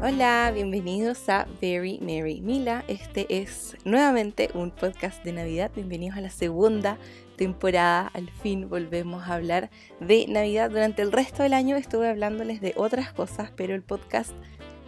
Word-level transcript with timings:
Hola, 0.00 0.52
bienvenidos 0.54 1.28
a 1.28 1.48
Very 1.60 1.98
Merry 2.00 2.40
Mila. 2.40 2.84
Este 2.86 3.26
es 3.40 3.76
nuevamente 3.84 4.48
un 4.54 4.70
podcast 4.70 5.24
de 5.24 5.32
Navidad. 5.32 5.72
Bienvenidos 5.74 6.16
a 6.16 6.20
la 6.20 6.30
segunda 6.30 6.98
temporada. 7.34 8.06
Al 8.14 8.30
fin 8.30 8.68
volvemos 8.68 9.24
a 9.24 9.34
hablar 9.34 9.70
de 9.98 10.26
Navidad. 10.28 10.70
Durante 10.70 11.02
el 11.02 11.10
resto 11.10 11.42
del 11.42 11.52
año 11.52 11.74
estuve 11.74 12.08
hablándoles 12.08 12.60
de 12.60 12.74
otras 12.76 13.12
cosas, 13.12 13.50
pero 13.56 13.74
el 13.74 13.82
podcast 13.82 14.30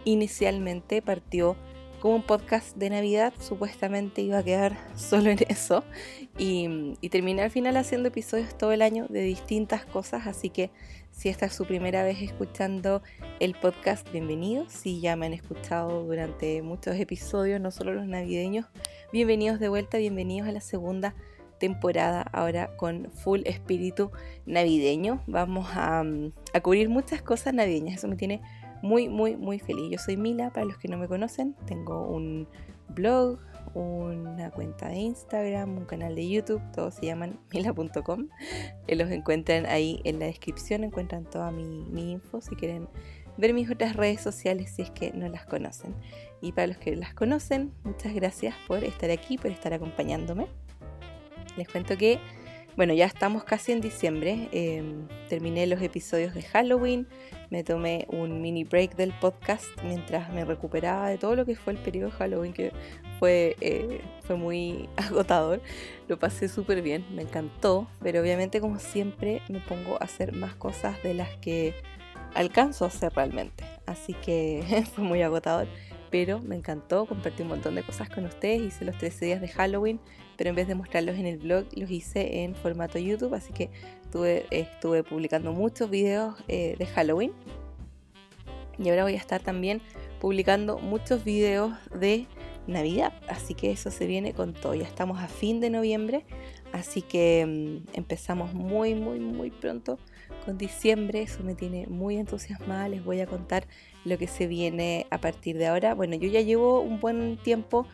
inicialmente 0.05 1.01
partió 1.01 1.57
como 1.99 2.15
un 2.15 2.23
podcast 2.23 2.77
de 2.77 2.89
Navidad. 2.89 3.33
Supuestamente 3.37 4.21
iba 4.21 4.37
a 4.37 4.43
quedar 4.43 4.77
solo 4.95 5.29
en 5.29 5.39
eso. 5.49 5.83
Y, 6.37 6.95
y 7.01 7.09
terminé 7.09 7.41
al 7.41 7.51
final 7.51 7.75
haciendo 7.75 8.07
episodios 8.07 8.57
todo 8.57 8.71
el 8.71 8.81
año 8.81 9.07
de 9.09 9.23
distintas 9.23 9.85
cosas. 9.85 10.25
Así 10.25 10.49
que 10.49 10.71
si 11.21 11.29
esta 11.29 11.45
es 11.45 11.53
su 11.53 11.65
primera 11.65 12.01
vez 12.01 12.19
escuchando 12.19 13.03
el 13.39 13.53
podcast, 13.53 14.11
bienvenidos. 14.11 14.73
Si 14.73 15.01
ya 15.01 15.15
me 15.15 15.27
han 15.27 15.33
escuchado 15.33 16.03
durante 16.03 16.63
muchos 16.63 16.95
episodios, 16.95 17.61
no 17.61 17.69
solo 17.69 17.93
los 17.93 18.07
navideños, 18.07 18.65
bienvenidos 19.13 19.59
de 19.59 19.69
vuelta, 19.69 19.99
bienvenidos 19.99 20.49
a 20.49 20.51
la 20.51 20.61
segunda 20.61 21.13
temporada 21.59 22.23
ahora 22.23 22.75
con 22.75 23.11
full 23.11 23.41
espíritu 23.45 24.09
navideño. 24.47 25.21
Vamos 25.27 25.67
a, 25.73 26.03
a 26.53 26.61
cubrir 26.61 26.89
muchas 26.89 27.21
cosas 27.21 27.53
navideñas, 27.53 27.99
eso 27.99 28.07
me 28.07 28.15
tiene 28.15 28.41
muy, 28.81 29.07
muy, 29.07 29.37
muy 29.37 29.59
feliz. 29.59 29.91
Yo 29.91 29.99
soy 29.99 30.17
Mila, 30.17 30.49
para 30.49 30.65
los 30.65 30.79
que 30.79 30.87
no 30.87 30.97
me 30.97 31.07
conocen, 31.07 31.55
tengo 31.67 32.07
un 32.07 32.47
blog, 32.89 33.37
una 33.73 34.51
cuenta 34.51 34.89
de 34.89 34.97
Instagram, 34.97 35.77
un 35.77 35.85
canal 35.85 36.15
de 36.15 36.27
YouTube, 36.27 36.61
todos 36.73 36.95
se 36.95 37.05
llaman 37.05 37.39
mila.com. 37.53 38.27
Eh, 38.87 38.95
los 38.95 39.09
encuentran 39.11 39.65
ahí 39.65 40.01
en 40.03 40.19
la 40.19 40.25
descripción, 40.25 40.83
encuentran 40.83 41.25
toda 41.25 41.51
mi, 41.51 41.85
mi, 41.85 42.11
info 42.11 42.41
si 42.41 42.55
quieren 42.55 42.87
ver 43.37 43.53
mis 43.53 43.69
otras 43.71 43.95
redes 43.95 44.21
sociales 44.21 44.71
si 44.75 44.81
es 44.81 44.91
que 44.91 45.11
no 45.11 45.27
las 45.27 45.45
conocen. 45.45 45.95
Y 46.41 46.51
para 46.51 46.67
los 46.67 46.77
que 46.77 46.95
las 46.95 47.13
conocen, 47.13 47.73
muchas 47.83 48.13
gracias 48.13 48.55
por 48.67 48.83
estar 48.83 49.09
aquí, 49.11 49.37
por 49.37 49.51
estar 49.51 49.73
acompañándome. 49.73 50.47
Les 51.57 51.67
cuento 51.67 51.97
que 51.97 52.19
bueno, 52.77 52.93
ya 52.93 53.05
estamos 53.05 53.43
casi 53.43 53.71
en 53.71 53.81
diciembre. 53.81 54.49
Em, 54.51 55.07
terminé 55.29 55.67
los 55.67 55.81
episodios 55.81 56.33
de 56.33 56.41
Halloween. 56.41 57.07
Me 57.49 57.63
tomé 57.63 58.05
un 58.09 58.41
mini 58.41 58.63
break 58.63 58.95
del 58.95 59.11
podcast 59.19 59.65
mientras 59.83 60.31
me 60.33 60.45
recuperaba 60.45 61.09
de 61.09 61.17
todo 61.17 61.35
lo 61.35 61.45
que 61.45 61.55
fue 61.55 61.73
el 61.73 61.79
periodo 61.79 62.11
de 62.11 62.15
Halloween, 62.15 62.53
que 62.53 62.71
fue, 63.19 63.57
eh, 63.59 64.01
fue 64.23 64.37
muy 64.37 64.89
agotador. 64.97 65.61
Lo 66.07 66.17
pasé 66.17 66.47
súper 66.47 66.81
bien, 66.81 67.05
me 67.13 67.23
encantó. 67.23 67.87
Pero 68.01 68.21
obviamente, 68.21 68.61
como 68.61 68.79
siempre, 68.79 69.41
me 69.49 69.59
pongo 69.59 69.95
a 69.95 70.05
hacer 70.05 70.33
más 70.33 70.55
cosas 70.55 71.01
de 71.03 71.13
las 71.13 71.35
que 71.37 71.73
alcanzo 72.33 72.85
a 72.85 72.87
hacer 72.87 73.11
realmente. 73.13 73.65
Así 73.85 74.13
que 74.13 74.85
fue 74.95 75.03
muy 75.03 75.21
agotador 75.21 75.67
pero 76.11 76.41
me 76.41 76.55
encantó, 76.55 77.05
compartí 77.05 77.41
un 77.41 77.47
montón 77.47 77.73
de 77.73 77.83
cosas 77.83 78.09
con 78.09 78.25
ustedes, 78.25 78.61
hice 78.61 78.85
los 78.85 78.97
13 78.97 79.25
días 79.25 79.41
de 79.41 79.47
Halloween, 79.47 79.99
pero 80.37 80.49
en 80.49 80.55
vez 80.55 80.67
de 80.67 80.75
mostrarlos 80.75 81.17
en 81.17 81.25
el 81.25 81.37
blog, 81.37 81.65
los 81.75 81.89
hice 81.89 82.43
en 82.43 82.55
formato 82.55 82.99
YouTube, 82.99 83.33
así 83.33 83.53
que 83.53 83.69
estuve, 84.03 84.45
estuve 84.51 85.03
publicando 85.03 85.53
muchos 85.53 85.89
videos 85.89 86.35
eh, 86.47 86.75
de 86.77 86.85
Halloween. 86.85 87.31
Y 88.77 88.89
ahora 88.89 89.03
voy 89.03 89.13
a 89.13 89.17
estar 89.17 89.41
también 89.41 89.81
publicando 90.19 90.79
muchos 90.79 91.23
videos 91.23 91.73
de 91.99 92.25
Navidad, 92.67 93.13
así 93.27 93.53
que 93.53 93.71
eso 93.71 93.91
se 93.91 94.05
viene 94.05 94.33
con 94.33 94.53
todo. 94.53 94.75
Ya 94.75 94.85
estamos 94.85 95.19
a 95.19 95.27
fin 95.27 95.59
de 95.59 95.69
noviembre, 95.69 96.25
así 96.73 97.01
que 97.01 97.45
mm, 97.45 97.97
empezamos 97.97 98.53
muy, 98.53 98.95
muy, 98.95 99.19
muy 99.19 99.49
pronto 99.49 99.99
con 100.45 100.57
diciembre. 100.57 101.23
Eso 101.23 101.43
me 101.43 101.55
tiene 101.55 101.87
muy 101.87 102.17
entusiasmada. 102.17 102.87
Les 102.87 103.03
voy 103.03 103.19
a 103.21 103.27
contar 103.27 103.67
lo 104.05 104.17
que 104.17 104.27
se 104.27 104.47
viene 104.47 105.07
a 105.09 105.19
partir 105.19 105.57
de 105.57 105.67
ahora. 105.67 105.93
Bueno, 105.95 106.15
yo 106.15 106.29
ya 106.29 106.41
llevo 106.41 106.81
un 106.81 106.99
buen 106.99 107.37
tiempo 107.37 107.87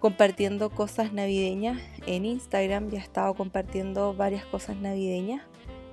compartiendo 0.00 0.70
cosas 0.70 1.12
navideñas 1.12 1.80
en 2.06 2.24
Instagram. 2.24 2.90
Ya 2.90 2.98
he 2.98 3.02
estado 3.02 3.34
compartiendo 3.34 4.14
varias 4.14 4.44
cosas 4.44 4.76
navideñas. 4.76 5.42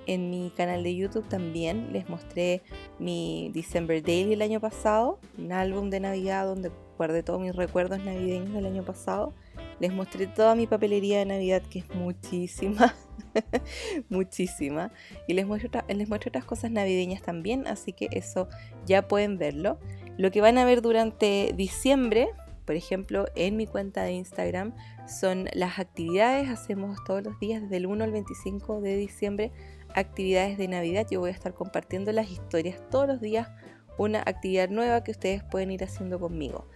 En 0.05 0.29
mi 0.29 0.51
canal 0.55 0.83
de 0.83 0.95
YouTube 0.95 1.27
también 1.29 1.93
les 1.93 2.09
mostré 2.09 2.61
mi 2.99 3.49
December 3.53 4.03
Daily 4.03 4.33
el 4.33 4.41
año 4.41 4.59
pasado, 4.59 5.19
un 5.37 5.53
álbum 5.53 5.89
de 5.89 6.01
Navidad 6.01 6.45
donde 6.45 6.71
guardé 6.97 7.23
todos 7.23 7.39
mis 7.39 7.55
recuerdos 7.55 8.03
navideños 8.03 8.53
del 8.53 8.65
año 8.65 8.83
pasado. 8.83 9.33
Les 9.79 9.93
mostré 9.93 10.27
toda 10.27 10.55
mi 10.55 10.67
papelería 10.67 11.19
de 11.19 11.25
Navidad, 11.25 11.61
que 11.69 11.79
es 11.79 11.89
muchísima, 11.95 12.95
muchísima. 14.09 14.91
Y 15.27 15.33
les 15.33 15.47
muestro, 15.47 15.71
les 15.87 16.09
muestro 16.09 16.29
otras 16.29 16.45
cosas 16.45 16.69
navideñas 16.71 17.21
también, 17.21 17.65
así 17.67 17.93
que 17.93 18.09
eso 18.11 18.49
ya 18.85 19.07
pueden 19.07 19.37
verlo. 19.37 19.79
Lo 20.17 20.31
que 20.31 20.41
van 20.41 20.57
a 20.57 20.65
ver 20.65 20.81
durante 20.81 21.53
diciembre, 21.55 22.29
por 22.65 22.75
ejemplo, 22.75 23.25
en 23.35 23.57
mi 23.57 23.67
cuenta 23.67 24.03
de 24.03 24.13
Instagram, 24.13 24.73
son 25.07 25.49
las 25.53 25.79
actividades. 25.79 26.49
Hacemos 26.49 26.97
todos 27.05 27.23
los 27.23 27.39
días, 27.39 27.61
desde 27.61 27.77
el 27.77 27.85
1 27.85 28.03
al 28.03 28.11
25 28.11 28.81
de 28.81 28.95
diciembre, 28.95 29.51
actividades 29.95 30.57
de 30.57 30.67
Navidad. 30.67 31.05
Yo 31.09 31.19
voy 31.19 31.29
a 31.29 31.33
estar 31.33 31.53
compartiendo 31.53 32.11
las 32.11 32.29
historias 32.29 32.77
todos 32.89 33.07
los 33.07 33.21
días, 33.21 33.49
una 33.97 34.19
actividad 34.19 34.69
nueva 34.69 35.03
que 35.03 35.11
ustedes 35.11 35.43
pueden 35.43 35.71
ir 35.71 35.83
haciendo 35.83 36.19
conmigo. 36.19 36.67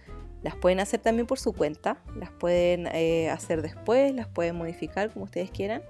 Las 0.42 0.54
pueden 0.54 0.78
hacer 0.80 1.00
también 1.00 1.26
por 1.26 1.38
su 1.38 1.52
cuenta, 1.52 2.02
las 2.14 2.30
pueden 2.30 2.86
eh, 2.92 3.28
hacer 3.28 3.60
después, 3.60 4.14
las 4.14 4.28
pueden 4.28 4.56
modificar 4.56 5.12
como 5.12 5.24
ustedes 5.24 5.50
quieran. 5.50 5.82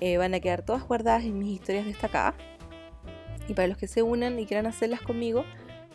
Eh, 0.00 0.16
van 0.16 0.32
a 0.32 0.40
quedar 0.40 0.62
todas 0.62 0.82
guardadas 0.84 1.24
en 1.24 1.38
mis 1.38 1.60
historias 1.60 1.84
destacadas. 1.84 2.34
Y 3.48 3.54
para 3.54 3.68
los 3.68 3.76
que 3.76 3.88
se 3.88 4.02
unan 4.02 4.38
y 4.38 4.46
quieran 4.46 4.66
hacerlas 4.66 5.02
conmigo, 5.02 5.44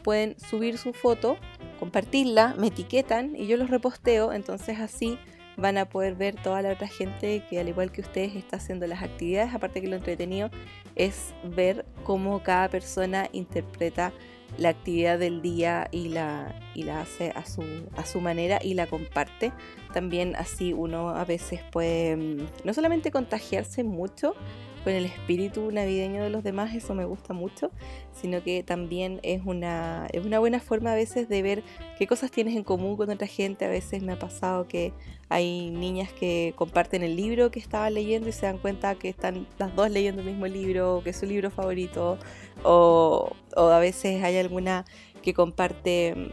pueden 0.06 0.40
subir 0.40 0.78
su 0.78 0.94
foto, 0.94 1.36
compartirla, 1.80 2.54
me 2.60 2.68
etiquetan 2.68 3.36
y 3.36 3.48
yo 3.48 3.58
los 3.58 3.72
reposteo. 3.72 4.34
Entonces 4.34 4.80
así 4.80 5.18
van 5.58 5.80
a 5.80 5.90
poder 5.90 6.14
ver 6.14 6.36
toda 6.36 6.62
la 6.62 6.74
otra 6.74 6.88
gente 6.88 7.44
que 7.50 7.60
al 7.60 7.70
igual 7.70 7.92
que 7.92 8.02
ustedes 8.02 8.36
está 8.36 8.58
haciendo 8.58 8.86
las 8.86 9.02
actividades. 9.02 9.56
Aparte 9.56 9.82
que 9.82 9.88
lo 9.88 9.96
entretenido 9.96 10.52
es 10.96 11.34
ver 11.44 11.88
cómo 12.04 12.44
cada 12.44 12.70
persona 12.70 13.30
interpreta 13.32 14.14
la 14.60 14.70
actividad 14.70 15.18
del 15.18 15.42
día 15.42 15.88
y 15.92 16.10
la, 16.10 16.54
y 16.76 16.84
la 16.84 17.02
hace 17.02 17.32
a 17.32 17.44
su, 17.44 17.64
a 17.98 18.06
su 18.06 18.22
manera 18.22 18.60
y 18.62 18.76
la 18.76 18.86
comparte. 18.86 19.54
También 19.92 20.36
así 20.36 20.72
uno 20.72 21.10
a 21.10 21.26
veces 21.26 21.62
puede 21.72 22.16
mm, 22.16 22.48
no 22.64 22.76
solamente 22.76 23.10
contagiarse 23.10 23.84
mucho 23.84 24.36
con 24.85 24.94
el 24.94 25.06
espíritu 25.06 25.72
navideño 25.72 26.22
de 26.22 26.29
los 26.29 26.44
demás, 26.44 26.75
eso 26.75 26.94
me 26.94 27.06
gusta 27.06 27.34
mucho, 27.34 27.72
sino 28.13 28.44
que 28.44 28.62
también 28.62 29.19
es 29.23 29.41
una, 29.44 30.07
es 30.13 30.23
una 30.23 30.38
buena 30.38 30.59
forma 30.59 30.91
a 30.91 30.96
veces 30.96 31.28
de 31.28 31.41
ver 31.41 31.63
qué 31.97 32.06
cosas 32.06 32.29
tienes 32.29 32.56
en 32.56 32.63
común 32.63 32.96
con 32.96 33.09
otra 33.09 33.25
gente. 33.25 33.66
A 33.66 33.68
veces 33.68 34.03
me 34.03 34.13
ha 34.13 34.19
pasado 34.19 34.68
que 34.68 34.94
hay 35.28 35.72
niñas 35.72 36.13
que 36.13 36.53
comparten 36.56 37.01
el 37.01 37.16
libro 37.16 37.50
que 37.50 37.57
estaban 37.57 37.96
leyendo 37.96 38.29
y 38.29 38.31
se 38.31 38.46
dan 38.46 38.59
cuenta 38.59 38.94
que 38.94 39.09
están 39.09 39.47
las 39.57 39.75
dos 39.75 39.90
leyendo 39.90 40.22
el 40.22 40.28
mismo 40.28 40.46
libro, 40.46 41.02
que 41.03 41.09
es 41.09 41.17
su 41.17 41.25
libro 41.25 41.50
favorito, 41.50 42.19
o, 42.63 43.31
o 43.56 43.62
a 43.62 43.79
veces 43.79 44.23
hay 44.23 44.38
alguna 44.38 44.85
que 45.23 45.34
comparte 45.34 46.13
mm, 46.16 46.28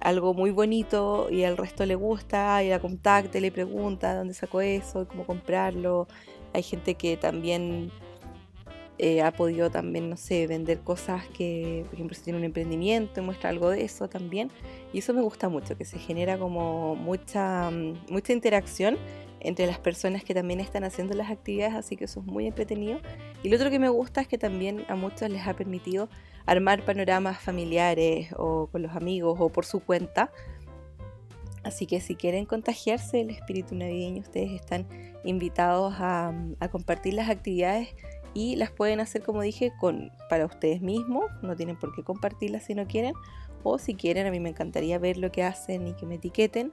algo 0.00 0.32
muy 0.32 0.50
bonito 0.50 1.28
y 1.30 1.44
al 1.44 1.58
resto 1.58 1.84
le 1.84 1.94
gusta 1.94 2.64
y 2.64 2.70
la 2.70 2.78
contacta 2.78 3.36
y 3.36 3.42
le 3.42 3.52
pregunta 3.52 4.14
dónde 4.14 4.32
sacó 4.32 4.62
eso, 4.62 5.06
cómo 5.06 5.26
comprarlo. 5.26 6.08
Hay 6.52 6.62
gente 6.62 6.94
que 6.94 7.16
también 7.16 7.90
eh, 8.98 9.22
ha 9.22 9.30
podido 9.30 9.70
también, 9.70 10.10
no 10.10 10.16
sé, 10.16 10.46
vender 10.48 10.80
cosas 10.80 11.24
que, 11.28 11.84
por 11.86 11.94
ejemplo, 11.94 12.16
si 12.16 12.22
tiene 12.22 12.38
un 12.38 12.44
emprendimiento 12.44 13.20
y 13.20 13.24
muestra 13.24 13.50
algo 13.50 13.70
de 13.70 13.84
eso 13.84 14.08
también. 14.08 14.50
Y 14.92 14.98
eso 14.98 15.14
me 15.14 15.22
gusta 15.22 15.48
mucho, 15.48 15.76
que 15.76 15.84
se 15.84 15.98
genera 15.98 16.36
como 16.38 16.96
mucha, 16.96 17.70
mm, 17.70 18.06
mucha 18.10 18.32
interacción 18.32 18.96
entre 19.40 19.68
las 19.68 19.78
personas 19.78 20.24
que 20.24 20.34
también 20.34 20.58
están 20.58 20.82
haciendo 20.82 21.14
las 21.14 21.30
actividades, 21.30 21.76
así 21.76 21.96
que 21.96 22.06
eso 22.06 22.20
es 22.20 22.26
muy 22.26 22.48
entretenido. 22.48 22.98
Y 23.44 23.50
lo 23.50 23.56
otro 23.56 23.70
que 23.70 23.78
me 23.78 23.88
gusta 23.88 24.20
es 24.20 24.26
que 24.26 24.36
también 24.36 24.84
a 24.88 24.96
muchos 24.96 25.30
les 25.30 25.46
ha 25.46 25.54
permitido 25.54 26.08
armar 26.44 26.84
panoramas 26.84 27.38
familiares 27.40 28.32
o 28.36 28.66
con 28.66 28.82
los 28.82 28.96
amigos 28.96 29.36
o 29.38 29.48
por 29.48 29.64
su 29.64 29.78
cuenta 29.78 30.32
Así 31.68 31.86
que 31.86 32.00
si 32.00 32.14
quieren 32.14 32.46
contagiarse 32.46 33.18
del 33.18 33.30
espíritu 33.30 33.74
navideño, 33.74 34.22
ustedes 34.22 34.52
están 34.52 34.86
invitados 35.24 35.94
a, 35.98 36.32
compartir 36.70 37.14
las 37.14 37.28
actividades 37.28 37.88
y 38.34 38.56
las 38.56 38.70
pueden 38.70 39.00
hacer, 39.00 39.22
como 39.22 39.42
dije, 39.42 39.72
para 40.28 40.46
ustedes 40.46 40.80
mismos. 40.80 41.24
No 41.42 41.56
tienen 41.56 41.76
por 41.76 41.94
qué 41.94 42.02
compartirlas 42.02 42.64
si 42.64 42.74
no 42.74 42.86
quieren. 42.86 43.14
O 43.62 43.78
si 43.78 43.94
quieren, 43.94 44.26
a 44.26 44.30
mí 44.30 44.38
me 44.40 44.50
encantaría 44.50 44.98
ver 44.98 45.16
lo 45.16 45.32
que 45.32 45.42
hacen 45.42 45.88
y 45.88 45.94
que 45.94 46.06
me 46.06 46.16
etiqueten. 46.16 46.72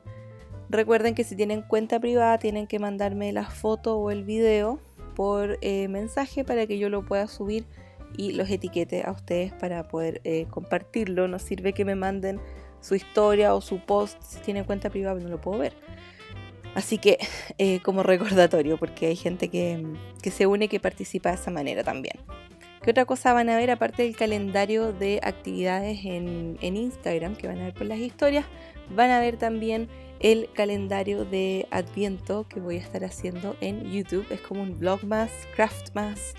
Recuerden 0.69 1.15
que 1.15 1.23
si 1.23 1.35
tienen 1.35 1.61
cuenta 1.61 1.99
privada 1.99 2.37
tienen 2.39 2.67
que 2.67 2.79
mandarme 2.79 3.31
la 3.33 3.49
foto 3.49 3.97
o 3.97 4.11
el 4.11 4.23
video 4.23 4.79
por 5.15 5.57
eh, 5.61 5.87
mensaje 5.87 6.43
para 6.43 6.65
que 6.65 6.77
yo 6.77 6.89
lo 6.89 7.05
pueda 7.05 7.27
subir 7.27 7.65
y 8.17 8.31
los 8.31 8.49
etiquete 8.49 9.03
a 9.03 9.11
ustedes 9.11 9.53
para 9.53 9.87
poder 9.87 10.21
eh, 10.23 10.47
compartirlo. 10.49 11.27
No 11.27 11.39
sirve 11.39 11.73
que 11.73 11.85
me 11.85 11.95
manden 11.95 12.39
su 12.81 12.95
historia 12.95 13.55
o 13.55 13.61
su 13.61 13.79
post, 13.79 14.21
si 14.21 14.39
tiene 14.39 14.63
cuenta 14.63 14.89
privada, 14.89 15.19
no 15.19 15.29
lo 15.29 15.41
puedo 15.41 15.59
ver. 15.59 15.73
Así 16.75 16.97
que 16.97 17.17
eh, 17.57 17.79
como 17.81 18.03
recordatorio, 18.03 18.77
porque 18.77 19.07
hay 19.07 19.15
gente 19.15 19.49
que, 19.49 19.83
se 20.29 20.45
une 20.45 20.67
que 20.67 20.79
participa 20.79 21.29
de 21.29 21.35
esa 21.35 21.49
manera 21.49 21.83
también. 21.83 22.15
¿Qué 22.83 22.91
otra 22.91 23.05
cosa 23.05 23.33
van 23.33 23.49
a 23.49 23.57
ver 23.57 23.71
aparte 23.71 24.03
del 24.03 24.15
calendario 24.15 24.93
de 24.93 25.19
actividades 25.23 26.05
en, 26.05 26.59
en 26.61 26.77
Instagram 26.77 27.35
que 27.35 27.47
van 27.47 27.59
a 27.59 27.63
ver 27.63 27.73
por 27.73 27.87
las 27.87 27.97
historias? 27.97 28.45
Van 28.91 29.09
a 29.09 29.19
ver 29.19 29.37
también 29.37 29.89
el 30.19 30.49
calendario 30.53 31.25
de 31.25 31.67
Adviento 31.71 32.47
que 32.47 32.59
voy 32.59 32.75
a 32.75 32.81
estar 32.81 33.03
haciendo 33.03 33.55
en 33.59 33.91
YouTube. 33.91 34.27
Es 34.29 34.41
como 34.41 34.61
un 34.61 34.77
blog 34.77 35.03
más, 35.03 35.31
craft 35.55 35.95
más, 35.95 36.35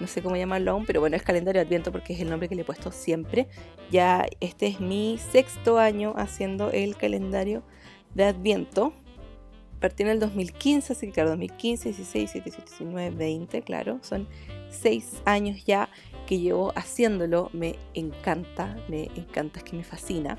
no 0.00 0.06
sé 0.06 0.22
cómo 0.22 0.36
llamarlo 0.36 0.72
aún, 0.72 0.86
pero 0.86 1.00
bueno, 1.00 1.16
es 1.16 1.22
calendario 1.22 1.60
de 1.60 1.66
Adviento 1.66 1.92
porque 1.92 2.14
es 2.14 2.20
el 2.20 2.30
nombre 2.30 2.48
que 2.48 2.54
le 2.54 2.62
he 2.62 2.64
puesto 2.64 2.90
siempre. 2.90 3.48
Ya 3.90 4.26
este 4.40 4.66
es 4.66 4.80
mi 4.80 5.18
sexto 5.18 5.78
año 5.78 6.14
haciendo 6.16 6.70
el 6.70 6.96
calendario 6.96 7.62
de 8.14 8.24
Adviento. 8.24 8.94
Partí 9.80 10.02
en 10.02 10.10
el 10.10 10.20
2015, 10.20 10.92
así 10.92 11.06
que 11.06 11.12
claro, 11.12 11.30
2015, 11.30 11.88
16, 11.88 12.32
17, 12.32 12.50
18, 12.50 12.84
19, 12.84 13.16
20, 13.16 13.62
claro, 13.62 13.98
son 14.02 14.28
seis 14.68 15.22
años 15.24 15.64
ya 15.64 15.88
que 16.26 16.38
llevo 16.38 16.72
haciéndolo. 16.76 17.48
Me 17.54 17.76
encanta, 17.94 18.76
me 18.88 19.04
encanta, 19.16 19.60
es 19.60 19.64
que 19.64 19.76
me 19.76 19.82
fascina. 19.82 20.38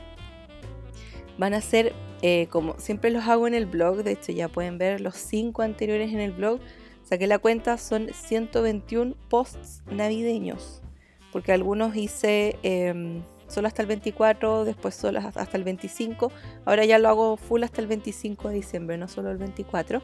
Van 1.39 1.55
a 1.55 1.61
ser, 1.61 1.93
eh, 2.21 2.47
como 2.51 2.77
siempre 2.77 3.09
los 3.09 3.27
hago 3.27 3.47
en 3.47 3.55
el 3.55 3.65
blog, 3.65 4.03
de 4.03 4.11
hecho 4.11 4.31
ya 4.31 4.47
pueden 4.47 4.77
ver 4.77 5.01
los 5.01 5.15
cinco 5.15 5.63
anteriores 5.63 6.13
en 6.13 6.19
el 6.19 6.31
blog. 6.31 6.59
Saqué 7.03 7.25
la 7.25 7.39
cuenta, 7.39 7.77
son 7.77 8.09
121 8.13 9.15
posts 9.27 9.81
navideños, 9.91 10.83
porque 11.31 11.51
algunos 11.51 11.95
hice 11.95 12.57
em, 12.61 13.23
solo 13.51 13.67
hasta 13.67 13.81
el 13.81 13.87
24, 13.87 14.65
después 14.65 14.95
solo 14.95 15.19
hasta 15.19 15.57
el 15.57 15.63
25. 15.63 16.31
Ahora 16.65 16.85
ya 16.85 16.97
lo 16.97 17.09
hago 17.09 17.37
full 17.37 17.63
hasta 17.63 17.81
el 17.81 17.87
25 17.87 18.49
de 18.49 18.55
diciembre, 18.55 18.97
no 18.97 19.07
solo 19.07 19.31
el 19.31 19.37
24. 19.37 20.01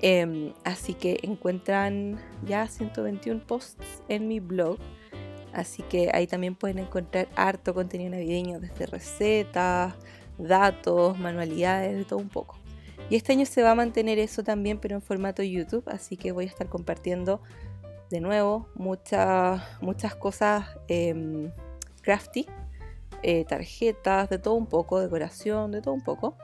Em, 0.00 0.52
así 0.64 0.94
que 0.94 1.18
encuentran 1.22 2.18
ya 2.46 2.66
121 2.66 3.40
posts 3.46 4.02
en 4.08 4.28
mi 4.28 4.40
blog. 4.40 4.78
Así 5.52 5.82
que 5.82 6.10
ahí 6.12 6.26
también 6.26 6.56
pueden 6.56 6.78
encontrar 6.78 7.28
harto 7.36 7.74
contenido 7.74 8.10
navideño, 8.10 8.58
desde 8.60 8.86
recetas, 8.86 9.94
datos, 10.36 11.18
manualidades, 11.18 11.96
de 11.96 12.04
todo 12.04 12.18
un 12.18 12.28
poco. 12.28 12.56
Y 13.10 13.16
este 13.16 13.32
año 13.32 13.46
se 13.46 13.62
va 13.62 13.72
a 13.72 13.74
mantener 13.74 14.18
eso 14.18 14.42
también, 14.42 14.78
pero 14.78 14.96
en 14.96 15.02
formato 15.02 15.42
YouTube, 15.42 15.84
así 15.86 16.16
que 16.16 16.32
voy 16.32 16.46
a 16.46 16.48
estar 16.48 16.68
compartiendo 16.68 17.40
de 18.10 18.20
nuevo 18.20 18.68
muchas, 18.74 19.62
muchas 19.80 20.14
cosas 20.14 20.66
em, 20.88 21.50
crafty, 22.02 22.46
eh, 23.24 23.44
tarjetas, 23.44 24.28
de 24.28 24.38
todo 24.38 24.54
un 24.54 24.66
poco, 24.66 25.00
decoración, 25.00 25.72
de 25.72 25.80
todo 25.80 25.94
un 25.94 26.04
poco. 26.04 26.36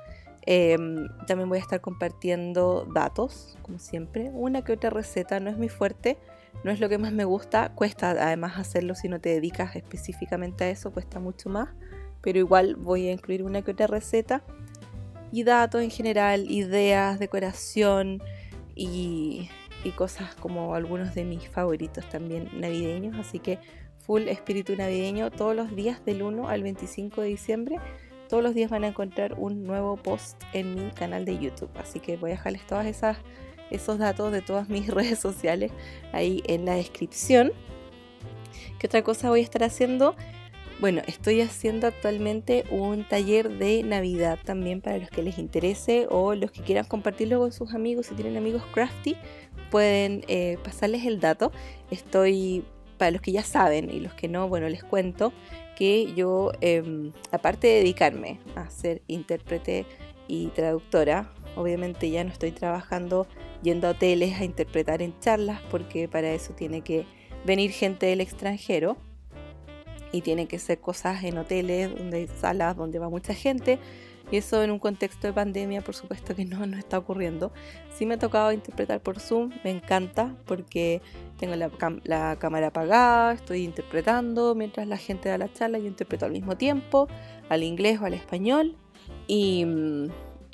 Em, 0.43 1.09
también 1.27 1.49
voy 1.49 1.59
a 1.59 1.61
estar 1.61 1.81
compartiendo 1.81 2.87
datos, 2.93 3.59
como 3.63 3.79
siempre. 3.79 4.31
Una 4.33 4.63
que 4.63 4.73
otra 4.73 4.91
receta 4.91 5.39
no 5.41 5.51
es 5.51 5.59
mi 5.59 5.69
fuerte, 5.69 6.19
no 6.65 6.71
es 6.71 6.81
lo 6.81 6.89
que 6.89 6.99
más 6.99 7.13
me 7.13 7.25
gusta. 7.25 7.73
Cuesta 7.75 8.11
además 8.11 8.59
hacerlo 8.59 8.95
si 8.95 9.09
no 9.09 9.21
te 9.21 9.29
dedicas 9.29 9.77
específicamente 9.77 10.65
a 10.65 10.71
eso, 10.71 10.93
cuesta 10.93 11.21
mucho 11.21 11.49
más 11.49 11.69
pero 12.21 12.39
igual 12.39 12.77
voy 12.77 13.09
a 13.09 13.13
incluir 13.13 13.43
una 13.43 13.63
que 13.63 13.71
otra 13.71 13.87
receta 13.87 14.43
y 15.33 15.45
datos 15.45 15.83
en 15.83 15.91
general, 15.91 16.51
ideas, 16.51 17.19
decoración 17.19 18.23
y, 18.75 19.49
cosas 19.97 20.35
como 20.35 20.75
algunos 20.75 21.15
de 21.15 21.25
mis 21.25 21.49
favoritos 21.49 22.07
también 22.09 22.49
navideños, 22.53 23.17
así 23.19 23.39
que 23.39 23.59
espíritu 24.19 24.77
navideño 24.77 25.31
todos 25.31 25.55
los 25.55 25.75
días 25.75 26.05
del 26.05 26.23
1 26.23 26.49
al 26.49 26.63
25 26.63 27.21
de 27.21 27.29
diciembre. 27.29 27.77
Todos 28.29 28.43
los 28.43 28.55
días 28.55 28.71
van 28.71 28.85
a 28.85 28.89
encontrar 28.89 29.35
un 29.39 29.65
nuevo 29.65 29.97
post 29.97 30.41
en 30.53 30.75
mi 30.75 30.91
canal 30.93 31.25
de 31.25 31.39
YouTube, 31.39 31.71
así 31.77 31.99
que 31.99 32.17
voy 32.17 32.31
a 32.31 32.35
dejarles 32.35 32.67
todas 32.67 32.87
esas 32.87 33.17
esos 33.71 33.99
datos 33.99 34.33
de 34.33 34.43
todas 34.43 34.69
mis 34.69 34.89
redes 34.95 35.19
sociales 35.19 35.73
ahí 36.13 36.43
en 36.47 36.65
la 36.65 36.75
descripción. 36.75 37.53
¿Qué 38.79 38.87
otra 38.87 39.03
cosa 39.03 39.29
voy 39.29 39.41
a 39.41 39.45
estar 39.45 39.63
haciendo? 39.63 40.15
Bueno, 40.81 41.03
estoy 41.07 41.43
haciendo 41.43 41.87
actualmente 41.87 42.65
un 42.71 43.07
taller 43.07 43.59
de 43.59 43.83
Navidad 43.83 44.39
también 44.43 44.81
para 44.81 44.97
los 44.97 45.11
que 45.11 45.23
les 45.23 45.39
interese 45.39 46.07
o 46.09 46.35
los 46.35 46.51
que 46.51 46.63
quieran 46.63 46.87
compartirlo 46.87 47.39
con 47.39 47.53
sus 47.53 47.75
amigos. 47.75 48.07
Si 48.07 48.15
tienen 48.15 48.39
amigos 48.39 48.63
crafty, 48.73 49.15
pueden 49.71 50.25
eh, 50.27 50.57
pasarles 50.65 51.05
el 51.05 51.21
dato. 51.21 51.53
Estoy, 51.91 52.65
para 53.01 53.13
los 53.13 53.23
que 53.23 53.33
ya 53.33 53.43
saben 53.43 53.89
y 53.91 53.99
los 53.99 54.13
que 54.13 54.29
no, 54.29 54.47
bueno, 54.47 54.69
les 54.69 54.85
cuento 54.85 55.33
que 55.75 56.13
yo, 56.15 56.53
em, 56.61 57.13
aparte 57.33 57.67
de 57.67 57.75
dedicarme 57.77 58.39
a 58.57 58.69
ser 58.69 59.01
intérprete 59.07 59.87
y 60.29 60.49
traductora, 60.49 61.33
obviamente 61.57 62.11
ya 62.11 62.23
no 62.25 62.31
estoy 62.31 62.51
trabajando 62.53 63.27
yendo 63.63 63.89
a 63.89 63.93
hoteles 63.93 64.39
a 64.39 64.45
interpretar 64.45 65.01
en 65.01 65.19
charlas 65.19 65.63
porque 65.71 66.09
para 66.09 66.31
eso 66.31 66.53
tiene 66.53 66.83
que 66.83 67.07
venir 67.47 67.71
gente 67.71 68.05
del 68.05 68.21
extranjero 68.21 68.99
y 70.13 70.21
tiene 70.21 70.47
que 70.47 70.59
ser 70.59 70.79
cosas 70.79 71.25
en 71.25 71.39
hoteles, 71.39 71.97
donde 71.97 72.19
hay 72.19 72.29
salas, 72.29 72.77
donde 72.77 72.99
va 72.99 73.09
mucha 73.09 73.33
gente. 73.33 73.79
Y 74.31 74.37
eso 74.37 74.63
en 74.63 74.71
un 74.71 74.79
contexto 74.79 75.27
de 75.27 75.33
pandemia, 75.33 75.83
por 75.83 75.95
supuesto 75.95 76.37
que 76.37 76.45
no, 76.45 76.65
no 76.67 76.79
está 76.79 76.99
ocurriendo. 76.99 77.53
Sí 77.93 78.07
me 78.07 78.15
ha 78.15 78.19
tocado 78.19 78.53
interpretar 78.53 79.01
por 79.01 79.19
Zoom, 79.19 79.51
me 79.65 79.71
encanta 79.71 80.37
porque 80.47 81.03
tengo 81.39 81.57
la, 81.57 81.71
la, 82.05 82.37
cámara 82.39 82.69
apagada, 82.69 83.33
estoy 83.33 83.65
interpretando 83.65 84.55
mientras 84.55 84.87
la 84.87 84.99
gente 84.99 85.29
da 85.29 85.39
la 85.39 85.53
charla, 85.53 85.79
yo 85.79 85.87
interpreto 85.87 86.27
al 86.27 86.33
mismo 86.33 86.57
tiempo, 86.57 87.09
al 87.49 87.63
inglés 87.65 88.01
o 88.01 88.07
al 88.07 88.15
español. 88.15 88.77
Y, 89.27 89.67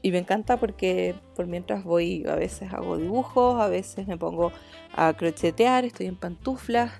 y 0.02 0.11
me 0.11 0.19
encanta 0.19 0.58
porque 0.58 1.14
por 1.34 1.46
mientras 1.46 1.84
voy, 1.84 2.25
a 2.26 2.37
veces 2.37 2.73
hago 2.73 2.96
dibujos, 2.96 3.61
a 3.61 3.69
veces 3.69 4.06
me 4.06 4.17
pongo 4.17 4.52
a 4.94 5.12
crochetear, 5.14 5.84
estoy 5.84 6.06
en 6.06 6.17
pantuflas 6.17 6.93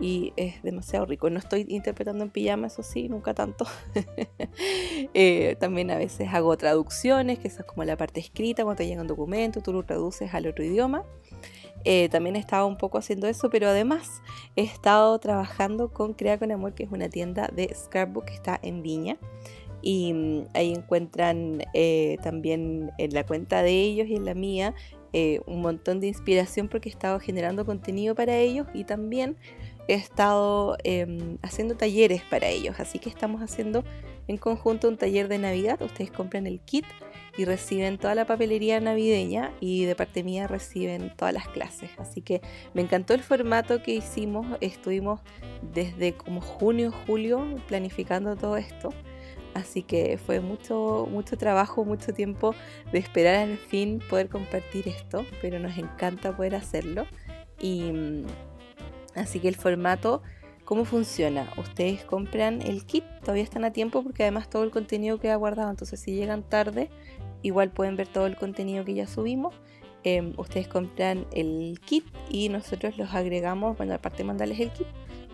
y 0.00 0.32
es 0.36 0.62
demasiado 0.62 1.06
rico. 1.06 1.30
No 1.30 1.38
estoy 1.38 1.66
interpretando 1.68 2.24
en 2.24 2.30
pijama, 2.30 2.66
eso 2.66 2.82
sí, 2.82 3.08
nunca 3.08 3.34
tanto. 3.34 3.66
Eh, 5.16 5.56
también 5.60 5.90
a 5.90 5.96
veces 5.96 6.28
hago 6.32 6.56
traducciones, 6.56 7.38
que 7.38 7.48
eso 7.48 7.60
es 7.60 7.66
como 7.66 7.84
la 7.84 7.96
parte 7.96 8.20
escrita, 8.20 8.64
cuando 8.64 8.78
te 8.78 8.86
llega 8.86 9.00
un 9.00 9.06
documento, 9.06 9.60
tú 9.60 9.72
lo 9.72 9.84
traduces 9.84 10.32
al 10.34 10.46
otro 10.46 10.64
idioma. 10.64 11.04
Eh, 11.84 12.08
también 12.08 12.36
he 12.36 12.38
estado 12.38 12.66
un 12.66 12.76
poco 12.76 12.98
haciendo 12.98 13.28
eso, 13.28 13.50
pero 13.50 13.68
además 13.68 14.22
he 14.56 14.62
estado 14.62 15.18
trabajando 15.18 15.92
con 15.92 16.14
Crea 16.14 16.38
con 16.38 16.50
Amor, 16.50 16.74
que 16.74 16.84
es 16.84 16.90
una 16.90 17.08
tienda 17.08 17.48
de 17.52 17.72
scrapbook 17.74 18.24
que 18.26 18.34
está 18.34 18.58
en 18.62 18.82
Viña. 18.82 19.18
Y 19.82 20.12
mm, 20.12 20.46
ahí 20.54 20.72
encuentran 20.72 21.62
eh, 21.74 22.16
también 22.22 22.90
en 22.98 23.14
la 23.14 23.24
cuenta 23.24 23.62
de 23.62 23.72
ellos 23.72 24.08
y 24.08 24.16
en 24.16 24.24
la 24.24 24.34
mía 24.34 24.74
un 25.46 25.60
montón 25.60 26.00
de 26.00 26.08
inspiración 26.08 26.66
porque 26.66 26.88
he 26.88 26.92
estado 26.92 27.20
generando 27.20 27.64
contenido 27.64 28.16
para 28.16 28.36
ellos 28.36 28.66
y 28.74 28.82
también 28.82 29.36
he 29.88 29.94
estado 29.94 30.76
em, 30.84 31.38
haciendo 31.42 31.76
talleres 31.76 32.22
para 32.22 32.48
ellos, 32.48 32.80
así 32.80 32.98
que 32.98 33.08
estamos 33.08 33.42
haciendo 33.42 33.84
en 34.28 34.38
conjunto 34.38 34.88
un 34.88 34.96
taller 34.96 35.28
de 35.28 35.38
Navidad. 35.38 35.80
Ustedes 35.82 36.10
compran 36.10 36.46
el 36.46 36.60
kit 36.60 36.86
y 37.36 37.44
reciben 37.44 37.98
toda 37.98 38.14
la 38.14 38.26
papelería 38.26 38.80
navideña 38.80 39.52
y 39.60 39.84
de 39.84 39.94
parte 39.94 40.22
mía 40.22 40.46
reciben 40.46 41.12
todas 41.16 41.34
las 41.34 41.48
clases. 41.48 41.90
Así 41.98 42.22
que 42.22 42.40
me 42.72 42.82
encantó 42.82 43.14
el 43.14 43.22
formato 43.22 43.82
que 43.82 43.94
hicimos. 43.94 44.46
Estuvimos 44.60 45.20
desde 45.74 46.14
como 46.14 46.40
junio, 46.40 46.92
julio 47.06 47.44
planificando 47.66 48.36
todo 48.36 48.56
esto. 48.56 48.90
Así 49.54 49.82
que 49.82 50.18
fue 50.18 50.40
mucho, 50.40 51.06
mucho 51.10 51.36
trabajo, 51.36 51.84
mucho 51.84 52.12
tiempo 52.12 52.54
de 52.92 52.98
esperar 52.98 53.36
al 53.36 53.56
fin 53.56 54.00
poder 54.10 54.28
compartir 54.28 54.88
esto, 54.88 55.24
pero 55.40 55.60
nos 55.60 55.78
encanta 55.78 56.36
poder 56.36 56.56
hacerlo. 56.56 57.06
Y 57.60 57.92
Así 59.14 59.40
que 59.40 59.48
el 59.48 59.56
formato, 59.56 60.22
¿cómo 60.64 60.84
funciona? 60.84 61.52
Ustedes 61.56 62.04
compran 62.04 62.62
el 62.62 62.84
kit, 62.84 63.04
todavía 63.20 63.42
están 63.42 63.64
a 63.64 63.72
tiempo 63.72 64.02
porque 64.02 64.22
además 64.22 64.48
todo 64.50 64.64
el 64.64 64.70
contenido 64.70 65.18
queda 65.18 65.36
guardado, 65.36 65.70
entonces 65.70 66.00
si 66.00 66.14
llegan 66.14 66.42
tarde, 66.42 66.90
igual 67.42 67.70
pueden 67.70 67.96
ver 67.96 68.08
todo 68.08 68.26
el 68.26 68.36
contenido 68.36 68.84
que 68.84 68.94
ya 68.94 69.06
subimos. 69.06 69.54
Em, 70.02 70.34
ustedes 70.36 70.68
compran 70.68 71.26
el 71.32 71.80
kit 71.84 72.04
y 72.28 72.50
nosotros 72.50 72.98
los 72.98 73.14
agregamos, 73.14 73.76
bueno, 73.78 73.94
aparte 73.94 74.18
de 74.18 74.24
mandarles 74.24 74.60
el 74.60 74.70
kit, 74.70 74.86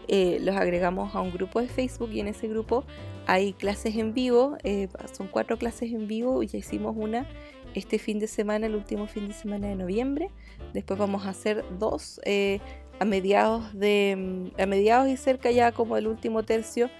eh, 0.06 0.38
los 0.40 0.56
agregamos 0.56 1.14
a 1.14 1.20
un 1.20 1.32
grupo 1.32 1.60
de 1.60 1.68
Facebook 1.68 2.10
y 2.12 2.20
en 2.20 2.28
ese 2.28 2.48
grupo 2.48 2.84
hay 3.26 3.52
clases 3.52 3.96
en 3.96 4.12
vivo, 4.12 4.56
eh, 4.64 4.88
son 5.12 5.28
cuatro 5.28 5.56
clases 5.56 5.92
en 5.92 6.08
vivo 6.08 6.42
y 6.42 6.48
ya 6.48 6.58
hicimos 6.58 6.96
una 6.96 7.28
este 7.74 7.98
fin 8.00 8.18
de 8.18 8.26
semana, 8.26 8.66
el 8.66 8.74
último 8.74 9.06
fin 9.06 9.28
de 9.28 9.34
semana 9.34 9.68
de 9.68 9.76
noviembre. 9.76 10.30
Después 10.72 10.98
vamos 10.98 11.26
a 11.26 11.30
hacer 11.30 11.64
dos 11.78 12.20
eh, 12.24 12.60
a 13.00 13.04
mediados 13.04 13.74
de 13.76 14.52
a 14.58 14.66
mediados 14.66 15.08
y 15.08 15.16
cerca 15.16 15.50
ya 15.50 15.72
como 15.72 15.96
el 15.96 16.06
último 16.06 16.44
tercio 16.44 16.90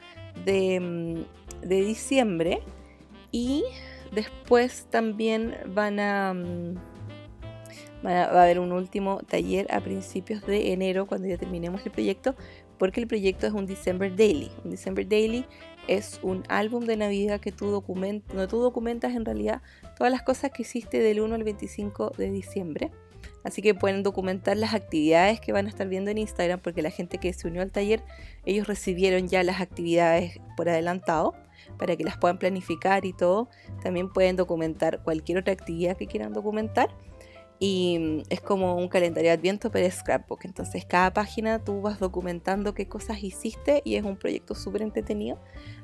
de, 0.45 0.81
mm, 0.81 1.69
de 1.69 1.85
diciembre. 1.85 2.63
Y 3.31 3.63
después 4.11 4.87
también 4.91 5.57
van 5.69 6.01
a, 6.01 6.35
mm, 6.35 6.75
va 8.05 8.23
a 8.23 8.43
haber 8.43 8.59
un 8.59 8.73
último 8.73 9.21
taller 9.29 9.73
a 9.73 9.81
principios 9.81 10.45
de 10.47 10.73
enero 10.73 11.07
cuando 11.07 11.29
ya 11.29 11.37
terminemos 11.37 11.85
el 11.85 11.93
proyecto 11.93 12.35
porque 12.79 13.01
el 13.01 13.07
proyecto 13.07 13.47
es 13.47 13.53
un 13.53 13.67
December 13.67 14.17
Daily. 14.17 14.51
Un 14.65 14.71
December 14.71 15.07
Daily 15.07 15.45
es 15.87 16.19
un 16.23 16.45
álbum 16.49 16.87
de 16.87 16.97
Navidad 16.97 17.39
que 17.39 17.53
tú 17.53 17.67
documentas, 17.67 18.35
no 18.35 18.49
tú 18.49 18.59
documentas 18.59 19.15
en 19.15 19.27
realidad 19.27 19.61
todas 19.99 20.11
las 20.11 20.23
cosas 20.23 20.51
que 20.51 20.63
hiciste 20.63 20.99
del 20.99 21.21
1 21.21 21.35
al 21.35 21.45
25 21.45 22.15
de 22.17 22.31
diciembre 22.31 22.91
Así 23.45 23.63
que 23.63 23.75
pueden 23.75 24.03
documentar 24.03 24.57
las 24.57 24.75
actividades 24.75 25.41
que 25.41 25.53
van 25.53 25.67
a 25.67 25.69
estar 25.69 25.89
viendo 25.89 26.11
en 26.11 26.19
Instagram, 26.19 26.61
porque 26.61 26.83
la 26.83 26.91
gente 26.91 27.19
que 27.19 27.33
se 27.33 27.49
unió 27.49 27.63
al 27.63 27.71
taller, 27.71 28.03
ellos 28.45 28.67
recibieron 28.67 29.29
ya 29.29 29.43
las 29.43 29.61
actividades 29.61 30.39
por 30.57 30.69
adelantado 30.69 31.35
para 31.79 31.97
que 31.97 32.05
las 32.05 32.19
puedan 32.19 32.39
planificar 32.39 33.05
y 33.05 33.13
todo. 33.13 33.49
También 33.83 34.13
pueden 34.13 34.37
documentar 34.37 35.03
cualquier 35.03 35.39
otra 35.39 35.53
actividad 35.53 35.97
que 35.97 36.07
quieran 36.07 36.33
documentar 36.33 36.91
y 37.63 37.99
mm, 37.99 38.23
es 38.31 38.41
como 38.41 38.75
un 38.75 38.89
calendario 38.89 39.31
de 39.31 39.37
adviento 39.37 39.71
pero 39.71 39.89
scrapbook. 39.89 40.45
Entonces 40.45 40.85
cada 40.85 41.13
página 41.13 41.63
tú 41.63 41.83
vas 41.83 42.01
documentando 42.01 42.75
qué 42.75 42.89
cosas 42.89 43.23
hiciste 43.23 43.83
y 43.85 43.95
es 43.95 44.05
un 44.05 44.17
proyecto 44.17 44.57
súper 44.57 44.83
entretenido. 44.83 45.39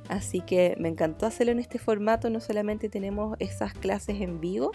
Así 0.08 0.40
que 0.40 0.74
me 0.80 0.88
encantó 0.88 1.26
hacerlo 1.26 1.52
en 1.52 1.58
este 1.58 1.78
formato. 1.78 2.30
No 2.30 2.40
solamente 2.40 2.88
tenemos 2.88 3.36
esas 3.38 3.74
clases 3.74 4.20
en 4.22 4.40
vivo, 4.40 4.72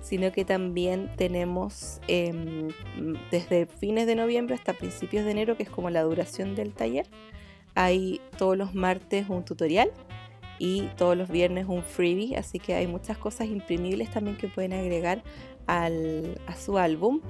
sino 0.00 0.30
que 0.30 0.44
también 0.44 1.10
tenemos 1.16 2.00
em, 2.06 2.68
desde 3.30 3.66
fines 3.66 4.06
de 4.06 4.14
noviembre 4.14 4.54
hasta 4.54 4.74
principios 4.74 5.24
de 5.24 5.32
enero, 5.32 5.56
que 5.56 5.64
es 5.64 5.70
como 5.70 5.90
la 5.90 6.02
duración 6.02 6.54
del 6.54 6.72
taller. 6.72 7.06
Hay 7.74 8.20
todos 8.38 8.56
los 8.56 8.74
martes 8.74 9.28
un 9.28 9.44
tutorial 9.44 9.90
y 10.60 10.88
todos 10.96 11.16
los 11.16 11.28
viernes 11.28 11.66
un 11.68 11.82
freebie, 11.82 12.36
así 12.36 12.60
que 12.60 12.74
hay 12.74 12.86
muchas 12.86 13.18
cosas 13.18 13.48
imprimibles 13.48 14.10
también 14.10 14.36
que 14.36 14.46
pueden 14.46 14.72
agregar 14.72 15.24
al, 15.66 16.40
a 16.46 16.56
su 16.56 16.78
álbum. 16.78 17.20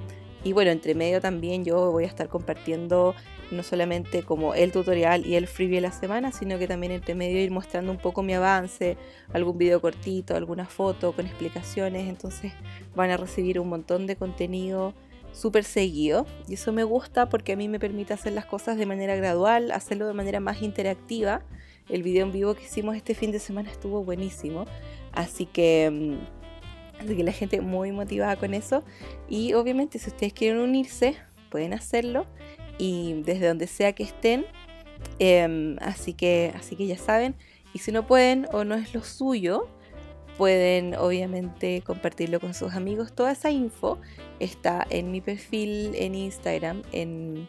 Y 0.43 0.53
bueno, 0.53 0.71
entre 0.71 0.93
medio 0.93 1.21
también 1.21 1.65
yo 1.65 1.91
voy 1.91 2.03
a 2.03 2.07
estar 2.07 2.29
compartiendo 2.29 3.15
no 3.51 3.63
solamente 3.63 4.23
como 4.23 4.53
el 4.53 4.71
tutorial 4.71 5.25
y 5.25 5.35
el 5.35 5.47
freebie 5.47 5.77
de 5.77 5.81
la 5.81 5.91
semana, 5.91 6.31
sino 6.31 6.57
que 6.57 6.67
también 6.67 6.91
entre 6.91 7.15
medio 7.15 7.39
ir 7.39 7.51
mostrando 7.51 7.91
un 7.91 7.97
poco 7.97 8.23
mi 8.23 8.33
avance, 8.33 8.97
algún 9.33 9.57
video 9.57 9.81
cortito, 9.81 10.35
alguna 10.35 10.65
foto 10.65 11.13
con 11.13 11.25
explicaciones. 11.25 12.07
Entonces 12.07 12.53
van 12.95 13.09
a 13.09 13.17
recibir 13.17 13.59
un 13.59 13.69
montón 13.69 14.07
de 14.07 14.15
contenido 14.15 14.93
súper 15.31 15.63
seguido. 15.63 16.25
Y 16.47 16.55
eso 16.55 16.71
me 16.71 16.83
gusta 16.83 17.29
porque 17.29 17.53
a 17.53 17.55
mí 17.55 17.67
me 17.67 17.79
permite 17.79 18.13
hacer 18.13 18.33
las 18.33 18.45
cosas 18.45 18.77
de 18.77 18.85
manera 18.85 19.15
gradual, 19.15 19.71
hacerlo 19.71 20.07
de 20.07 20.13
manera 20.13 20.39
más 20.39 20.61
interactiva. 20.61 21.41
El 21.89 22.03
video 22.03 22.25
en 22.25 22.31
vivo 22.31 22.55
que 22.55 22.63
hicimos 22.63 22.95
este 22.95 23.13
fin 23.13 23.31
de 23.31 23.39
semana 23.39 23.69
estuvo 23.69 24.03
buenísimo. 24.03 24.65
Así 25.11 25.45
que 25.45 25.89
mm, 25.91 26.44
Así 26.99 27.15
que 27.15 27.23
la 27.23 27.31
gente 27.31 27.61
muy 27.61 27.91
motivada 27.91 28.35
con 28.35 28.53
eso. 28.53 28.83
Y 29.29 29.53
obviamente 29.53 29.99
si 29.99 30.09
ustedes 30.09 30.33
quieren 30.33 30.59
unirse, 30.59 31.15
pueden 31.49 31.73
hacerlo. 31.73 32.25
Y 32.77 33.21
desde 33.23 33.47
donde 33.47 33.67
sea 33.67 33.93
que 33.93 34.03
estén. 34.03 34.45
Em, 35.19 35.77
así, 35.81 36.13
que, 36.13 36.53
así 36.55 36.75
que 36.75 36.87
ya 36.87 36.97
saben. 36.97 37.35
Y 37.73 37.79
si 37.79 37.91
no 37.91 38.07
pueden 38.07 38.47
o 38.53 38.63
no 38.63 38.75
es 38.75 38.93
lo 38.93 39.03
suyo, 39.03 39.67
pueden 40.37 40.95
obviamente 40.95 41.81
compartirlo 41.85 42.39
con 42.39 42.53
sus 42.53 42.73
amigos. 42.73 43.13
Toda 43.13 43.31
esa 43.31 43.51
info 43.51 43.99
está 44.39 44.85
en 44.89 45.11
mi 45.11 45.21
perfil 45.21 45.91
en 45.95 46.15
Instagram. 46.15 46.81
En, 46.91 47.47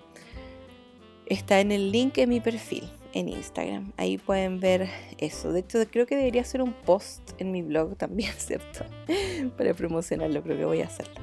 está 1.27 1.61
en 1.61 1.73
el 1.73 1.93
link 1.93 2.19
en 2.19 2.29
mi 2.29 2.41
perfil 2.41 2.91
en 3.17 3.31
Instagram. 3.31 3.93
Ahí 3.97 4.19
pueden 4.19 4.61
ver 4.61 4.91
eso. 5.17 5.51
De 5.51 5.61
hecho, 5.61 5.79
creo 5.91 6.07
que 6.07 6.17
debería 6.17 6.43
hacer 6.43 6.61
un 6.61 6.75
post 6.75 7.33
en 7.39 7.51
mi 7.51 7.63
blog 7.63 7.97
también, 7.97 8.33
¿cierto? 8.37 8.85
Para 9.57 9.73
promocionarlo, 9.73 10.43
creo 10.43 10.59
que 10.59 10.65
voy 10.67 10.83
a 10.83 10.85
hacerlo. 10.85 11.15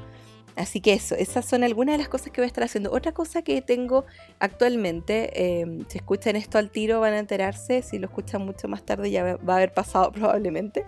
Así 0.56 0.82
que 0.82 0.94
eso, 0.94 1.16
esas 1.16 1.46
son 1.46 1.64
algunas 1.64 1.94
de 1.94 1.98
las 1.98 2.10
cosas 2.10 2.32
que 2.32 2.42
voy 2.42 2.46
a 2.46 2.48
estar 2.48 2.64
haciendo. 2.64 2.92
Otra 2.92 3.12
cosa 3.12 3.42
que 3.42 3.62
tengo 3.62 4.06
actualmente, 4.40 5.62
em, 5.62 5.84
si 5.88 5.98
escuchan 5.98 6.36
esto 6.36 6.60
al 6.60 6.70
tiro 6.70 7.00
van 7.00 7.14
a 7.14 7.20
enterarse, 7.20 7.82
si 7.82 7.98
lo 7.98 8.06
escuchan 8.06 8.46
mucho 8.46 8.68
más 8.68 8.84
tarde 8.84 9.10
ya 9.10 9.38
va 9.38 9.54
a 9.54 9.58
haber 9.58 9.74
pasado 9.74 10.12
probablemente, 10.12 10.86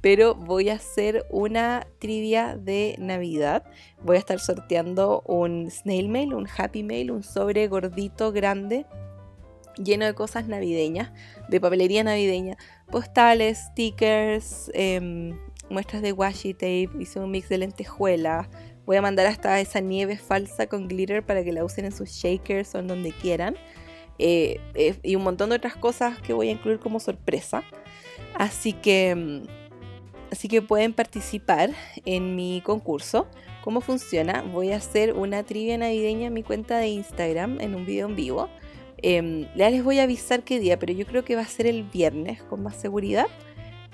pero 0.00 0.36
voy 0.36 0.70
a 0.70 0.74
hacer 0.74 1.24
una 1.30 1.86
trivia 1.98 2.56
de 2.56 2.96
Navidad. 2.98 3.64
Voy 4.02 4.16
a 4.16 4.20
estar 4.20 4.38
sorteando 4.38 5.22
un 5.26 5.68
snail 5.70 6.08
mail, 6.08 6.34
un 6.34 6.48
happy 6.48 6.84
mail, 6.84 7.10
un 7.10 7.24
sobre 7.24 7.66
gordito 7.66 8.30
grande 8.30 8.86
lleno 9.82 10.04
de 10.04 10.14
cosas 10.14 10.46
navideñas, 10.48 11.10
de 11.48 11.60
papelería 11.60 12.04
navideña, 12.04 12.56
postales, 12.90 13.58
stickers, 13.70 14.70
em, 14.74 15.38
muestras 15.70 16.02
de 16.02 16.12
washi 16.12 16.54
tape, 16.54 16.90
hice 16.98 17.20
un 17.20 17.30
mix 17.30 17.48
de 17.48 17.58
lentejuelas. 17.58 18.48
Voy 18.86 18.96
a 18.96 19.02
mandar 19.02 19.26
hasta 19.26 19.60
esa 19.60 19.80
nieve 19.80 20.16
falsa 20.16 20.66
con 20.66 20.88
glitter 20.88 21.24
para 21.24 21.44
que 21.44 21.52
la 21.52 21.64
usen 21.64 21.84
en 21.84 21.92
sus 21.92 22.10
shakers 22.10 22.74
o 22.74 22.78
en 22.78 22.88
donde 22.88 23.12
quieran. 23.12 23.56
Eh, 24.18 24.60
eh, 24.74 24.98
y 25.02 25.14
un 25.14 25.22
montón 25.22 25.50
de 25.50 25.56
otras 25.56 25.76
cosas 25.76 26.20
que 26.20 26.32
voy 26.32 26.48
a 26.48 26.52
incluir 26.52 26.78
como 26.78 26.98
sorpresa. 26.98 27.62
Así 28.34 28.72
que, 28.72 29.10
em, 29.10 29.42
así 30.32 30.48
que 30.48 30.62
pueden 30.62 30.92
participar 30.92 31.70
en 32.04 32.34
mi 32.34 32.62
concurso. 32.64 33.28
¿Cómo 33.62 33.80
funciona? 33.80 34.42
Voy 34.42 34.72
a 34.72 34.76
hacer 34.76 35.12
una 35.12 35.42
trivia 35.42 35.76
navideña 35.76 36.28
en 36.28 36.32
mi 36.32 36.42
cuenta 36.42 36.78
de 36.78 36.88
Instagram 36.88 37.60
en 37.60 37.74
un 37.74 37.84
video 37.84 38.08
en 38.08 38.16
vivo 38.16 38.48
Em, 39.02 39.46
ya 39.54 39.70
les 39.70 39.84
voy 39.84 40.00
a 40.00 40.04
avisar 40.04 40.42
qué 40.42 40.58
día, 40.58 40.78
pero 40.78 40.92
yo 40.92 41.06
creo 41.06 41.24
que 41.24 41.36
va 41.36 41.42
a 41.42 41.46
ser 41.46 41.66
el 41.66 41.84
viernes 41.84 42.42
con 42.42 42.62
más 42.62 42.76
seguridad. 42.76 43.26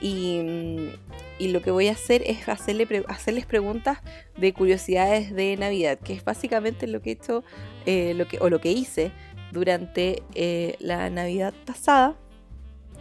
Y, 0.01 0.39
mm, 0.39 1.53
lo 1.53 1.63
que 1.63 1.71
voy 1.71 1.89
a 1.89 1.93
hacer 1.93 2.23
es 2.27 2.49
hacerle 2.49 2.87
hacerles 3.09 3.47
preguntas 3.47 3.99
de 4.37 4.53
curiosidades 4.53 5.35
de 5.35 5.57
Navidad, 5.57 5.99
que 5.99 6.15
es 6.15 6.25
básicamente 6.25 6.87
lo 6.87 7.01
que 7.03 7.11
he 7.11 7.13
hecho 7.15 7.45
eh, 7.87 8.17
o 8.41 8.49
lo 8.49 8.61
que 8.61 8.73
hice 8.73 9.13
durante 9.53 10.23
eh, 10.35 10.77
la 10.81 11.11
Navidad 11.11 11.55
pasada, 11.65 12.17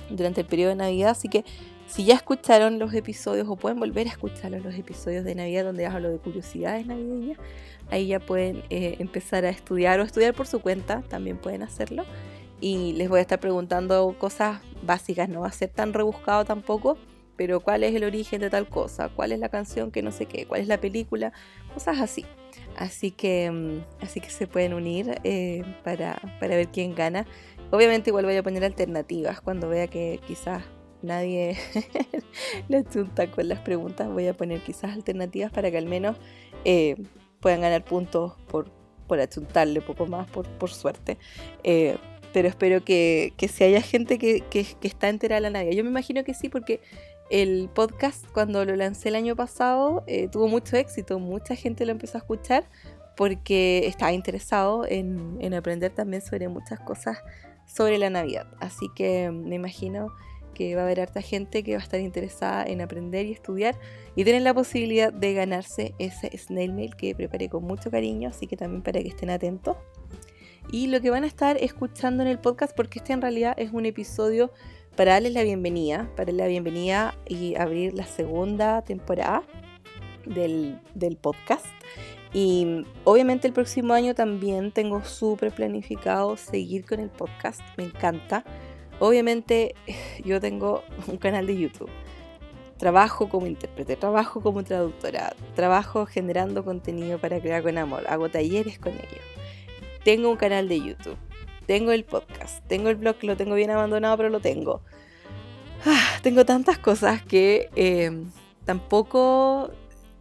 durante 0.09 0.41
el 0.41 0.47
periodo 0.47 0.69
de 0.69 0.75
Navidad. 0.75 1.11
Así 1.11 1.29
que 1.29 1.45
si 1.93 2.05
ya 2.05 2.15
escucharon 2.15 2.79
los 2.79 2.91
episodios 2.95 3.47
o 3.47 3.55
pueden 3.55 3.79
volver 3.79 4.07
a 4.07 4.09
escuchar 4.09 4.49
los 4.49 4.73
episodios 4.73 5.23
de 5.23 5.35
Navidad 5.35 5.63
donde 5.63 5.85
hablo 5.85 6.09
de 6.09 6.17
curiosidades 6.17 6.87
navideñas, 6.87 7.37
ahí 7.91 8.07
ya 8.07 8.19
pueden 8.19 8.63
eh, 8.71 8.95
empezar 8.97 9.45
a 9.45 9.49
estudiar 9.49 9.99
o 9.99 10.03
estudiar 10.03 10.33
por 10.33 10.47
su 10.47 10.59
cuenta, 10.59 11.03
también 11.03 11.37
pueden 11.37 11.61
hacerlo. 11.61 12.03
Y 12.59 12.93
les 12.93 13.09
voy 13.09 13.19
a 13.19 13.21
estar 13.21 13.39
preguntando 13.39 14.15
cosas 14.17 14.59
básicas, 14.81 15.29
no 15.29 15.41
va 15.41 15.49
a 15.49 15.51
ser 15.51 15.69
tan 15.69 15.93
rebuscado 15.93 16.45
tampoco, 16.45 16.97
pero 17.35 17.59
cuál 17.59 17.83
es 17.83 17.93
el 17.93 18.03
origen 18.05 18.41
de 18.41 18.49
tal 18.49 18.67
cosa, 18.67 19.09
cuál 19.09 19.31
es 19.31 19.37
la 19.37 19.49
canción 19.49 19.91
que 19.91 20.01
no 20.01 20.11
sé 20.11 20.25
qué, 20.25 20.47
cuál 20.47 20.61
es 20.61 20.67
la 20.67 20.81
película, 20.81 21.31
cosas 21.75 21.99
así. 21.99 22.25
Así 22.75 23.11
que, 23.11 23.51
mm, 23.51 24.03
así 24.03 24.19
que 24.19 24.31
se 24.31 24.47
pueden 24.47 24.73
unir 24.73 25.19
eh, 25.23 25.63
para, 25.83 26.19
para 26.39 26.55
ver 26.55 26.69
quién 26.69 26.95
gana. 26.95 27.27
Obviamente 27.69 28.09
igual 28.09 28.25
voy 28.25 28.35
a 28.35 28.41
poner 28.41 28.63
alternativas 28.63 29.41
cuando 29.41 29.69
vea 29.69 29.85
que 29.85 30.19
quizás 30.25 30.63
nadie 31.03 31.57
le 32.67 32.83
chunta 32.85 33.29
con 33.29 33.47
las 33.47 33.59
preguntas. 33.59 34.09
Voy 34.09 34.27
a 34.27 34.33
poner 34.33 34.61
quizás 34.61 34.93
alternativas 34.93 35.51
para 35.51 35.69
que 35.69 35.77
al 35.77 35.85
menos 35.85 36.17
eh, 36.65 36.95
puedan 37.39 37.61
ganar 37.61 37.83
puntos 37.83 38.33
por, 38.47 38.71
por 39.07 39.19
achuntarle 39.19 39.81
poco 39.81 40.05
más, 40.07 40.29
por, 40.29 40.47
por 40.47 40.71
suerte. 40.71 41.17
Eh, 41.63 41.97
pero 42.33 42.47
espero 42.47 42.83
que, 42.83 43.33
que 43.37 43.47
si 43.47 43.63
haya 43.63 43.81
gente 43.81 44.17
que, 44.17 44.41
que, 44.49 44.65
está 44.81 45.09
entera 45.09 45.35
de 45.35 45.41
la 45.41 45.49
Navidad. 45.51 45.73
Yo 45.73 45.83
me 45.83 45.91
imagino 45.91 46.23
que 46.23 46.33
sí, 46.33 46.49
porque 46.49 46.81
el 47.29 47.69
podcast 47.73 48.25
cuando 48.33 48.65
lo 48.65 48.75
lancé 48.75 49.09
el 49.09 49.15
año 49.15 49.35
pasado 49.35 50.03
eh, 50.07 50.27
tuvo 50.29 50.47
mucho 50.47 50.75
éxito, 50.75 51.19
mucha 51.19 51.55
gente 51.55 51.85
lo 51.85 51.91
empezó 51.91 52.17
a 52.17 52.21
escuchar 52.21 52.65
porque 53.15 53.85
estaba 53.85 54.11
interesado 54.11 54.85
en, 54.87 55.37
en 55.39 55.53
aprender 55.53 55.93
también 55.93 56.21
sobre 56.21 56.47
muchas 56.47 56.79
cosas 56.79 57.19
sobre 57.65 57.97
la 57.97 58.09
Navidad. 58.09 58.47
Así 58.59 58.87
que 58.95 59.31
me 59.31 59.55
imagino 59.55 60.13
que 60.53 60.75
va 60.75 60.81
a 60.81 60.85
haber 60.85 61.01
harta 61.01 61.21
gente 61.21 61.63
que 61.63 61.73
va 61.73 61.79
a 61.79 61.83
estar 61.83 61.99
interesada 61.99 62.65
en 62.65 62.81
aprender 62.81 63.25
y 63.25 63.31
estudiar 63.31 63.79
y 64.15 64.23
tienen 64.23 64.43
la 64.43 64.53
posibilidad 64.53 65.11
de 65.11 65.33
ganarse 65.33 65.93
ese 65.99 66.35
snail 66.37 66.73
mail 66.73 66.95
que 66.95 67.15
preparé 67.15 67.49
con 67.49 67.63
mucho 67.63 67.89
cariño, 67.89 68.29
así 68.29 68.47
que 68.47 68.57
también 68.57 68.81
para 68.81 69.01
que 69.01 69.09
estén 69.09 69.29
atentos. 69.29 69.77
Y 70.71 70.87
lo 70.87 71.01
que 71.01 71.09
van 71.09 71.23
a 71.23 71.27
estar 71.27 71.57
escuchando 71.57 72.23
en 72.23 72.29
el 72.29 72.39
podcast, 72.39 72.75
porque 72.75 72.99
este 72.99 73.13
en 73.13 73.21
realidad 73.21 73.53
es 73.57 73.71
un 73.73 73.85
episodio 73.85 74.51
para 74.95 75.13
darles 75.13 75.33
la 75.33 75.43
bienvenida, 75.43 76.09
para 76.15 76.25
darles 76.25 76.37
la 76.37 76.47
bienvenida 76.47 77.17
y 77.27 77.55
abrir 77.55 77.93
la 77.93 78.05
segunda 78.05 78.81
temporada 78.83 79.43
del, 80.25 80.79
del 80.93 81.17
podcast. 81.17 81.65
Y 82.33 82.85
obviamente 83.03 83.47
el 83.47 83.53
próximo 83.53 83.93
año 83.93 84.15
también 84.15 84.71
tengo 84.71 85.03
súper 85.03 85.51
planificado 85.51 86.35
seguir 86.35 86.85
con 86.85 86.99
el 86.99 87.09
podcast, 87.09 87.61
me 87.77 87.83
encanta. 87.83 88.43
Obviamente 89.03 89.75
yo 90.23 90.39
tengo 90.39 90.81
un 91.07 91.17
canal 91.17 91.45
de 91.45 91.57
YouTube. 91.57 91.89
Trabajo 92.77 93.27
como 93.27 93.47
intérprete, 93.47 93.97
trabajo 93.97 94.41
como 94.41 94.63
traductora, 94.63 95.35
trabajo 95.55 96.05
generando 96.05 96.63
contenido 96.65 97.17
para 97.19 97.39
crear 97.39 97.63
con 97.63 97.77
amor, 97.77 98.05
hago 98.07 98.29
talleres 98.29 98.79
con 98.79 98.93
ellos. 98.93 99.25
Tengo 100.03 100.29
un 100.29 100.37
canal 100.37 100.67
de 100.67 100.81
YouTube, 100.81 101.17
tengo 101.65 101.91
el 101.91 102.03
podcast, 102.03 102.65
tengo 102.67 102.89
el 102.89 102.95
blog, 102.95 103.17
lo 103.23 103.37
tengo 103.37 103.55
bien 103.55 103.71
abandonado, 103.71 104.17
pero 104.17 104.29
lo 104.29 104.39
tengo. 104.39 104.81
Ah, 105.85 106.19
tengo 106.21 106.45
tantas 106.45 106.77
cosas 106.77 107.21
que 107.23 107.69
eh, 107.75 108.11
tampoco, 108.65 109.71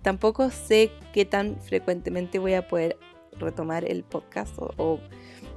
tampoco 0.03 0.51
sé 0.51 0.91
qué 1.13 1.25
tan 1.25 1.57
frecuentemente 1.61 2.39
voy 2.39 2.55
a 2.55 2.69
poder 2.69 2.97
retomar 3.39 3.85
el 3.85 4.05
podcast 4.05 4.55
o 4.59 5.01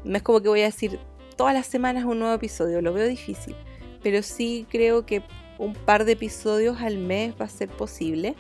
no 0.03 0.17
es 0.17 0.23
como 0.23 0.41
que 0.41 0.49
voy 0.49 0.61
a 0.61 0.65
decir 0.65 0.99
todas 1.35 1.53
las 1.53 1.67
semanas 1.67 2.05
un 2.05 2.19
nuevo 2.19 2.33
episodio, 2.33 2.81
lo 2.81 2.93
veo 2.93 3.07
difícil, 3.07 3.55
pero 4.01 4.21
sí 4.23 4.65
creo 4.69 5.05
que 5.05 5.23
un 5.57 5.73
par 5.73 6.05
de 6.05 6.13
episodios 6.13 6.81
al 6.81 6.97
mes 6.97 7.33
va 7.39 7.45
a 7.45 7.49
ser 7.49 7.69
posible. 7.69 8.35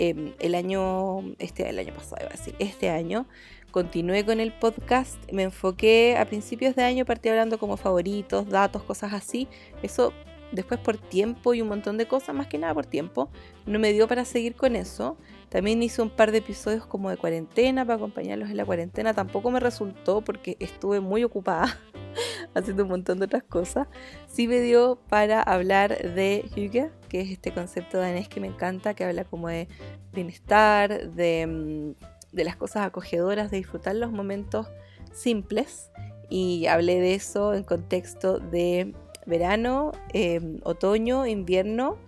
em, 0.00 0.32
el 0.38 0.54
año, 0.54 1.34
este, 1.40 1.68
el 1.68 1.76
año 1.76 1.92
pasado, 1.92 2.18
iba 2.20 2.28
a 2.28 2.36
decir, 2.36 2.54
este 2.60 2.88
año, 2.88 3.26
continué 3.72 4.24
con 4.24 4.38
el 4.38 4.52
podcast, 4.52 5.18
me 5.32 5.42
enfoqué 5.42 6.16
a 6.16 6.24
principios 6.24 6.76
de 6.76 6.84
año, 6.84 7.04
partí 7.04 7.28
hablando 7.28 7.58
como 7.58 7.76
favoritos, 7.76 8.48
datos, 8.48 8.84
cosas 8.84 9.12
así. 9.12 9.48
Eso 9.82 10.12
después 10.52 10.78
por 10.80 10.98
tiempo 10.98 11.52
y 11.52 11.62
un 11.62 11.68
montón 11.68 11.98
de 11.98 12.06
cosas, 12.06 12.34
más 12.34 12.46
que 12.46 12.58
nada 12.58 12.74
por 12.74 12.86
tiempo, 12.86 13.28
no 13.66 13.78
me 13.80 13.92
dio 13.92 14.06
para 14.08 14.24
seguir 14.24 14.54
con 14.54 14.76
eso. 14.76 15.16
También 15.48 15.82
hice 15.82 16.00
un 16.00 16.10
par 16.10 16.30
de 16.30 16.38
episodios 16.38 16.86
como 16.86 17.10
de 17.10 17.16
cuarentena 17.16 17.84
para 17.84 17.96
acompañarlos 17.96 18.50
en 18.50 18.56
la 18.56 18.64
cuarentena. 18.64 19.14
Tampoco 19.14 19.50
me 19.50 19.60
resultó 19.60 20.20
porque 20.20 20.56
estuve 20.60 21.00
muy 21.00 21.24
ocupada 21.24 21.78
haciendo 22.54 22.84
un 22.84 22.90
montón 22.90 23.18
de 23.18 23.26
otras 23.26 23.42
cosas. 23.42 23.88
Sí 24.26 24.48
me 24.48 24.60
dio 24.60 24.98
para 25.08 25.42
hablar 25.42 26.14
de 26.14 26.44
Hygge, 26.54 26.90
que 27.08 27.20
es 27.20 27.30
este 27.30 27.52
concepto 27.52 27.98
danés 27.98 28.28
que 28.28 28.40
me 28.40 28.46
encanta, 28.46 28.94
que 28.94 29.04
habla 29.04 29.24
como 29.24 29.48
de 29.48 29.68
bienestar, 30.12 31.10
de, 31.10 31.46
mm, 31.46 32.34
de 32.34 32.44
las 32.44 32.56
cosas 32.56 32.86
acogedoras, 32.86 33.50
de 33.50 33.58
disfrutar 33.58 33.96
los 33.96 34.12
momentos 34.12 34.66
simples. 35.12 35.90
Y 36.28 36.66
hablé 36.66 37.00
de 37.00 37.14
eso 37.14 37.54
en 37.54 37.64
contexto 37.64 38.38
de 38.38 38.94
verano, 39.26 39.92
em, 40.12 40.60
otoño, 40.64 41.26
invierno 41.26 41.98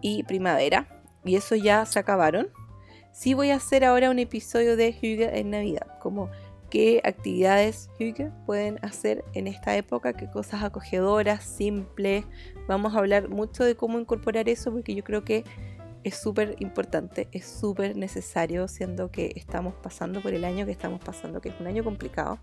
y 0.00 0.22
primavera. 0.24 0.88
Y 1.24 1.36
eso 1.36 1.56
ya 1.56 1.84
se 1.86 1.98
acabaron. 1.98 2.48
Sí 3.12 3.34
voy 3.34 3.50
a 3.50 3.56
hacer 3.56 3.84
ahora 3.84 4.10
un 4.10 4.18
episodio 4.18 4.76
de 4.76 4.92
Hygge 4.92 5.38
en 5.38 5.50
Navidad, 5.50 5.98
como 6.00 6.30
qué 6.76 7.00
actividades 7.04 7.88
pueden 8.44 8.78
hacer 8.82 9.24
en 9.32 9.46
esta 9.46 9.74
época, 9.78 10.12
qué 10.12 10.28
cosas 10.28 10.62
acogedoras, 10.62 11.42
simples. 11.42 12.26
Vamos 12.68 12.94
a 12.94 12.98
hablar 12.98 13.30
mucho 13.30 13.64
de 13.64 13.76
cómo 13.76 13.98
incorporar 13.98 14.50
eso 14.50 14.70
porque 14.70 14.94
yo 14.94 15.02
creo 15.02 15.24
que 15.24 15.42
es 16.04 16.16
súper 16.16 16.54
importante, 16.58 17.28
es 17.32 17.46
súper 17.46 17.96
necesario, 17.96 18.68
siendo 18.68 19.10
que 19.10 19.32
estamos 19.36 19.72
pasando 19.82 20.20
por 20.20 20.34
el 20.34 20.44
año 20.44 20.66
que 20.66 20.72
estamos 20.72 21.00
pasando, 21.02 21.40
que 21.40 21.48
es 21.48 21.54
un 21.58 21.66
año 21.66 21.82
complicado. 21.82 22.40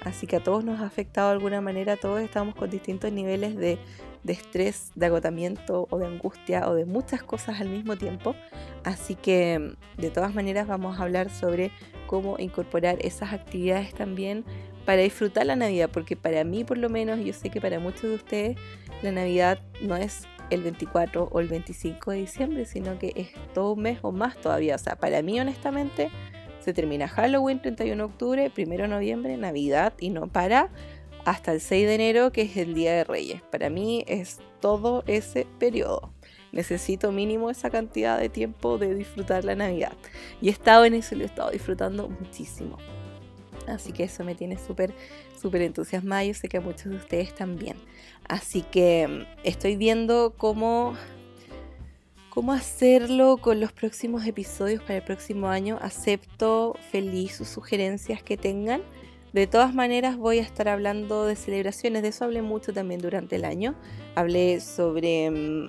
Así 0.00 0.26
que 0.26 0.36
a 0.36 0.42
todos 0.42 0.64
nos 0.64 0.80
ha 0.80 0.86
afectado 0.86 1.28
de 1.28 1.34
alguna 1.34 1.60
manera, 1.60 1.98
todos 1.98 2.22
estamos 2.22 2.54
con 2.54 2.70
distintos 2.70 3.12
niveles 3.12 3.54
de, 3.54 3.78
estrés, 4.24 4.90
de 4.94 5.06
agotamiento 5.06 5.86
o 5.90 5.98
de 5.98 6.06
angustia 6.06 6.68
o 6.68 6.74
de 6.74 6.84
muchas 6.84 7.22
cosas 7.22 7.60
al 7.60 7.68
mismo 7.68 7.96
tiempo. 7.96 8.34
Así 8.84 9.14
que 9.14 9.74
de 9.96 10.10
todas 10.10 10.34
maneras 10.34 10.66
vamos 10.66 10.98
a 10.98 11.02
hablar 11.02 11.30
sobre 11.30 11.70
cómo 12.06 12.36
incorporar 12.38 12.98
esas 13.00 13.32
actividades 13.32 13.94
también 13.94 14.44
para 14.84 15.02
disfrutar 15.02 15.46
la 15.46 15.56
Navidad, 15.56 15.90
porque 15.92 16.16
para 16.16 16.44
mí 16.44 16.64
por 16.64 16.78
lo 16.78 16.88
menos, 16.88 17.18
yo 17.20 17.32
sé 17.32 17.50
que 17.50 17.60
para 17.60 17.80
muchos 17.80 18.02
de 18.02 18.14
ustedes 18.14 18.56
la 19.02 19.10
Navidad 19.10 19.58
no 19.80 19.96
es 19.96 20.26
el 20.50 20.62
24 20.62 21.28
o 21.30 21.40
el 21.40 21.48
25 21.48 22.12
de 22.12 22.18
diciembre, 22.18 22.64
sino 22.66 22.98
que 22.98 23.12
es 23.16 23.28
todo 23.52 23.72
un 23.72 23.82
mes 23.82 23.98
o 24.02 24.12
más 24.12 24.36
todavía. 24.36 24.76
O 24.76 24.78
sea, 24.78 24.96
para 24.96 25.22
mí 25.22 25.40
honestamente 25.40 26.10
se 26.60 26.72
termina 26.72 27.08
Halloween 27.08 27.60
31 27.60 27.96
de 27.96 28.12
octubre, 28.12 28.52
1 28.56 28.76
de 28.76 28.88
noviembre, 28.88 29.36
Navidad 29.36 29.92
y 29.98 30.10
no 30.10 30.28
para 30.28 30.68
hasta 31.26 31.52
el 31.52 31.60
6 31.60 31.88
de 31.88 31.94
enero 31.96 32.30
que 32.30 32.42
es 32.42 32.56
el 32.56 32.72
Día 32.72 32.94
de 32.94 33.04
Reyes. 33.04 33.42
Para 33.42 33.68
mí 33.68 34.04
es 34.06 34.38
todo 34.60 35.02
ese 35.08 35.44
periodo. 35.58 36.12
Necesito 36.52 37.10
mínimo 37.10 37.50
esa 37.50 37.68
cantidad 37.68 38.18
de 38.18 38.28
tiempo 38.28 38.78
de 38.78 38.94
disfrutar 38.94 39.44
la 39.44 39.56
Navidad. 39.56 39.92
Y 40.40 40.48
he 40.48 40.52
estado 40.52 40.84
en 40.84 40.94
eso 40.94 41.14
y 41.14 41.18
lo 41.18 41.24
he 41.24 41.26
estado 41.26 41.50
disfrutando 41.50 42.08
muchísimo. 42.08 42.78
Así 43.66 43.92
que 43.92 44.04
eso 44.04 44.22
me 44.22 44.36
tiene 44.36 44.56
súper, 44.56 44.94
súper 45.40 45.62
entusiasmada. 45.62 46.22
Yo 46.22 46.32
sé 46.32 46.48
que 46.48 46.58
a 46.58 46.60
muchos 46.60 46.92
de 46.92 46.96
ustedes 46.96 47.34
también. 47.34 47.76
Así 48.28 48.62
que 48.62 49.08
mm, 49.08 49.22
estoy 49.42 49.76
viendo 49.76 50.34
cómo 50.36 50.94
cómo 52.30 52.52
hacerlo 52.52 53.38
con 53.38 53.60
los 53.60 53.72
próximos 53.72 54.26
episodios 54.26 54.80
para 54.82 54.98
el 54.98 55.02
próximo 55.02 55.48
año. 55.48 55.76
Acepto 55.82 56.76
feliz 56.92 57.34
sus 57.34 57.48
sugerencias 57.48 58.22
que 58.22 58.36
tengan. 58.36 58.82
De 59.36 59.46
todas 59.46 59.74
maneras 59.74 60.16
voy 60.16 60.38
a 60.38 60.40
estar 60.40 60.66
hablando 60.66 61.26
de 61.26 61.36
celebraciones, 61.36 62.00
de 62.00 62.08
eso 62.08 62.24
hablé 62.24 62.40
mucho 62.40 62.72
también 62.72 63.02
durante 63.02 63.36
el 63.36 63.44
año. 63.44 63.74
Hablé 64.14 64.60
sobre, 64.60 65.30
mm, 65.30 65.64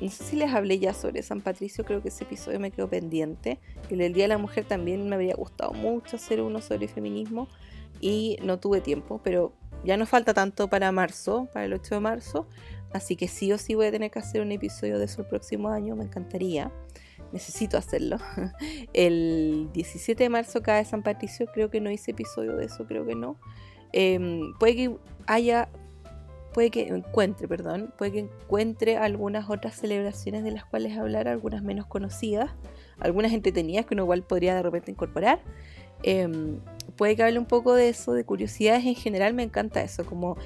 no 0.00 0.10
sé 0.10 0.24
si 0.24 0.34
les 0.34 0.52
hablé 0.52 0.80
ya 0.80 0.92
sobre 0.92 1.22
San 1.22 1.40
Patricio, 1.40 1.84
creo 1.84 2.02
que 2.02 2.08
ese 2.08 2.24
episodio 2.24 2.58
me 2.58 2.72
quedó 2.72 2.90
pendiente. 2.90 3.60
El 3.90 3.98
del 3.98 4.12
Día 4.12 4.24
de 4.24 4.28
la 4.30 4.38
Mujer 4.38 4.64
también 4.64 5.08
me 5.08 5.14
habría 5.14 5.36
gustado 5.36 5.72
mucho 5.72 6.16
hacer 6.16 6.40
uno 6.40 6.60
sobre 6.60 6.88
feminismo 6.88 7.46
y 8.00 8.38
no 8.42 8.58
tuve 8.58 8.80
tiempo, 8.80 9.20
pero 9.22 9.52
ya 9.84 9.96
no 9.96 10.04
falta 10.04 10.34
tanto 10.34 10.66
para 10.66 10.90
marzo, 10.90 11.48
para 11.52 11.66
el 11.66 11.74
8 11.74 11.94
de 11.94 12.00
marzo. 12.00 12.48
Así 12.92 13.14
que 13.14 13.28
sí 13.28 13.52
o 13.52 13.58
sí 13.58 13.76
voy 13.76 13.86
a 13.86 13.92
tener 13.92 14.10
que 14.10 14.18
hacer 14.18 14.40
un 14.40 14.50
episodio 14.50 14.98
de 14.98 15.04
eso 15.04 15.22
el 15.22 15.28
próximo 15.28 15.68
año, 15.68 15.94
me 15.94 16.02
encantaría. 16.02 16.72
Necesito 17.32 17.76
hacerlo. 17.76 18.16
El 18.92 19.68
17 19.72 20.24
de 20.24 20.28
marzo 20.28 20.62
cae 20.62 20.84
San 20.84 21.02
Patricio, 21.02 21.46
creo 21.52 21.70
que 21.70 21.80
no 21.80 21.90
hice 21.90 22.10
episodio 22.10 22.56
de 22.56 22.66
eso, 22.66 22.86
creo 22.86 23.06
que 23.06 23.14
no. 23.14 23.36
Em, 23.92 24.54
puede 24.58 24.76
que 24.76 24.96
haya, 25.26 25.68
puede 26.52 26.70
que 26.70 26.88
encuentre, 26.88 27.48
perdón, 27.48 27.92
puede 27.96 28.12
que 28.12 28.18
encuentre 28.20 28.96
algunas 28.96 29.48
otras 29.50 29.74
celebraciones 29.74 30.44
de 30.44 30.50
las 30.50 30.64
cuales 30.64 30.96
hablar, 30.98 31.28
algunas 31.28 31.62
menos 31.62 31.86
conocidas, 31.86 32.50
algunas 32.98 33.32
entretenidas 33.32 33.86
que 33.86 33.94
uno 33.94 34.04
igual 34.04 34.22
podría 34.22 34.54
de 34.54 34.62
repente 34.62 34.90
incorporar. 34.90 35.40
Em, 36.02 36.60
puede 36.96 37.14
que 37.14 37.22
hable 37.22 37.38
un 37.38 37.46
poco 37.46 37.74
de 37.74 37.88
eso, 37.90 38.12
de 38.12 38.24
curiosidades 38.24 38.84
en 38.86 38.94
general, 38.94 39.34
me 39.34 39.42
encanta 39.42 39.82
eso, 39.82 40.04
como 40.04 40.36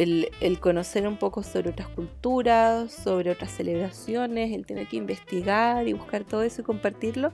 el, 0.00 0.60
conocer 0.60 1.06
un 1.06 1.18
poco 1.18 1.42
sobre 1.42 1.70
otras 1.70 1.88
culturas, 1.88 2.90
sobre 2.90 3.30
otras 3.30 3.50
celebraciones, 3.50 4.52
el 4.52 4.64
tener 4.64 4.86
que 4.88 4.96
investigar 4.96 5.86
y 5.86 5.92
buscar 5.92 6.24
todo 6.24 6.42
eso 6.42 6.62
y 6.62 6.64
compartirlo, 6.64 7.32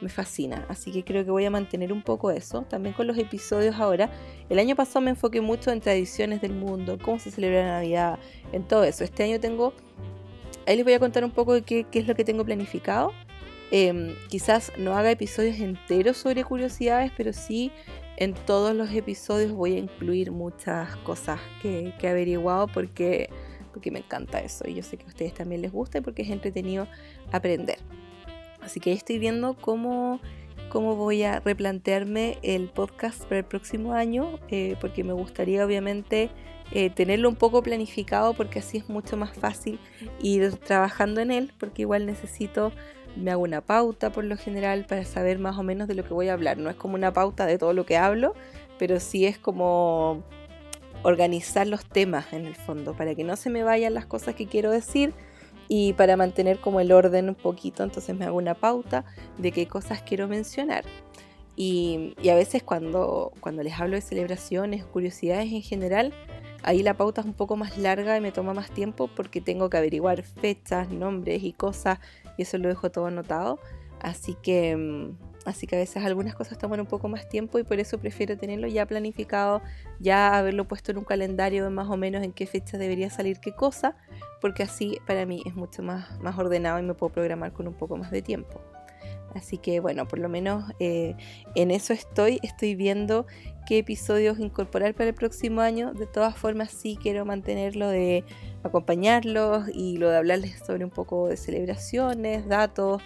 me 0.00 0.08
fascina. 0.08 0.64
Así 0.68 0.92
que 0.92 1.02
creo 1.02 1.24
que 1.24 1.32
voy 1.32 1.44
a 1.44 1.50
mantener 1.50 1.92
un 1.92 2.02
poco 2.02 2.30
eso. 2.30 2.62
También 2.62 2.94
con 2.94 3.08
los 3.08 3.18
episodios 3.18 3.76
ahora. 3.76 4.10
El 4.48 4.58
año 4.60 4.76
pasado 4.76 5.00
me 5.00 5.10
enfoqué 5.10 5.40
mucho 5.40 5.72
en 5.72 5.80
tradiciones 5.80 6.40
del 6.40 6.52
mundo, 6.52 6.98
cómo 7.02 7.18
se 7.18 7.32
celebra 7.32 7.64
la 7.64 7.72
Navidad, 7.80 8.18
en 8.52 8.62
todo 8.62 8.84
eso. 8.84 9.02
Este 9.02 9.24
año 9.24 9.40
tengo... 9.40 9.72
Ahí 10.66 10.76
les 10.76 10.84
voy 10.84 10.94
a 10.94 10.98
contar 10.98 11.24
un 11.24 11.30
poco 11.30 11.54
de 11.54 11.62
qué, 11.62 11.86
es 11.92 12.06
lo 12.06 12.14
que 12.14 12.24
tengo 12.24 12.44
planificado. 12.44 13.12
Em, 13.70 14.14
quizás 14.28 14.72
no 14.78 14.96
haga 14.96 15.10
episodios 15.10 15.58
enteros 15.58 16.16
sobre 16.16 16.44
curiosidades, 16.44 17.10
pero 17.16 17.32
sí 17.32 17.72
en 18.16 18.34
todos 18.34 18.74
los 18.74 18.90
episodios 18.92 19.52
voy 19.52 19.74
a 19.74 19.78
incluir 19.78 20.30
muchas 20.30 20.94
cosas 20.98 21.40
que, 21.60 21.92
he 22.00 22.08
averiguado 22.08 22.68
porque, 22.68 23.28
porque 23.72 23.90
me 23.90 24.00
encanta 24.00 24.40
eso 24.40 24.68
y 24.68 24.74
yo 24.74 24.82
sé 24.82 24.96
que 24.96 25.04
a 25.04 25.08
ustedes 25.08 25.34
también 25.34 25.62
les 25.62 25.72
gusta 25.72 25.98
y 25.98 26.00
porque 26.00 26.22
es 26.22 26.30
entretenido 26.30 26.86
aprender. 27.32 27.78
Así 28.60 28.80
que 28.80 28.92
estoy 28.92 29.18
viendo 29.18 29.54
cómo, 29.54 30.20
cómo 30.70 30.96
voy 30.96 31.22
a 31.24 31.40
replantearme 31.40 32.38
el 32.42 32.68
podcast 32.68 33.24
para 33.24 33.38
el 33.38 33.44
próximo 33.44 33.92
año 33.92 34.38
eh, 34.48 34.76
porque 34.80 35.04
me 35.04 35.12
gustaría 35.12 35.64
obviamente 35.64 36.30
eh, 36.70 36.88
tenerlo 36.90 37.28
un 37.28 37.36
poco 37.36 37.62
planificado 37.62 38.32
porque 38.32 38.60
así 38.60 38.78
es 38.78 38.88
mucho 38.88 39.16
más 39.16 39.36
fácil 39.36 39.78
ir 40.22 40.56
trabajando 40.56 41.20
en 41.20 41.30
él 41.30 41.52
porque 41.58 41.82
igual 41.82 42.06
necesito 42.06 42.72
me 43.16 43.30
hago 43.30 43.42
una 43.42 43.60
pauta 43.60 44.10
por 44.10 44.24
lo 44.24 44.36
general 44.36 44.86
para 44.86 45.04
saber 45.04 45.38
más 45.38 45.58
o 45.58 45.62
menos 45.62 45.88
de 45.88 45.94
lo 45.94 46.04
que 46.04 46.14
voy 46.14 46.28
a 46.28 46.32
hablar. 46.32 46.58
No 46.58 46.70
es 46.70 46.76
como 46.76 46.94
una 46.94 47.12
pauta 47.12 47.46
de 47.46 47.58
todo 47.58 47.72
lo 47.72 47.86
que 47.86 47.96
hablo, 47.96 48.34
pero 48.78 49.00
sí 49.00 49.26
es 49.26 49.38
como 49.38 50.22
organizar 51.02 51.66
los 51.66 51.84
temas 51.84 52.32
en 52.32 52.46
el 52.46 52.54
fondo, 52.54 52.94
para 52.94 53.14
que 53.14 53.24
no 53.24 53.36
se 53.36 53.50
me 53.50 53.62
vayan 53.62 53.94
las 53.94 54.06
cosas 54.06 54.34
que 54.34 54.46
quiero 54.46 54.70
decir 54.70 55.12
y 55.68 55.92
para 55.94 56.16
mantener 56.16 56.58
como 56.58 56.80
el 56.80 56.92
orden 56.92 57.28
un 57.28 57.34
poquito, 57.34 57.82
entonces 57.82 58.16
me 58.16 58.24
hago 58.24 58.36
una 58.36 58.54
pauta 58.54 59.04
de 59.38 59.52
qué 59.52 59.66
cosas 59.66 60.02
quiero 60.02 60.28
mencionar. 60.28 60.84
Y, 61.56 62.14
a 62.28 62.34
veces 62.34 62.62
cuando, 62.62 63.32
cuando 63.40 63.62
les 63.62 63.78
hablo 63.78 63.96
de 63.96 64.00
celebraciones, 64.00 64.84
curiosidades 64.84 65.52
en 65.52 65.62
general, 65.62 66.12
ahí 66.62 66.82
la 66.82 66.94
pauta 66.94 67.20
es 67.20 67.26
un 67.26 67.34
poco 67.34 67.56
más 67.56 67.78
larga 67.78 68.16
y 68.16 68.20
me 68.20 68.32
toma 68.32 68.54
más 68.54 68.70
tiempo 68.70 69.08
porque 69.14 69.40
tengo 69.40 69.70
que 69.70 69.76
averiguar 69.76 70.22
fechas, 70.22 70.90
nombres 70.90 71.44
y 71.44 71.52
cosas 71.52 71.98
y 72.36 72.42
eso 72.42 72.58
lo 72.58 72.68
dejo 72.68 72.90
todo 72.90 73.06
anotado. 73.06 73.58
Así 74.00 74.36
que, 74.42 74.76
mm, 74.76 75.16
así 75.46 75.66
que 75.66 75.76
a 75.76 75.78
veces 75.78 76.04
algunas 76.04 76.34
cosas 76.34 76.58
toman 76.58 76.80
un 76.80 76.86
poco 76.86 77.08
más 77.08 77.28
tiempo 77.28 77.58
y 77.58 77.64
por 77.64 77.80
eso 77.80 77.98
prefiero 77.98 78.36
tenerlo 78.36 78.66
ya 78.66 78.86
planificado, 78.86 79.62
ya 79.98 80.36
haberlo 80.36 80.66
puesto 80.66 80.92
en 80.92 80.98
un 80.98 81.04
calendario 81.04 81.64
de 81.64 81.70
más 81.70 81.88
o 81.88 81.96
menos 81.96 82.22
en 82.22 82.32
qué 82.32 82.46
fecha 82.46 82.76
debería 82.78 83.10
salir 83.10 83.40
qué 83.40 83.52
cosa, 83.52 83.96
porque 84.40 84.62
así 84.62 84.98
para 85.06 85.26
mí 85.26 85.42
es 85.46 85.54
mucho 85.54 85.82
más, 85.82 86.20
más 86.20 86.38
ordenado 86.38 86.78
y 86.78 86.82
me 86.82 86.94
puedo 86.94 87.12
programar 87.12 87.52
con 87.52 87.66
un 87.66 87.74
poco 87.74 87.96
más 87.96 88.10
de 88.10 88.22
tiempo. 88.22 88.60
Así 89.34 89.58
que 89.58 89.80
bueno, 89.80 90.06
por 90.06 90.18
lo 90.18 90.28
menos 90.28 90.64
eh, 90.78 91.16
en 91.54 91.70
eso 91.70 91.92
estoy. 91.92 92.38
Estoy 92.42 92.74
viendo 92.74 93.26
qué 93.66 93.78
episodios 93.78 94.38
incorporar 94.38 94.94
para 94.94 95.08
el 95.08 95.14
próximo 95.14 95.60
año. 95.60 95.92
De 95.92 96.06
todas 96.06 96.36
formas, 96.36 96.70
sí 96.70 96.98
quiero 97.00 97.24
mantenerlo 97.24 97.88
de 97.88 98.24
acompañarlos 98.62 99.68
y 99.72 99.96
lo 99.96 100.10
de 100.10 100.16
hablarles 100.16 100.60
sobre 100.66 100.84
un 100.84 100.90
poco 100.90 101.28
de 101.28 101.36
celebraciones, 101.36 102.46
datos, 102.46 103.02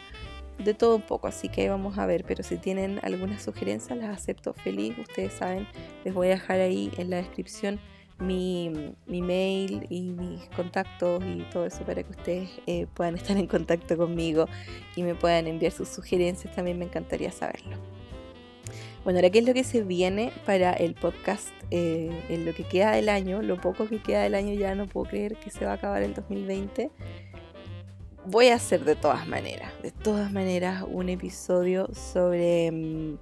de 0.58 0.74
todo 0.74 0.96
un 0.96 1.02
poco. 1.02 1.28
Así 1.28 1.48
que 1.48 1.68
vamos 1.68 1.98
a 1.98 2.06
ver. 2.06 2.24
Pero 2.26 2.42
si 2.42 2.56
tienen 2.58 3.00
algunas 3.02 3.42
sugerencias, 3.42 3.98
las 3.98 4.10
acepto 4.10 4.52
feliz. 4.52 4.96
Ustedes 4.98 5.32
saben, 5.32 5.66
les 6.04 6.14
voy 6.14 6.28
a 6.28 6.30
dejar 6.30 6.60
ahí 6.60 6.90
en 6.98 7.10
la 7.10 7.16
descripción 7.16 7.80
mi, 8.18 8.94
mail 9.06 9.86
y 9.90 10.10
mis 10.10 10.44
contactos 10.56 11.22
y 11.24 11.42
todo 11.52 11.66
eso 11.66 11.84
para 11.84 12.02
que 12.02 12.10
ustedes 12.10 12.50
eh, 12.66 12.86
puedan 12.94 13.14
estar 13.16 13.36
en 13.36 13.46
contacto 13.46 13.96
conmigo 13.96 14.46
y 14.96 15.02
me 15.02 15.14
puedan 15.14 15.46
enviar 15.46 15.72
sus 15.72 15.88
sugerencias. 15.88 16.54
También 16.54 16.78
me 16.78 16.84
encantaría 16.84 17.30
saberlo. 17.30 17.76
Bueno, 19.04 19.18
ahora 19.18 19.30
qué 19.30 19.38
es 19.38 19.46
lo 19.46 19.54
que 19.54 19.64
se 19.64 19.82
viene 19.82 20.32
para 20.44 20.72
el 20.72 20.94
podcast 20.94 21.48
eh, 21.70 22.10
en 22.28 22.44
lo 22.44 22.52
que 22.52 22.64
queda 22.64 22.90
del 22.92 23.08
año, 23.08 23.40
lo 23.42 23.60
poco 23.60 23.88
que 23.88 24.02
queda 24.02 24.22
del 24.22 24.34
año 24.34 24.52
ya 24.54 24.74
no 24.74 24.86
puedo 24.86 25.08
creer 25.08 25.36
que 25.36 25.50
se 25.50 25.64
va 25.64 25.72
a 25.72 25.74
acabar 25.74 26.02
el 26.02 26.14
2020. 26.14 26.90
Voy 28.26 28.48
a 28.48 28.56
hacer 28.56 28.84
de 28.84 28.96
todas 28.96 29.26
maneras, 29.26 29.72
de 29.82 29.92
todas 29.92 30.30
maneras 30.32 30.84
un 30.86 31.08
episodio 31.08 31.88
sobre, 31.94 32.70
mm, 32.70 33.18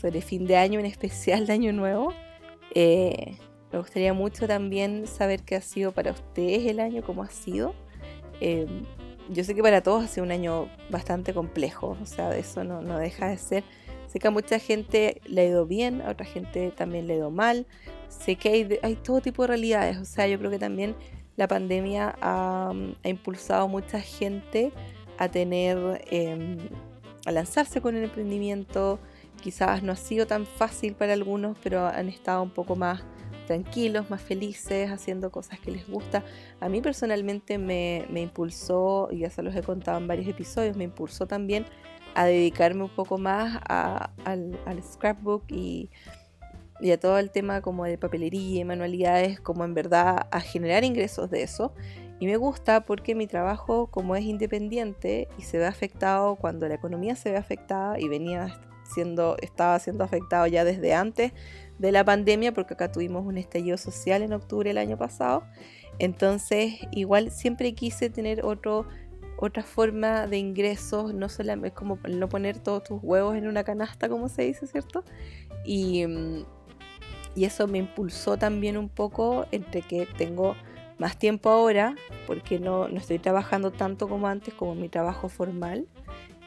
sobre 0.00 0.22
fin 0.22 0.46
de 0.46 0.56
año, 0.56 0.80
en 0.80 0.86
especial 0.86 1.46
de 1.46 1.52
año 1.52 1.72
nuevo. 1.72 2.12
Eh, 2.74 3.36
me 3.72 3.78
gustaría 3.78 4.12
mucho 4.12 4.46
también 4.46 5.06
saber 5.06 5.42
qué 5.42 5.56
ha 5.56 5.60
sido 5.60 5.92
para 5.92 6.12
ustedes 6.12 6.66
el 6.66 6.80
año, 6.80 7.02
cómo 7.02 7.22
ha 7.22 7.30
sido. 7.30 7.74
Eh, 8.40 8.66
yo 9.30 9.44
sé 9.44 9.54
que 9.54 9.62
para 9.62 9.82
todos 9.82 10.04
ha 10.04 10.08
sido 10.08 10.24
un 10.24 10.32
año 10.32 10.68
bastante 10.90 11.32
complejo, 11.32 11.96
o 12.00 12.06
sea, 12.06 12.36
eso 12.36 12.64
no, 12.64 12.82
no 12.82 12.98
deja 12.98 13.28
de 13.28 13.38
ser 13.38 13.64
Sé 14.12 14.18
que 14.18 14.28
a 14.28 14.30
mucha 14.30 14.58
gente 14.58 15.22
le 15.24 15.40
ha 15.40 15.44
ido 15.46 15.64
bien, 15.64 16.02
a 16.02 16.10
otra 16.10 16.26
gente 16.26 16.70
también 16.70 17.06
le 17.06 17.14
ha 17.14 17.16
ido 17.16 17.30
mal. 17.30 17.66
Sé 18.08 18.36
que 18.36 18.78
hay, 18.82 18.94
todo 18.96 19.22
tipo 19.22 19.40
de 19.42 19.48
realidades. 19.48 19.96
O 19.96 20.04
sea, 20.04 20.26
yo 20.26 20.38
creo 20.38 20.50
que 20.50 20.58
también 20.58 20.94
la 21.36 21.48
pandemia 21.48 22.14
ha, 22.20 22.74
impulsado 23.04 23.64
a 23.64 23.66
mucha 23.68 24.02
gente 24.02 24.70
a 25.16 25.30
tener, 25.30 26.04
em, 26.10 26.58
a 27.24 27.32
lanzarse 27.32 27.80
con 27.80 27.96
el 27.96 28.04
emprendimiento. 28.04 28.98
Quizás 29.40 29.82
no 29.82 29.92
ha 29.92 29.96
sido 29.96 30.26
tan 30.26 30.44
fácil 30.44 30.94
para 30.94 31.14
algunos, 31.14 31.56
pero 31.62 31.86
han 31.86 32.10
estado 32.10 32.42
un 32.42 32.50
poco 32.50 32.76
más 32.76 33.02
tranquilos, 33.52 34.08
más 34.08 34.22
felices, 34.22 34.90
haciendo 34.90 35.30
cosas 35.30 35.60
que 35.60 35.70
les 35.70 35.86
gusta. 35.86 36.24
A 36.58 36.70
mí 36.70 36.80
personalmente 36.80 37.58
me, 37.58 38.06
impulsó, 38.14 39.08
y 39.10 39.18
ya 39.18 39.30
se 39.30 39.42
los 39.42 39.54
he 39.54 39.62
contado 39.62 39.98
en 39.98 40.06
varios 40.06 40.26
episodios, 40.26 40.74
me 40.74 40.84
impulsó 40.84 41.26
también 41.26 41.66
a 42.14 42.24
dedicarme 42.24 42.84
un 42.84 42.94
poco 42.94 43.18
más 43.18 43.60
al, 43.66 44.82
scrapbook 44.82 45.44
y, 45.50 45.90
a 46.90 46.98
todo 46.98 47.18
el 47.18 47.30
tema 47.30 47.60
como 47.60 47.84
de 47.84 47.98
papelería 47.98 48.60
y 48.60 48.64
manualidades, 48.64 49.38
como 49.38 49.64
en 49.64 49.74
verdad 49.74 50.28
a 50.30 50.40
generar 50.40 50.82
ingresos 50.82 51.30
de 51.30 51.42
eso. 51.42 51.74
Y 52.20 52.26
me 52.26 52.36
gusta 52.36 52.86
porque 52.86 53.14
mi 53.14 53.26
trabajo 53.26 53.88
como 53.88 54.16
es 54.16 54.24
independiente 54.24 55.28
y 55.36 55.42
se 55.42 55.58
ve 55.58 55.66
afectado 55.66 56.36
cuando 56.36 56.68
la 56.68 56.74
economía 56.74 57.16
se 57.16 57.32
ve 57.32 57.36
afectada 57.36 58.00
y 58.00 58.08
venía 58.08 58.60
siendo, 58.94 59.36
estaba 59.42 59.78
siendo 59.78 60.04
afectado 60.04 60.46
ya 60.46 60.64
desde 60.64 60.94
antes 60.94 61.32
de 61.78 61.92
la 61.92 62.04
pandemia 62.04 62.52
porque 62.52 62.74
acá 62.74 62.90
tuvimos 62.92 63.26
un 63.26 63.38
estallido 63.38 63.76
social 63.76 64.22
en 64.22 64.32
octubre 64.32 64.70
del 64.70 64.78
año 64.78 64.96
pasado. 64.96 65.44
Entonces 65.98 66.74
igual 66.90 67.30
siempre 67.30 67.74
quise 67.74 68.10
tener 68.10 68.44
otro 68.44 68.86
otra 69.44 69.64
forma 69.64 70.28
de 70.28 70.38
ingresos, 70.38 71.12
no 71.14 71.28
solamente 71.28 71.74
como 71.74 71.98
no 72.08 72.28
poner 72.28 72.58
todos 72.58 72.84
tus 72.84 73.00
huevos 73.02 73.34
en 73.36 73.48
una 73.48 73.64
canasta, 73.64 74.08
como 74.08 74.28
se 74.28 74.42
dice, 74.42 74.68
¿cierto? 74.68 75.02
Y, 75.64 76.06
mm, 76.06 76.44
y 77.34 77.44
eso 77.44 77.66
me 77.66 77.78
impulsó 77.78 78.36
también 78.36 78.76
un 78.76 78.88
poco 78.88 79.46
entre 79.50 79.82
que 79.82 80.06
tengo 80.06 80.54
más 80.98 81.18
tiempo 81.18 81.50
ahora, 81.50 81.96
porque 82.28 82.60
no, 82.60 82.86
no 82.86 82.98
estoy 82.98 83.18
trabajando 83.18 83.72
tanto 83.72 84.08
como 84.08 84.28
antes, 84.28 84.54
como 84.54 84.76
mi 84.76 84.88
trabajo 84.88 85.28
formal, 85.28 85.88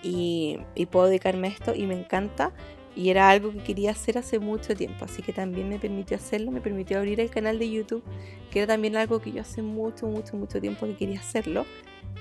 y, 0.01 0.59
y 0.75 0.85
puedo 0.85 1.07
dedicarme 1.07 1.49
a 1.49 1.51
esto 1.51 1.75
y 1.75 1.87
me 1.87 1.99
encanta. 1.99 2.53
Y 2.95 3.09
era 3.09 3.29
algo 3.29 3.51
que 3.51 3.59
quería 3.59 3.91
hacer 3.91 4.17
hace 4.17 4.39
mucho 4.39 4.73
tiempo, 4.75 5.05
así 5.05 5.21
que 5.21 5.33
también 5.33 5.67
me 5.67 5.79
permitió 5.79 6.15
hacerlo, 6.15 6.51
me 6.51 6.61
permitió 6.61 6.97
abrir 6.97 7.19
el 7.19 7.29
canal 7.29 7.59
de 7.59 7.69
YouTube, 7.69 8.03
que 8.49 8.59
era 8.59 8.67
también 8.67 8.95
algo 8.95 9.19
que 9.19 9.31
yo 9.31 9.41
hace 9.41 9.61
mucho, 9.61 10.07
mucho, 10.07 10.37
mucho 10.37 10.61
tiempo 10.61 10.85
que 10.85 10.95
quería 10.95 11.19
hacerlo. 11.19 11.65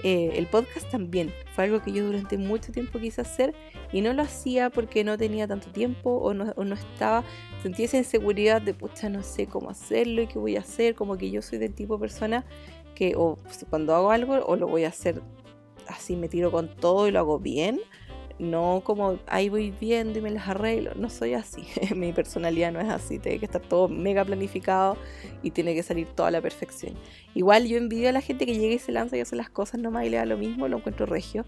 Eh, 0.02 0.32
el 0.34 0.46
podcast 0.48 0.90
también 0.90 1.32
fue 1.54 1.64
algo 1.64 1.80
que 1.80 1.92
yo 1.92 2.04
durante 2.04 2.37
mucho 2.37 2.72
tiempo 2.72 2.98
quise 2.98 3.20
hacer 3.20 3.54
y 3.92 4.00
no 4.00 4.12
lo 4.12 4.22
hacía 4.22 4.68
porque 4.68 5.04
no 5.04 5.16
tenía 5.16 5.46
tanto 5.46 5.70
tiempo 5.70 6.10
o 6.10 6.34
no, 6.34 6.52
o 6.56 6.64
no 6.64 6.74
estaba, 6.74 7.22
sentía 7.62 7.84
esa 7.87 7.98
inseguridad 7.98 8.60
de 8.60 8.74
pucha, 8.74 9.08
no 9.08 9.22
sé 9.22 9.46
cómo 9.46 9.70
hacerlo 9.70 10.22
y 10.22 10.26
qué 10.26 10.38
voy 10.38 10.56
a 10.56 10.60
hacer, 10.60 10.96
como 10.96 11.16
que 11.16 11.30
yo 11.30 11.40
soy 11.42 11.58
del 11.58 11.74
tipo 11.74 11.94
de 11.94 12.00
persona 12.00 12.44
que 12.94 13.14
o 13.16 13.38
cuando 13.70 13.94
hago 13.94 14.10
algo 14.10 14.34
o 14.44 14.56
lo 14.56 14.66
voy 14.66 14.84
a 14.84 14.88
hacer 14.88 15.22
así, 15.87 16.16
me 16.16 16.28
tiro 16.28 16.50
con 16.50 16.68
todo 16.68 17.06
y 17.08 17.10
lo 17.10 17.20
hago 17.20 17.38
bien 17.38 17.80
no 18.38 18.83
como 18.85 19.18
ahí 19.27 19.49
voy 19.49 19.73
viendo 19.81 20.18
y 20.18 20.23
me 20.23 20.31
las 20.31 20.49
arreglo, 20.49 20.92
no 20.97 21.09
soy 21.09 21.35
así, 21.35 21.64
mi 21.94 22.12
personalidad 22.12 22.73
no 22.73 22.81
es 22.81 22.88
así, 22.88 23.18
tiene 23.18 23.38
que 23.38 23.47
estar 23.47 23.62
todo 23.62 23.88
mega 23.88 24.25
planificado 24.25 24.97
y 25.42 25.51
tiene 25.51 25.75
que 25.75 25.83
salir 25.83 26.09
toda 26.09 26.31
la 26.31 26.40
perfección. 26.40 26.94
Igual 27.35 27.66
yo 27.66 27.77
envidio 27.77 28.09
a 28.09 28.12
la 28.12 28.20
gente 28.20 28.47
que 28.47 28.59
llega 28.59 28.75
y 28.75 28.79
se 28.79 28.92
lanza 28.92 29.16
y 29.16 29.20
hace 29.20 29.37
las 29.37 29.51
cosas 29.51 29.81
nomás 29.81 30.07
y 30.07 30.11
le 30.11 30.16
da 30.16 30.27
lo 30.27 30.37
mismo, 30.37 30.66
lo 30.68 30.79
encuentro 30.79 31.07
regio. 31.07 31.44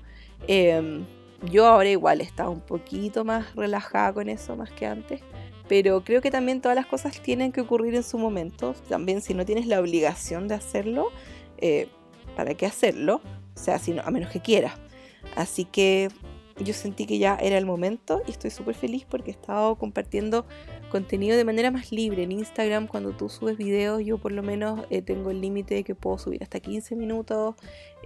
Em, 0.46 1.04
yo 1.50 1.66
ahora 1.66 1.88
igual 1.88 2.20
estaba 2.20 2.50
un 2.50 2.60
poquito 2.60 3.24
más 3.24 3.54
relajada 3.54 4.12
con 4.14 4.28
eso 4.28 4.56
más 4.56 4.70
que 4.70 4.86
antes, 4.86 5.20
pero 5.68 6.02
creo 6.04 6.20
que 6.22 6.30
también 6.30 6.60
todas 6.60 6.76
las 6.76 6.86
cosas 6.86 7.20
tienen 7.20 7.52
que 7.52 7.60
ocurrir 7.60 7.94
en 7.94 8.04
su 8.04 8.18
momento, 8.18 8.74
también 8.88 9.20
si 9.20 9.34
no 9.34 9.44
tienes 9.44 9.66
la 9.66 9.80
obligación 9.80 10.46
de 10.46 10.54
hacerlo, 10.54 11.10
eh, 11.58 11.88
¿para 12.36 12.54
qué 12.54 12.66
hacerlo? 12.66 13.20
O 13.54 13.58
sea, 13.58 13.78
si 13.78 13.98
a 13.98 14.10
menos 14.10 14.30
que 14.30 14.40
quieras. 14.40 14.74
Así 15.34 15.64
que 15.64 16.08
yo 16.58 16.72
sentí 16.72 17.06
que 17.06 17.18
ya 17.18 17.36
era 17.36 17.58
el 17.58 17.66
momento 17.66 18.22
y 18.26 18.30
estoy 18.30 18.50
súper 18.50 18.74
feliz 18.74 19.04
porque 19.08 19.30
he 19.30 19.34
estado 19.34 19.76
compartiendo 19.76 20.46
contenido 20.90 21.36
de 21.36 21.44
manera 21.44 21.70
más 21.70 21.92
libre. 21.92 22.22
En 22.22 22.32
Instagram 22.32 22.86
cuando 22.86 23.12
tú 23.12 23.28
subes 23.28 23.56
videos 23.56 24.02
yo 24.04 24.18
por 24.18 24.32
lo 24.32 24.42
menos 24.42 24.86
eh, 24.90 25.02
tengo 25.02 25.30
el 25.30 25.40
límite 25.40 25.74
de 25.74 25.84
que 25.84 25.94
puedo 25.94 26.18
subir 26.18 26.42
hasta 26.42 26.60
15 26.60 26.96
minutos 26.96 27.54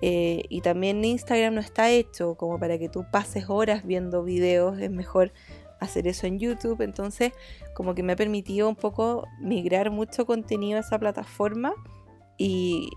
eh, 0.02 0.42
y 0.48 0.62
también 0.62 1.04
Instagram 1.04 1.54
no 1.54 1.60
está 1.60 1.90
hecho 1.90 2.34
como 2.34 2.58
para 2.58 2.78
que 2.78 2.88
tú 2.88 3.04
pases 3.10 3.48
horas 3.48 3.86
viendo 3.86 4.24
videos, 4.24 4.78
es 4.78 4.90
mejor 4.90 5.32
hacer 5.78 6.06
eso 6.06 6.26
en 6.26 6.38
YouTube, 6.38 6.82
entonces 6.82 7.32
como 7.74 7.94
que 7.94 8.02
me 8.02 8.12
ha 8.12 8.16
permitido 8.16 8.68
un 8.68 8.76
poco 8.76 9.26
migrar 9.40 9.90
mucho 9.90 10.26
contenido 10.26 10.78
a 10.78 10.80
esa 10.80 10.98
plataforma 10.98 11.74
y, 12.36 12.90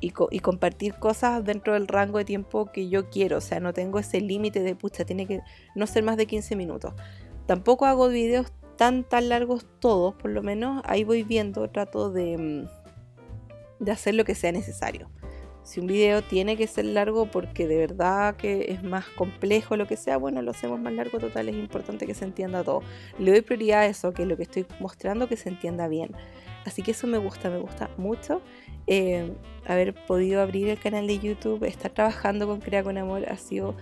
y, 0.00 0.10
compartir 0.10 0.94
cosas 0.94 1.44
dentro 1.44 1.74
del 1.74 1.88
rango 1.88 2.18
de 2.18 2.24
tiempo 2.24 2.70
que 2.72 2.88
yo 2.88 3.08
quiero. 3.10 3.38
O 3.38 3.40
sea, 3.40 3.60
no 3.60 3.72
tengo 3.72 3.98
ese 3.98 4.20
límite 4.20 4.60
de 4.60 4.74
pucha, 4.74 5.04
tiene 5.04 5.26
que 5.26 5.40
no 5.74 5.86
ser 5.86 6.02
más 6.02 6.16
de 6.16 6.26
15 6.26 6.56
minutos. 6.56 6.94
Tampoco 7.46 7.86
hago 7.86 8.08
videos 8.08 8.52
tan 8.76 9.04
tan 9.04 9.28
largos 9.28 9.66
todos, 9.80 10.14
por 10.14 10.30
lo 10.30 10.42
menos 10.42 10.82
ahí 10.84 11.04
voy 11.04 11.22
viendo, 11.22 11.68
trato 11.70 12.10
de, 12.10 12.36
mm, 12.36 13.84
de 13.84 13.92
hacer 13.92 14.14
lo 14.14 14.24
que 14.24 14.34
sea 14.34 14.52
necesario. 14.52 15.10
Si 15.66 15.80
un 15.80 15.88
video 15.88 16.22
tiene 16.22 16.56
que 16.56 16.68
ser 16.68 16.84
largo 16.84 17.28
porque 17.28 17.66
de 17.66 17.76
verdad 17.76 18.36
que 18.36 18.66
es 18.68 18.84
más 18.84 19.04
complejo, 19.08 19.76
lo 19.76 19.88
que 19.88 19.96
sea, 19.96 20.16
bueno, 20.16 20.40
lo 20.40 20.52
hacemos 20.52 20.78
más 20.78 20.92
largo 20.92 21.18
total, 21.18 21.48
es 21.48 21.56
importante 21.56 22.06
que 22.06 22.14
se 22.14 22.24
entienda 22.24 22.62
todo. 22.62 22.82
Le 23.18 23.32
doy 23.32 23.40
prioridad 23.40 23.80
a 23.80 23.86
eso, 23.86 24.12
que 24.12 24.26
lo 24.26 24.36
que 24.36 24.44
estoy 24.44 24.64
mostrando 24.78 25.26
que 25.28 25.36
se 25.36 25.48
entienda 25.48 25.88
bien. 25.88 26.12
Así 26.64 26.82
que 26.82 26.92
eso 26.92 27.08
me 27.08 27.18
gusta, 27.18 27.50
me 27.50 27.58
gusta 27.58 27.90
mucho. 27.96 28.42
Eh, 28.86 29.32
haber 29.66 29.94
podido 29.94 30.40
abrir 30.40 30.68
el 30.68 30.78
canal 30.78 31.06
de 31.06 31.18
YouTube, 31.18 31.64
estar 31.64 31.90
trabajando 31.90 32.46
con 32.46 32.60
Crea 32.60 32.84
con 32.84 32.96
Amor 32.98 33.26
ha 33.28 33.36
sido 33.36 33.74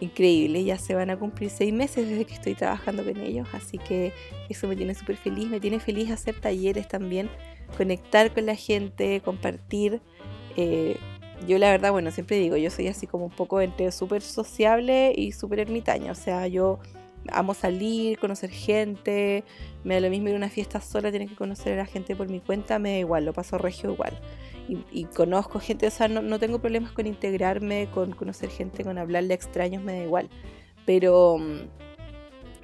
increíble. 0.00 0.64
Ya 0.64 0.78
se 0.78 0.94
van 0.94 1.10
a 1.10 1.18
cumplir 1.18 1.50
seis 1.50 1.72
meses 1.72 2.08
desde 2.08 2.24
que 2.24 2.34
estoy 2.34 2.54
trabajando 2.54 3.04
con 3.04 3.18
ellos, 3.18 3.48
así 3.52 3.78
que 3.78 4.12
eso 4.48 4.68
me 4.68 4.76
tiene 4.76 4.94
súper 4.94 5.16
feliz. 5.16 5.48
Me 5.48 5.60
tiene 5.60 5.80
feliz 5.80 6.10
hacer 6.10 6.40
talleres 6.40 6.88
también, 6.88 7.30
conectar 7.76 8.32
con 8.32 8.46
la 8.46 8.54
gente, 8.54 9.20
compartir. 9.24 10.00
Eh, 10.56 10.96
yo 11.46 11.58
la 11.58 11.70
verdad, 11.70 11.92
bueno, 11.92 12.10
siempre 12.10 12.36
digo, 12.36 12.56
yo 12.56 12.70
soy 12.70 12.88
así 12.88 13.06
como 13.06 13.24
un 13.24 13.30
poco 13.30 13.60
entre 13.60 13.90
súper 13.92 14.20
sociable 14.22 15.12
y 15.16 15.32
súper 15.32 15.60
ermitaña. 15.60 16.12
O 16.12 16.16
sea, 16.16 16.46
yo 16.48 16.80
amo 17.32 17.54
salir, 17.54 18.18
conocer 18.18 18.50
gente, 18.50 19.44
me 19.84 19.94
da 19.94 20.00
lo 20.00 20.10
mismo 20.10 20.28
ir 20.28 20.34
a 20.34 20.38
una 20.38 20.48
fiesta 20.48 20.80
sola, 20.80 21.10
tener 21.12 21.28
que 21.28 21.36
conocer 21.36 21.74
a 21.74 21.76
la 21.76 21.86
gente 21.86 22.16
por 22.16 22.28
mi 22.28 22.40
cuenta, 22.40 22.78
me 22.78 22.92
da 22.92 22.98
igual, 22.98 23.24
lo 23.24 23.32
paso 23.32 23.58
regio 23.58 23.92
igual. 23.92 24.18
Y, 24.68 25.04
conozco 25.06 25.58
gente, 25.58 25.88
o 25.88 25.90
sea, 25.90 26.06
no, 26.06 26.38
tengo 26.38 26.60
problemas 26.60 26.92
con 26.92 27.06
integrarme, 27.06 27.88
con 27.92 28.12
conocer 28.12 28.50
gente, 28.50 28.84
con 28.84 28.98
hablarle 28.98 29.34
a 29.34 29.36
extraños, 29.36 29.82
me 29.82 29.94
da 29.94 30.04
igual. 30.04 30.30
Pero, 30.86 31.38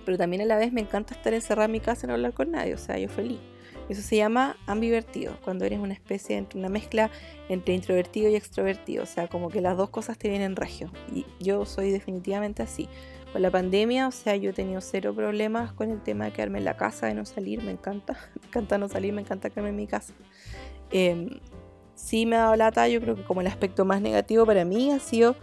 pero 0.04 0.16
también 0.16 0.42
a 0.42 0.44
la 0.44 0.56
vez 0.56 0.72
me 0.72 0.80
encanta 0.80 1.14
estar 1.14 1.34
encerrada 1.34 1.66
en 1.66 1.72
mi 1.72 1.80
casa 1.80 2.06
y 2.06 2.08
no 2.08 2.14
hablar 2.14 2.32
con 2.32 2.52
nadie, 2.52 2.74
o 2.74 2.78
sea, 2.78 2.96
yo 2.98 3.08
feliz. 3.08 3.40
Eso 3.88 4.02
se 4.02 4.16
llama 4.16 4.56
ambivertido, 4.66 5.36
cuando 5.44 5.64
eres 5.64 5.78
una 5.78 5.94
especie, 5.94 6.44
una 6.54 6.68
mezcla 6.68 7.10
entre 7.48 7.74
introvertido 7.74 8.28
y 8.28 8.34
extrovertido, 8.34 9.04
o 9.04 9.06
sea, 9.06 9.28
como 9.28 9.48
que 9.48 9.60
las 9.60 9.76
dos 9.76 9.90
cosas 9.90 10.18
te 10.18 10.28
vienen 10.28 10.56
regio. 10.56 10.90
Y 11.14 11.24
yo 11.38 11.64
soy 11.64 11.90
definitivamente 11.90 12.62
así. 12.62 12.88
Con 13.32 13.42
la 13.42 13.50
pandemia, 13.50 14.08
o 14.08 14.12
sea, 14.12 14.34
yo 14.34 14.50
he 14.50 14.52
tenido 14.52 14.80
cero 14.80 15.14
problemas 15.14 15.72
con 15.72 15.90
el 15.90 16.02
tema 16.02 16.24
de 16.24 16.32
quedarme 16.32 16.58
en 16.58 16.64
la 16.64 16.76
casa, 16.76 17.06
de 17.06 17.14
no 17.14 17.24
salir, 17.24 17.62
me 17.62 17.70
encanta, 17.70 18.16
me 18.40 18.48
encanta 18.48 18.78
no 18.78 18.88
salir, 18.88 19.12
me 19.12 19.20
encanta 19.20 19.50
quedarme 19.50 19.70
en 19.70 19.76
mi 19.76 19.86
casa. 19.86 20.14
Eh, 20.90 21.40
sí 21.96 22.26
me 22.26 22.36
ha 22.36 22.42
dado 22.42 22.56
lata, 22.56 22.86
yo 22.86 23.00
creo 23.00 23.16
que 23.16 23.24
como 23.24 23.40
el 23.40 23.48
aspecto 23.48 23.84
más 23.84 24.00
negativo 24.00 24.46
para 24.46 24.64
mí 24.64 24.92
ha 24.92 25.00
sido 25.00 25.34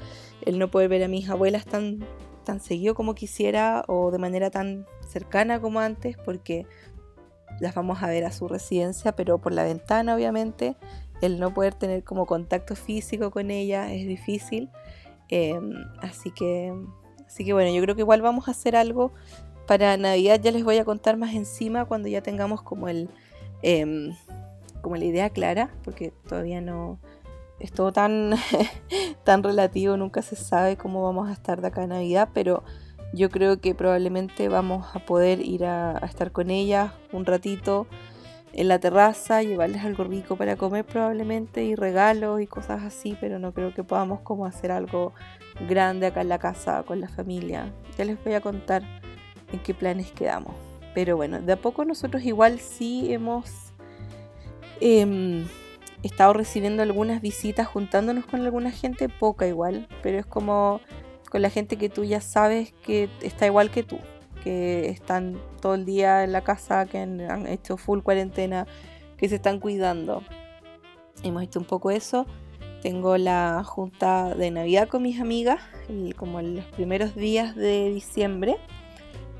el 0.45 0.59
no 0.59 0.71
poder 0.71 0.87
ver 0.87 1.03
a 1.03 1.07
mis 1.09 1.29
abuelas 1.29 1.65
tan, 1.65 2.05
tan 2.45 2.61
seguido 2.61 2.95
como 2.95 3.15
quisiera 3.15 3.83
o 3.87 4.11
de 4.11 4.19
manera 4.19 4.49
tan 4.49 4.85
cercana 5.07 5.59
como 5.59 5.81
antes, 5.81 6.15
porque 6.23 6.65
las 7.59 7.75
vamos 7.75 8.01
a 8.03 8.07
ver 8.07 8.25
a 8.25 8.31
su 8.31 8.47
residencia, 8.47 9.13
pero 9.13 9.39
por 9.39 9.51
la 9.51 9.63
ventana 9.63 10.15
obviamente. 10.15 10.75
El 11.21 11.39
no 11.39 11.53
poder 11.53 11.73
tener 11.73 12.03
como 12.03 12.25
contacto 12.25 12.75
físico 12.75 13.31
con 13.31 13.49
ella 13.49 13.93
es 13.93 14.05
difícil. 14.07 14.69
Em, 15.29 15.71
así 16.01 16.31
que, 16.31 16.73
así 17.25 17.45
que 17.45 17.53
bueno, 17.53 17.73
yo 17.73 17.81
creo 17.81 17.95
que 17.95 18.01
igual 18.01 18.21
vamos 18.21 18.49
a 18.49 18.51
hacer 18.51 18.75
algo 18.75 19.13
para 19.65 19.95
Navidad. 19.95 20.41
Ya 20.43 20.51
les 20.51 20.65
voy 20.65 20.77
a 20.79 20.85
contar 20.85 21.15
más 21.15 21.33
encima 21.33 21.85
cuando 21.85 22.09
ya 22.09 22.21
tengamos 22.21 22.61
como 22.61 22.89
el, 22.89 23.09
em, 23.61 24.13
como 24.83 24.97
la 24.97 25.05
idea 25.05 25.31
clara, 25.31 25.71
porque 25.83 26.13
todavía 26.27 26.61
no 26.61 26.99
es 27.59 27.71
todo 27.71 27.91
tan, 27.91 28.35
tan 29.23 29.41
relativo, 29.41 29.97
nunca 29.97 30.21
se 30.21 30.35
sabe 30.35 30.77
cómo 30.77 31.03
vamos 31.03 31.29
a 31.29 31.31
estar 31.31 31.61
de 31.61 31.67
acá 31.69 31.83
a 31.83 31.87
Navidad, 31.87 32.29
pero 32.33 32.63
yo 33.13 33.29
creo 33.29 33.59
que 33.61 33.73
probablemente 33.73 34.49
vamos 34.49 34.85
a 34.93 34.99
poder 34.99 35.39
ir 35.39 35.65
a, 35.65 35.97
estar 35.99 36.31
con 36.31 36.51
ella 36.51 36.93
un 37.11 37.25
ratito 37.25 37.87
en 38.51 38.67
la 38.67 38.79
terraza, 38.79 39.41
llevarles 39.41 39.83
algo 39.83 40.03
rico 40.03 40.35
para 40.35 40.57
comer 40.57 40.85
probablemente 40.85 41.63
y 41.63 41.75
regalos 41.75 42.41
y 42.41 42.45
cosas 42.45 42.83
así, 42.83 43.17
pero 43.19 43.39
no 43.39 43.53
creo 43.53 43.73
que 43.73 43.83
podamos 43.83 44.19
como 44.19 44.45
hacer 44.45 44.71
algo 44.71 45.13
grande 45.67 46.07
acá 46.07 46.21
en 46.21 46.29
la 46.29 46.39
casa 46.39 46.83
con 46.83 46.99
la 46.99 47.07
familia. 47.07 47.73
Ya 47.97 48.05
les 48.05 48.21
voy 48.23 48.33
a 48.33 48.41
contar 48.41 48.83
en 49.51 49.59
qué 49.59 49.73
planes 49.73 50.11
quedamos. 50.11 50.53
Pero 50.93 51.15
bueno, 51.15 51.41
de 51.41 51.53
a 51.53 51.57
poco 51.57 51.85
nosotros 51.85 52.23
igual 52.23 52.59
sí 52.59 53.11
hemos 53.13 53.62
eh, 54.81 55.45
estado 56.03 56.33
recibiendo 56.33 56.83
algunas 56.83 57.21
visitas, 57.21 57.67
juntándonos 57.67 58.25
con 58.25 58.41
alguna 58.41 58.71
gente, 58.71 59.09
poca 59.09 59.47
igual, 59.47 59.87
pero 60.01 60.19
es 60.19 60.25
como 60.25 60.81
con 61.29 61.41
la 61.41 61.49
gente 61.49 61.77
que 61.77 61.89
tú 61.89 62.03
ya 62.03 62.21
sabes 62.21 62.73
que 62.85 63.09
está 63.21 63.47
igual 63.47 63.71
que 63.71 63.83
tú, 63.83 63.97
que 64.43 64.89
están 64.89 65.39
todo 65.61 65.75
el 65.75 65.85
día 65.85 66.23
en 66.23 66.31
la 66.31 66.43
casa, 66.43 66.85
que 66.85 66.99
han, 66.99 67.47
hecho 67.47 67.77
full 67.77 68.01
cuarentena, 68.01 68.67
que 69.17 69.29
se 69.29 69.35
están 69.35 69.59
cuidando. 69.59 70.21
Hemos 71.23 71.43
hecho 71.43 71.59
un 71.59 71.65
poco 71.65 71.89
eso. 71.89 72.27
Tengo 72.81 73.17
la 73.17 73.63
junta 73.63 74.35
de 74.35 74.51
Navidad 74.51 74.89
con 74.89 75.01
mis 75.01 75.21
amigas, 75.21 75.61
como 76.17 76.41
en 76.41 76.57
los 76.57 76.65
primeros 76.65 77.15
días 77.15 77.55
de 77.55 77.89
diciembre. 77.89 78.57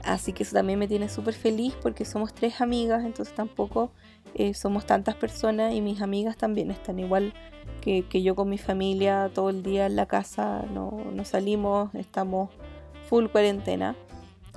Así 0.04 0.34
que 0.34 0.44
eso 0.44 0.54
también 0.54 0.80
me 0.80 0.88
tiene 0.88 1.10
súper 1.10 1.34
feliz 1.34 1.76
porque 1.82 2.06
somos 2.06 2.34
tres 2.34 2.62
amigas, 2.62 3.06
entonces 3.06 3.36
tampoco 3.36 3.92
eh, 4.36 4.54
somos 4.54 4.86
tantas 4.86 5.16
personas 5.16 5.74
y 5.74 5.82
mis 5.82 6.02
amigas 6.02 6.38
también 6.38 6.72
están 6.72 7.00
igual 7.00 7.34
que, 7.82 8.24
yo 8.24 8.36
con 8.36 8.50
mi 8.50 8.58
familia 8.58 9.30
todo 9.34 9.50
el 9.50 9.62
día 9.62 9.86
en 9.86 9.96
la 9.96 10.06
casa, 10.06 10.66
no, 10.74 11.04
salimos, 11.26 11.94
estamos 11.96 12.50
full 13.10 13.28
cuarentena. 13.28 13.96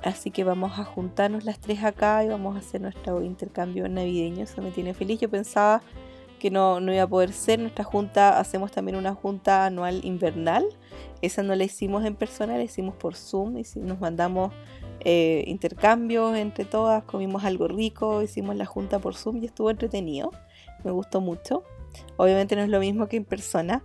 Así 0.03 0.31
que 0.31 0.43
vamos 0.43 0.79
a 0.79 0.85
juntarnos 0.85 1.43
las 1.43 1.59
tres 1.59 1.83
acá 1.83 2.23
y 2.23 2.29
vamos 2.29 2.55
a 2.55 2.59
hacer 2.59 2.81
nuestro 2.81 3.23
intercambio 3.23 3.89
navideño. 3.89 4.43
Eso 4.43 4.61
me 4.61 4.71
tiene 4.71 4.93
feliz. 4.93 5.19
Yo 5.19 5.27
pensaba 5.27 5.81
que 6.39 6.51
no, 6.51 6.79
no 6.79 6.93
iba 6.93 7.03
a 7.03 7.07
poder 7.07 7.33
ser. 7.33 7.59
Nuestra 7.59 7.83
junta, 7.83 8.39
hacemos 8.39 8.71
también 8.71 8.95
una 8.95 9.15
junta 9.15 9.65
anual 9.65 10.05
invernal. 10.05 10.65
Esa 11.21 11.41
no 11.41 11.55
la 11.55 11.63
hicimos 11.63 12.05
en 12.05 12.15
persona, 12.15 12.57
la 12.57 12.63
hicimos 12.63 12.95
por 12.95 13.15
Zoom 13.15 13.57
y 13.57 13.63
nos 13.79 13.99
mandamos 13.99 14.53
eh, 15.01 15.43
intercambios 15.47 16.35
entre 16.35 16.65
todas, 16.65 17.03
comimos 17.03 17.43
algo 17.45 17.67
rico, 17.67 18.21
hicimos 18.21 18.55
la 18.55 18.65
junta 18.65 18.99
por 18.99 19.15
Zoom 19.15 19.43
y 19.43 19.45
estuvo 19.45 19.69
entretenido. 19.69 20.31
Me 20.83 20.91
gustó 20.91 21.21
mucho. 21.21 21.63
Obviamente 22.17 22.55
no 22.55 22.61
es 22.61 22.69
lo 22.69 22.79
mismo 22.79 23.07
que 23.07 23.17
en 23.17 23.25
persona, 23.25 23.83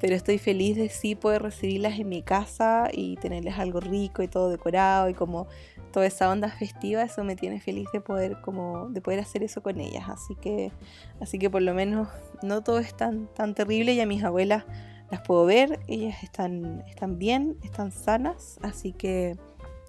pero 0.00 0.14
estoy 0.14 0.38
feliz 0.38 0.76
de 0.76 0.88
sí 0.88 1.14
poder 1.14 1.42
recibirlas 1.42 1.98
en 1.98 2.08
mi 2.08 2.22
casa 2.22 2.88
y 2.92 3.16
tenerles 3.16 3.58
algo 3.58 3.80
rico 3.80 4.22
y 4.22 4.28
todo 4.28 4.50
decorado 4.50 5.08
y 5.08 5.14
como 5.14 5.46
toda 5.92 6.06
esa 6.06 6.30
onda 6.30 6.50
festiva, 6.50 7.02
eso 7.02 7.22
me 7.24 7.36
tiene 7.36 7.60
feliz 7.60 7.88
de 7.92 8.00
poder 8.00 8.40
como 8.40 8.88
de 8.90 9.00
poder 9.00 9.20
hacer 9.20 9.42
eso 9.44 9.62
con 9.62 9.78
ellas, 9.80 10.08
así 10.08 10.34
que 10.34 10.72
así 11.20 11.38
que 11.38 11.48
por 11.48 11.62
lo 11.62 11.72
menos 11.72 12.08
no 12.42 12.62
todo 12.62 12.80
es 12.80 12.94
tan 12.96 13.32
tan 13.32 13.54
terrible 13.54 13.94
y 13.94 14.00
a 14.00 14.06
mis 14.06 14.24
abuelas 14.24 14.64
las 15.10 15.20
puedo 15.20 15.46
ver, 15.46 15.80
ellas 15.86 16.22
están 16.22 16.82
están 16.88 17.18
bien, 17.18 17.56
están 17.62 17.92
sanas, 17.92 18.58
así 18.62 18.92
que 18.92 19.38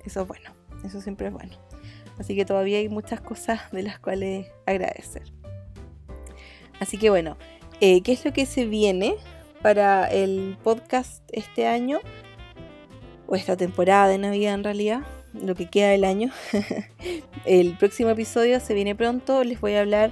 eso 0.05 0.21
es 0.21 0.27
bueno, 0.27 0.51
eso 0.85 1.01
siempre 1.01 1.27
es 1.27 1.33
bueno. 1.33 1.53
Así 2.17 2.35
que 2.35 2.45
todavía 2.45 2.77
hay 2.77 2.89
muchas 2.89 3.21
cosas 3.21 3.71
de 3.71 3.83
las 3.83 3.99
cuales 3.99 4.47
agradecer. 4.65 5.23
Así 6.79 6.97
que 6.97 7.09
bueno, 7.09 7.37
eh, 7.81 8.01
¿qué 8.01 8.13
es 8.13 8.23
lo 8.25 8.33
que 8.33 8.45
se 8.45 8.65
viene 8.65 9.15
para 9.61 10.07
el 10.07 10.57
podcast 10.63 11.23
este 11.31 11.67
año? 11.67 11.99
O 13.27 13.35
esta 13.35 13.57
temporada 13.57 14.07
de 14.07 14.17
Navidad 14.17 14.53
en 14.53 14.63
realidad, 14.63 15.01
lo 15.33 15.55
que 15.55 15.69
queda 15.69 15.89
del 15.89 16.03
año. 16.03 16.31
el 17.45 17.77
próximo 17.77 18.09
episodio 18.09 18.59
se 18.59 18.73
viene 18.73 18.95
pronto, 18.95 19.43
les 19.43 19.59
voy 19.59 19.73
a 19.73 19.81
hablar, 19.81 20.11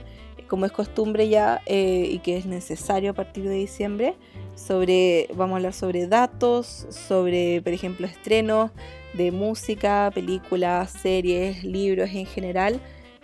como 0.54 0.68
es 0.68 0.72
costumbre 0.72 1.30
ya 1.30 1.64
eh, 1.66 2.08
y 2.12 2.20
que 2.20 2.38
es 2.38 2.46
necesario 2.46 3.10
a 3.10 3.14
partir 3.14 3.44
de 3.50 3.56
diciembre, 3.56 4.14
sobre, 4.54 5.28
vamos 5.34 5.54
a 5.54 5.58
hablar 5.58 5.74
sobre 5.74 6.06
datos, 6.06 6.86
sobre, 6.92 7.60
por 7.64 7.74
ejemplo, 7.74 8.06
estrenos 8.06 8.70
de 9.16 9.32
música, 9.32 10.12
películas, 10.14 10.92
series, 10.92 11.64
libros 11.64 12.12
en 12.12 12.28
general 12.28 12.80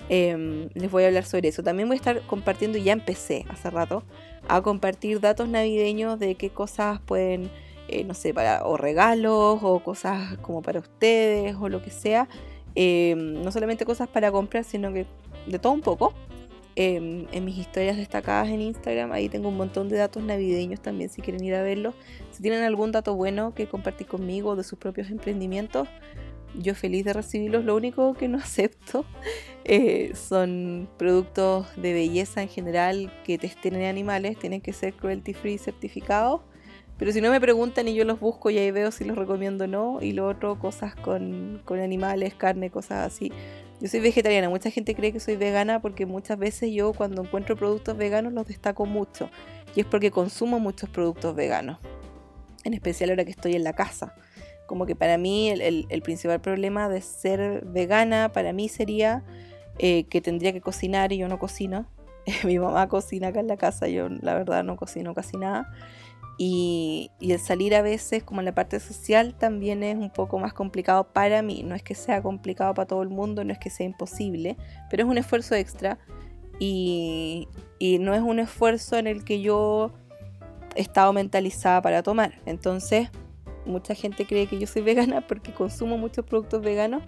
Em, 0.09 0.69
les 0.73 0.89
voy 0.89 1.03
a 1.03 1.07
hablar 1.07 1.23
sobre 1.23 1.49
eso. 1.49 1.61
También 1.61 1.87
voy 1.87 1.95
a 1.95 1.99
estar 1.99 2.21
compartiendo, 2.21 2.79
ya 2.79 2.93
empecé 2.93 3.45
hace 3.47 3.69
rato, 3.69 4.03
a 4.47 4.61
compartir 4.61 5.19
datos 5.19 5.47
navideños 5.47 6.19
de 6.19 6.33
qué 6.33 6.49
cosas 6.49 6.99
pueden, 6.99 7.51
eh, 7.87 8.03
no 8.03 8.15
sé, 8.15 8.33
o 8.63 8.75
regalos, 8.75 9.59
o 9.61 9.79
cosas 9.83 10.35
como 10.39 10.63
para 10.63 10.79
ustedes, 10.79 11.55
o 11.59 11.69
lo 11.69 11.83
que 11.83 11.91
sea. 11.91 12.27
Em, 12.73 13.43
no 13.43 13.51
solamente 13.51 13.85
cosas 13.85 14.07
para 14.07 14.31
comprar, 14.31 14.63
sino 14.63 14.91
que 14.91 15.05
de 15.45 15.59
todo 15.59 15.73
un 15.73 15.81
poco. 15.81 16.13
Em, 16.81 17.27
en 17.33 17.43
mis 17.43 17.57
historias 17.57 17.97
destacadas 17.97 18.47
en 18.47 18.61
Instagram, 18.61 19.11
ahí 19.11 19.27
tengo 19.27 19.49
un 19.49 19.57
montón 19.57 19.89
de 19.89 19.97
datos 19.97 20.23
navideños 20.23 20.79
también, 20.79 21.09
si 21.09 21.21
quieren 21.21 21.43
ir 21.43 21.53
a 21.55 21.61
verlos. 21.61 21.93
Si 22.31 22.41
tienen 22.41 22.63
algún 22.63 22.93
dato 22.93 23.15
bueno 23.15 23.53
que 23.53 23.67
compartir 23.67 24.07
conmigo 24.07 24.55
de 24.55 24.63
sus 24.63 24.79
propios 24.79 25.09
emprendimientos, 25.09 25.89
yo 26.57 26.75
feliz 26.75 27.03
de 27.03 27.11
recibirlos. 27.11 27.65
Lo 27.65 27.75
único 27.75 28.13
que 28.13 28.29
no 28.29 28.37
acepto 28.41 29.03
eh, 29.65 30.13
son 30.15 30.87
productos 30.95 31.67
de 31.75 31.91
belleza 31.91 32.43
en 32.43 32.47
general 32.47 33.11
que 33.25 33.37
testen 33.37 33.75
en 33.75 33.83
animales. 33.83 34.39
Tienen 34.39 34.61
que 34.61 34.71
ser 34.71 34.93
cruelty 34.93 35.33
free 35.33 35.57
certificados. 35.57 36.39
Pero 36.97 37.11
si 37.11 37.19
no 37.19 37.29
me 37.29 37.41
preguntan 37.41 37.89
y 37.89 37.95
yo 37.95 38.05
los 38.05 38.21
busco 38.21 38.49
y 38.51 38.57
ahí 38.57 38.71
veo 38.71 38.91
si 38.91 39.03
los 39.03 39.17
recomiendo 39.17 39.65
o 39.65 39.67
no. 39.67 39.99
Y 40.01 40.13
lo 40.13 40.25
otro, 40.27 40.57
cosas 40.59 40.95
con, 40.95 41.61
con 41.65 41.81
animales, 41.81 42.35
carne, 42.35 42.69
cosas 42.69 43.05
así. 43.05 43.33
Yo 43.79 43.87
soy 43.87 44.01
vegetariana. 44.01 44.49
Mucha 44.49 44.71
gente 44.71 44.93
cree 44.93 45.13
que 45.13 45.19
soy 45.19 45.37
vegana 45.37 45.81
porque 45.81 46.05
muchas 46.05 46.37
veces 46.37 46.71
yo 46.71 46.93
cuando 46.93 47.23
encuentro 47.23 47.55
productos 47.55 47.95
veganos 47.95 48.33
los 48.33 48.47
destaco 48.47 48.85
mucho. 48.85 49.29
Y 49.75 49.81
es 49.81 49.85
porque 49.85 50.11
consumo 50.11 50.59
muchos 50.59 50.89
productos 50.89 51.35
veganos. 51.35 51.79
En 52.65 52.73
especial 52.73 53.11
ahora 53.11 53.23
que 53.23 53.31
estoy 53.31 53.55
en 53.55 53.63
la 53.63 53.73
casa. 53.73 54.13
Como 54.67 54.85
que 54.85 54.95
para 54.95 55.17
mí 55.17 55.49
el, 55.49 56.01
principal 56.03 56.41
problema 56.41 56.89
de 56.89 57.01
ser 57.01 57.65
vegana 57.65 58.31
para 58.33 58.53
mí 58.53 58.67
sería 58.69 59.23
eh, 59.79 60.03
que 60.03 60.21
tendría 60.21 60.51
que 60.51 60.61
cocinar 60.61 61.13
y 61.13 61.17
yo 61.17 61.27
no 61.29 61.39
cocino. 61.39 61.87
Mi 62.43 62.59
mamá 62.59 62.89
cocina 62.89 63.29
acá 63.29 63.39
en 63.39 63.47
la 63.47 63.57
casa, 63.57 63.87
yo 63.87 64.09
la 64.09 64.33
verdad 64.33 64.63
no 64.63 64.75
cocino 64.75 65.13
casi 65.15 65.37
nada. 65.37 65.71
Y, 66.41 67.11
el 67.19 67.37
salir 67.37 67.75
a 67.75 67.81
veces, 67.81 68.23
como 68.23 68.39
en 68.39 68.45
la 68.45 68.55
parte 68.55 68.79
social, 68.79 69.35
también 69.37 69.83
es 69.83 69.97
un 69.97 70.09
poco 70.09 70.39
más 70.39 70.53
complicado 70.53 71.11
para 71.11 71.41
mí. 71.41 71.63
No 71.65 71.75
es 71.75 71.83
que 71.83 71.95
sea 71.95 72.21
complicado 72.21 72.73
para 72.73 72.87
todo 72.87 73.03
el 73.03 73.09
mundo, 73.09 73.43
no 73.43 73.51
es 73.51 73.59
que 73.59 73.69
sea 73.69 73.85
imposible, 73.85 74.55
pero 74.89 75.03
es 75.03 75.09
un 75.09 75.17
esfuerzo 75.17 75.55
extra. 75.55 75.99
Y, 76.57 77.49
y 77.77 77.99
no 77.99 78.13
es 78.13 78.21
un 78.21 78.39
esfuerzo 78.39 78.97
en 78.97 79.07
el 79.07 79.25
que 79.25 79.41
yo 79.41 79.91
he 80.75 80.81
estado 80.81 81.11
mentalizada 81.11 81.81
para 81.81 82.03
tomar. 82.03 82.39
Entonces, 82.45 83.09
mucha 83.65 83.93
gente 83.93 84.25
cree 84.25 84.47
que 84.47 84.59
yo 84.59 84.65
soy 84.65 84.81
vegana 84.83 85.27
porque 85.27 85.51
consumo 85.51 85.97
muchos 85.97 86.25
productos 86.25 86.61
veganos 86.61 87.03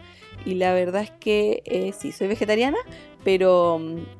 y 0.45 0.55
la 0.55 0.73
verdad 0.73 1.03
es 1.03 1.11
que 1.11 1.63
eh, 1.65 1.93
sí, 1.97 2.11
soy 2.11 2.27
vegetariana, 2.27 2.77
pero, 3.23 3.79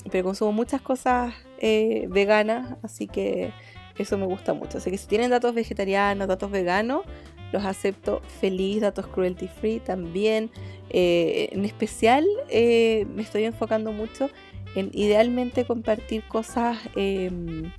pero 0.10 0.24
consumo 0.24 0.54
muchas 0.54 0.82
cosas 0.82 1.34
eh, 1.60 2.08
veganas, 2.10 2.78
así 2.82 3.08
que 3.08 3.52
eso 3.98 4.18
me 4.18 4.26
gusta 4.26 4.54
mucho. 4.54 4.78
Así 4.78 4.92
que 4.92 4.98
si 4.98 5.08
tienen 5.08 5.30
datos 5.30 5.54
vegetarianos, 5.54 6.28
datos 6.28 6.52
veganos, 6.52 7.04
los 7.52 7.66
acepto 7.66 8.22
feliz, 8.40 8.82
datos 8.82 9.08
cruelty 9.08 9.48
free 9.48 9.80
también. 9.80 10.50
Eh, 10.90 11.50
en 11.52 11.66
especial 11.66 12.26
me 12.50 13.22
estoy 13.22 13.44
enfocando 13.46 13.92
mucho 13.92 14.30
en 14.76 14.90
idealmente 14.94 15.66
compartir 15.66 16.24
cosas 16.28 16.78
em, 16.96 17.72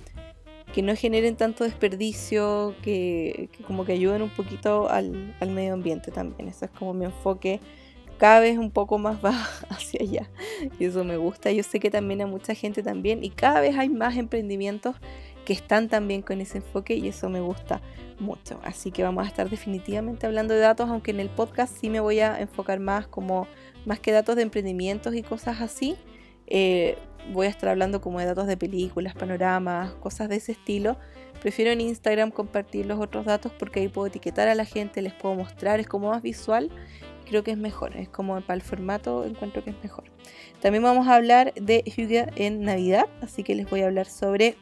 que 0.73 0.81
no 0.81 0.95
generen 0.95 1.35
tanto 1.35 1.63
desperdicio, 1.63 2.75
que, 2.81 3.49
como 3.67 3.85
que 3.85 3.93
ayuden 3.93 4.21
un 4.21 4.29
poquito 4.29 4.89
al, 4.89 5.35
medio 5.47 5.73
ambiente 5.73 6.11
también. 6.11 6.49
Eso 6.49 6.65
es 6.65 6.71
como 6.71 6.93
mi 6.93 7.05
enfoque 7.05 7.59
cada 8.17 8.39
vez 8.39 8.57
un 8.57 8.71
poco 8.71 8.97
más 8.97 9.23
va 9.23 9.31
hacia 9.69 10.01
allá. 10.01 10.29
Y 10.79 10.85
eso 10.85 11.03
me 11.03 11.17
gusta. 11.17 11.51
Yo 11.51 11.63
sé 11.63 11.79
que 11.79 11.91
también 11.91 12.21
a 12.21 12.27
mucha 12.27 12.55
gente 12.55 12.81
también. 12.81 13.23
Y 13.23 13.29
cada 13.29 13.59
vez 13.61 13.77
hay 13.77 13.89
más 13.89 14.17
emprendimientos 14.17 14.95
que 15.45 15.53
están 15.53 15.89
también 15.89 16.21
con 16.21 16.41
ese 16.41 16.59
enfoque 16.59 16.95
y 16.95 17.07
eso 17.07 17.29
me 17.29 17.41
gusta 17.41 17.81
mucho. 18.19 18.59
Así 18.63 18.91
que 18.91 19.03
vamos 19.03 19.25
a 19.25 19.27
estar 19.27 19.49
definitivamente 19.49 20.25
hablando 20.25 20.53
de 20.53 20.61
datos, 20.61 20.89
aunque 20.89 21.11
en 21.11 21.19
el 21.19 21.29
podcast 21.29 21.75
sí 21.75 21.89
me 21.89 21.99
voy 21.99 22.19
a 22.19 22.39
enfocar 22.39 22.79
más 22.79 23.07
como 23.07 23.47
más 23.85 23.99
que 23.99 24.11
datos 24.11 24.35
de 24.35 24.43
emprendimientos 24.43 25.15
y 25.15 25.23
cosas 25.23 25.61
así. 25.61 25.95
eh, 26.47 26.97
voy 27.31 27.47
a 27.47 27.49
estar 27.49 27.69
hablando 27.69 28.01
como 28.01 28.19
de 28.19 28.25
datos 28.25 28.47
de 28.47 28.57
películas, 28.57 29.13
panoramas, 29.13 29.93
cosas 29.95 30.29
de 30.29 30.37
ese 30.37 30.53
estilo. 30.53 30.97
Prefiero 31.41 31.71
en 31.71 31.81
Instagram 31.81 32.31
compartir 32.31 32.85
los 32.85 32.99
otros 32.99 33.25
datos 33.25 33.51
porque 33.57 33.81
ahí 33.81 33.87
puedo 33.87 34.07
etiquetar 34.07 34.47
a 34.47 34.55
la 34.55 34.65
gente, 34.65 35.01
les 35.01 35.13
puedo 35.13 35.35
mostrar, 35.35 35.79
es 35.79 35.87
como 35.87 36.09
más 36.09 36.21
visual. 36.21 36.69
Creo 37.27 37.43
que 37.43 37.51
es 37.51 37.57
mejor, 37.57 37.95
es 37.95 38.09
como 38.09 38.39
para 38.41 38.55
el 38.55 38.61
formato 38.61 39.25
encuentro 39.25 39.63
que 39.63 39.69
es 39.71 39.75
mejor. 39.81 40.05
También 40.61 40.83
vamos 40.83 41.07
a 41.07 41.15
hablar 41.15 41.53
de 41.53 41.83
Hyuga 41.85 42.29
en 42.35 42.61
Navidad, 42.61 43.05
así 43.21 43.43
que 43.43 43.55
les 43.55 43.69
voy 43.69 43.81
a 43.81 43.85
hablar 43.85 44.07
sobre, 44.07 44.55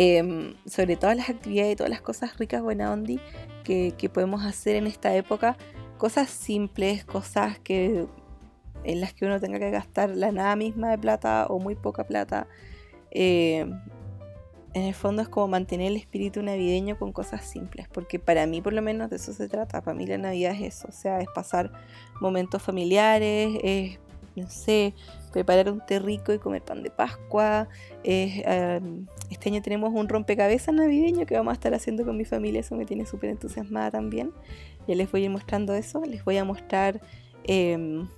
em, 0.00 0.54
sobre 0.64 0.96
todas 0.96 1.16
las 1.16 1.28
actividades 1.28 1.72
y 1.72 1.76
todas 1.76 1.90
las 1.90 2.00
cosas 2.00 2.38
ricas, 2.38 2.62
buena 2.62 2.92
ondi, 2.92 3.18
que, 3.64 3.94
que 3.98 4.08
podemos 4.08 4.44
hacer 4.44 4.76
en 4.76 4.86
esta 4.86 5.14
época. 5.14 5.56
Cosas 5.96 6.30
simples, 6.30 7.04
cosas 7.04 7.58
que 7.58 8.06
en 8.84 9.00
las 9.00 9.12
que 9.12 9.26
uno 9.26 9.40
tenga 9.40 9.58
que 9.58 9.70
gastar 9.70 10.10
la 10.10 10.30
nada 10.30 10.54
misma 10.54 10.90
de 10.90 10.98
plata 10.98 11.46
o 11.48 11.58
muy 11.58 11.74
poca 11.74 12.04
plata. 12.04 12.46
Eh, 13.10 13.66
en 14.74 14.82
el 14.84 14.94
fondo 14.94 15.22
es 15.22 15.28
como 15.28 15.48
mantener 15.48 15.88
el 15.88 15.96
espíritu 15.96 16.42
navideño 16.42 16.98
con 16.98 17.12
cosas 17.12 17.44
simples, 17.44 17.88
porque 17.88 18.18
para 18.18 18.46
mí 18.46 18.60
por 18.60 18.72
lo 18.72 18.82
menos 18.82 19.10
de 19.10 19.16
eso 19.16 19.32
se 19.32 19.48
trata, 19.48 19.82
para 19.82 19.96
mí 19.96 20.06
la 20.06 20.18
Navidad 20.18 20.52
es 20.52 20.76
eso, 20.76 20.88
o 20.88 20.92
sea, 20.92 21.20
es 21.20 21.28
pasar 21.34 21.72
momentos 22.20 22.62
familiares, 22.62 23.58
es, 23.64 23.98
no 24.40 24.48
sé, 24.48 24.94
preparar 25.32 25.70
un 25.70 25.84
té 25.84 25.98
rico 25.98 26.32
y 26.32 26.38
comer 26.38 26.62
pan 26.62 26.82
de 26.82 26.90
Pascua, 26.90 27.68
em, 28.04 29.06
este 29.30 29.48
año 29.50 29.62
tenemos 29.62 29.92
un 29.92 30.08
rompecabezas 30.08 30.74
navideño 30.74 31.26
que 31.26 31.34
vamos 31.34 31.52
a 31.52 31.54
estar 31.54 31.74
haciendo 31.74 32.04
con 32.04 32.16
mi 32.16 32.24
familia, 32.24 32.60
eso 32.60 32.76
me 32.76 32.86
tiene 32.86 33.06
súper 33.06 33.30
entusiasmada 33.30 33.90
también, 33.90 34.32
ya 34.86 34.94
les 34.94 35.10
voy 35.10 35.22
a 35.22 35.24
ir 35.24 35.30
mostrando 35.30 35.74
eso, 35.74 36.02
les 36.04 36.24
voy 36.24 36.36
a 36.36 36.44
mostrar... 36.44 37.00
Em, 37.44 38.08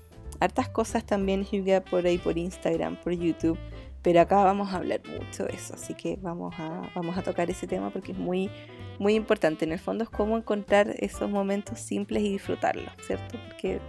hartas 0.41 0.69
cosas 0.69 1.05
también 1.05 1.45
Hyuga 1.45 1.83
por 1.83 2.07
ahí 2.07 2.19
por 2.19 2.37
Instagram, 2.37 2.97
por 2.97 3.13
YouTube, 3.13 3.59
pero 4.03 4.21
acá 4.21 4.43
vamos 4.43 4.73
a 4.73 4.77
hablar 4.77 5.01
mucho 5.07 5.45
de 5.45 5.55
eso, 5.55 5.75
así 5.75 5.95
que 5.95 6.19
vamos 6.21 6.55
a, 6.59 6.91
vamos 6.95 7.17
a 7.19 7.23
tocar 7.23 7.51
ese 7.51 7.67
tema 7.67 7.91
porque 7.91 8.13
es 8.13 8.19
muy, 8.19 8.51
muy 8.99 9.15
importante. 9.15 9.67
En 9.67 9.73
el 9.73 9.79
fondo 9.79 10.05
es 10.05 10.11
cómo 10.11 10.39
encontrar 10.39 10.95
esos 10.99 11.31
momentos 11.31 11.79
simples 11.79 12.23
y 12.23 12.33
disfrutarlos, 12.33 12.93
¿cierto? 13.07 13.39
Porque 13.49 13.81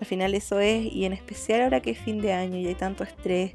al 0.00 0.06
final 0.06 0.34
eso 0.34 0.60
es, 0.60 0.92
y 0.92 1.04
en 1.04 1.12
especial 1.12 1.62
ahora 1.62 1.80
que 1.80 1.90
es 1.90 1.98
fin 1.98 2.20
de 2.20 2.32
año 2.32 2.58
y 2.58 2.66
hay 2.66 2.74
tanto 2.74 3.04
estrés, 3.04 3.54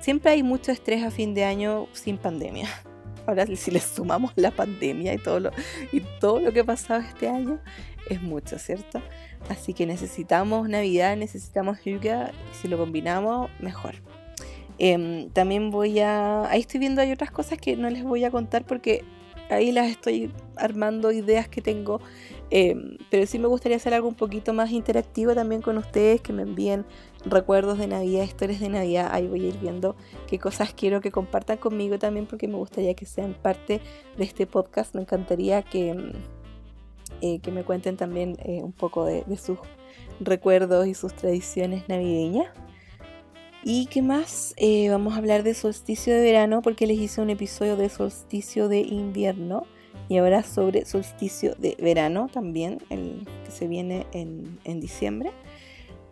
siempre 0.00 0.32
hay 0.32 0.42
mucho 0.42 0.72
estrés 0.72 1.02
a 1.02 1.10
fin 1.10 1.34
de 1.34 1.44
año 1.44 1.86
sin 1.92 2.18
pandemia. 2.18 2.68
Ahora 3.26 3.44
si 3.46 3.70
le 3.70 3.80
sumamos 3.80 4.32
la 4.36 4.50
pandemia 4.50 5.12
y 5.12 5.18
todo 5.18 5.38
lo, 5.38 5.50
y 5.92 6.00
todo 6.18 6.40
lo 6.40 6.50
que 6.50 6.60
ha 6.60 6.64
pasado 6.64 7.00
este 7.00 7.28
año, 7.28 7.60
es 8.08 8.22
mucho, 8.22 8.58
¿cierto? 8.58 9.02
Así 9.50 9.74
que 9.74 9.86
necesitamos 9.86 10.68
Navidad, 10.68 11.14
necesitamos 11.16 11.78
Hyuga, 11.84 12.32
y 12.50 12.56
si 12.56 12.68
lo 12.68 12.78
combinamos, 12.78 13.50
mejor. 13.60 13.96
Em, 14.78 15.28
también 15.30 15.70
voy 15.70 16.00
a... 16.00 16.48
Ahí 16.48 16.60
estoy 16.60 16.80
viendo, 16.80 17.00
hay 17.02 17.12
otras 17.12 17.30
cosas 17.30 17.58
que 17.58 17.76
no 17.76 17.90
les 17.90 18.04
voy 18.04 18.24
a 18.24 18.30
contar 18.30 18.64
porque 18.64 19.04
ahí 19.50 19.72
las 19.72 19.88
estoy 19.88 20.32
armando 20.56 21.10
ideas 21.12 21.48
que 21.48 21.60
tengo. 21.60 22.00
Em, 22.50 22.96
pero 23.10 23.26
sí 23.26 23.38
me 23.38 23.46
gustaría 23.46 23.76
hacer 23.76 23.92
algo 23.92 24.08
un 24.08 24.14
poquito 24.14 24.54
más 24.54 24.70
interactivo 24.70 25.34
también 25.34 25.60
con 25.60 25.76
ustedes, 25.76 26.20
que 26.20 26.32
me 26.32 26.42
envíen 26.42 26.86
recuerdos 27.24 27.78
de 27.78 27.88
Navidad, 27.88 28.24
historias 28.24 28.60
de 28.60 28.70
Navidad. 28.70 29.10
Ahí 29.12 29.26
voy 29.26 29.44
a 29.44 29.48
ir 29.48 29.58
viendo 29.58 29.96
qué 30.26 30.38
cosas 30.38 30.72
quiero 30.74 31.00
que 31.00 31.10
compartan 31.10 31.58
conmigo 31.58 31.98
también 31.98 32.26
porque 32.26 32.48
me 32.48 32.56
gustaría 32.56 32.94
que 32.94 33.06
sean 33.06 33.34
parte 33.34 33.80
de 34.16 34.24
este 34.24 34.46
podcast. 34.46 34.94
Me 34.94 35.02
encantaría 35.02 35.62
que 35.62 35.90
em, 35.90 36.12
eh, 37.20 37.40
que 37.40 37.50
me 37.50 37.64
cuenten 37.64 37.96
también 37.96 38.36
eh, 38.44 38.62
un 38.62 38.72
poco 38.72 39.04
de, 39.04 39.24
sus 39.36 39.58
recuerdos 40.20 40.86
y 40.86 40.94
sus 40.94 41.14
tradiciones 41.14 41.88
navideñas. 41.88 42.46
¿Y 43.64 43.86
qué 43.86 44.02
más? 44.02 44.54
Eh, 44.56 44.88
vamos 44.88 45.14
a 45.14 45.16
hablar 45.18 45.42
de 45.42 45.54
solsticio 45.54 46.14
de 46.14 46.22
verano 46.22 46.62
porque 46.62 46.86
les 46.86 46.98
hice 46.98 47.20
un 47.20 47.30
episodio 47.30 47.76
de 47.76 47.88
solsticio 47.88 48.68
de 48.68 48.80
invierno 48.80 49.64
y 50.08 50.18
ahora 50.18 50.42
sobre 50.42 50.84
solsticio 50.84 51.54
de 51.58 51.76
verano 51.80 52.28
también, 52.32 52.78
el 52.90 53.26
que 53.44 53.50
se 53.50 53.68
viene 53.68 54.06
en, 54.12 54.58
en 54.64 54.80
diciembre. 54.80 55.30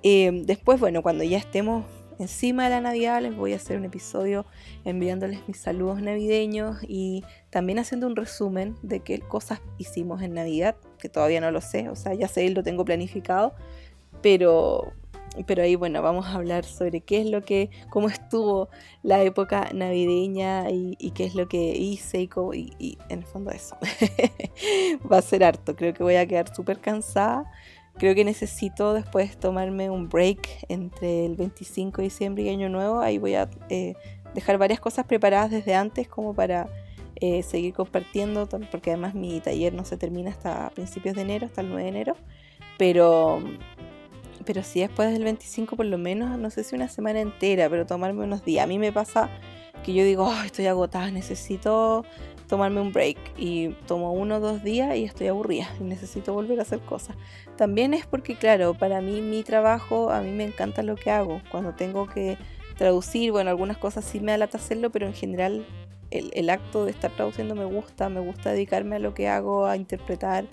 después, 0.02 0.78
bueno, 0.78 1.02
cuando 1.02 1.24
ya 1.24 1.38
estemos 1.38 1.84
encima 2.18 2.64
de 2.64 2.70
la 2.70 2.80
Navidad 2.80 3.20
les 3.20 3.36
voy 3.36 3.52
a 3.52 3.56
hacer 3.56 3.76
un 3.76 3.84
episodio 3.84 4.46
enviándoles 4.84 5.40
mis 5.46 5.58
saludos 5.58 6.00
navideños 6.00 6.78
y 6.82 7.24
también 7.50 7.78
haciendo 7.78 8.06
un 8.06 8.16
resumen 8.16 8.76
de 8.82 9.00
qué 9.00 9.20
cosas 9.20 9.60
hicimos 9.78 10.22
en 10.22 10.34
Navidad, 10.34 10.76
que 10.98 11.08
todavía 11.08 11.40
no 11.40 11.50
lo 11.50 11.60
sé, 11.60 11.88
o 11.88 11.96
sea, 11.96 12.14
ya 12.14 12.28
sé, 12.28 12.48
lo 12.50 12.62
tengo 12.62 12.84
planificado, 12.84 13.54
pero, 14.22 14.92
pero 15.44 15.62
ahí 15.62 15.74
bueno, 15.74 16.02
vamos 16.02 16.26
a 16.26 16.34
hablar 16.34 16.64
sobre 16.64 17.00
qué 17.00 17.20
es 17.20 17.26
lo 17.26 17.42
que, 17.42 17.70
cómo 17.90 18.08
estuvo 18.08 18.68
la 19.02 19.22
época 19.22 19.70
navideña 19.74 20.70
y, 20.70 21.10
qué 21.14 21.24
es 21.24 21.34
lo 21.34 21.48
que 21.48 21.76
hice 21.76 22.20
y, 22.22 22.28
cómo, 22.28 22.54
y 22.54 22.98
en 23.08 23.20
el 23.20 23.24
fondo 23.24 23.50
eso. 23.50 23.76
Va 25.12 25.18
a 25.18 25.22
ser 25.22 25.44
harto, 25.44 25.76
creo 25.76 25.94
que 25.94 26.02
voy 26.02 26.16
a 26.16 26.26
quedar 26.26 26.54
súper 26.54 26.80
cansada 26.80 27.50
Creo 27.98 28.14
que 28.14 28.24
necesito 28.24 28.92
después 28.92 29.38
tomarme 29.38 29.88
un 29.88 30.08
break 30.10 30.66
entre 30.68 31.24
el 31.24 31.34
25 31.34 31.98
de 31.98 32.02
diciembre 32.02 32.42
y 32.42 32.50
Año 32.50 32.68
Nuevo. 32.68 33.00
Ahí 33.00 33.16
voy 33.16 33.34
a 33.34 33.48
eh, 33.70 33.94
dejar 34.34 34.58
varias 34.58 34.80
cosas 34.80 35.06
preparadas 35.06 35.50
desde 35.50 35.74
antes 35.74 36.06
como 36.06 36.34
para 36.34 36.68
eh, 37.16 37.42
seguir 37.42 37.72
compartiendo, 37.72 38.46
porque 38.70 38.90
además 38.90 39.14
mi 39.14 39.40
taller 39.40 39.72
no 39.72 39.86
se 39.86 39.96
termina 39.96 40.30
hasta 40.30 40.68
principios 40.74 41.16
de 41.16 41.22
enero, 41.22 41.46
hasta 41.46 41.62
el 41.62 41.70
9 41.70 41.82
de 41.84 41.88
enero. 41.88 42.16
Pero, 42.76 43.42
pero 44.46 44.62
sí 44.62 44.80
después 44.80 45.12
del 45.12 45.24
25 45.24 45.76
por 45.76 45.86
lo 45.86 45.98
menos, 45.98 46.38
no 46.38 46.50
sé 46.50 46.64
si 46.64 46.74
una 46.74 46.88
semana 46.88 47.20
entera, 47.20 47.68
pero 47.68 47.84
tomarme 47.84 48.24
unos 48.24 48.44
días. 48.44 48.64
A 48.64 48.66
mí 48.66 48.78
me 48.78 48.92
pasa 48.92 49.28
que 49.84 49.92
yo 49.92 50.04
digo, 50.04 50.32
estoy 50.44 50.66
agotada, 50.66 51.10
necesito 51.10 52.04
tomarme 52.48 52.80
un 52.80 52.92
break 52.92 53.18
y 53.36 53.70
tomo 53.86 54.12
uno 54.12 54.36
o 54.36 54.40
dos 54.40 54.62
días 54.62 54.96
y 54.96 55.04
estoy 55.04 55.26
aburrida 55.26 55.68
y 55.80 55.84
necesito 55.84 56.32
volver 56.32 56.58
a 56.60 56.62
hacer 56.62 56.80
cosas. 56.80 57.16
También 57.56 57.92
es 57.92 58.06
porque, 58.06 58.36
claro, 58.36 58.74
para 58.74 59.00
mí 59.00 59.20
mi 59.20 59.42
trabajo, 59.42 60.10
a 60.10 60.20
mí 60.22 60.30
me 60.30 60.44
encanta 60.44 60.82
lo 60.82 60.94
que 60.94 61.10
hago. 61.10 61.42
Cuando 61.50 61.74
tengo 61.74 62.06
que 62.06 62.38
traducir, 62.78 63.32
bueno, 63.32 63.50
algunas 63.50 63.78
cosas 63.78 64.04
sí 64.04 64.20
me 64.20 64.32
alata 64.32 64.58
hacerlo, 64.58 64.90
pero 64.90 65.06
en 65.06 65.14
general 65.14 65.66
el, 66.10 66.50
acto 66.50 66.84
de 66.84 66.92
estar 66.92 67.10
traduciendo 67.10 67.54
me 67.54 67.64
gusta, 67.64 68.08
me 68.08 68.20
gusta 68.20 68.52
dedicarme 68.52 68.96
a 68.96 68.98
lo 68.98 69.14
que 69.14 69.28
hago, 69.28 69.66
a 69.66 69.76
interpretar, 69.76 70.46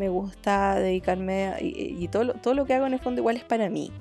me 0.00 0.08
gusta 0.08 0.74
dedicarme 0.74 1.54
y, 1.60 2.08
todo, 2.08 2.32
todo 2.34 2.54
lo 2.54 2.64
que 2.64 2.74
hago 2.74 2.86
en 2.86 2.94
el 2.94 2.98
fondo 2.98 3.20
igual 3.20 3.36
es 3.36 3.44
para 3.44 3.68
mí. 3.68 3.92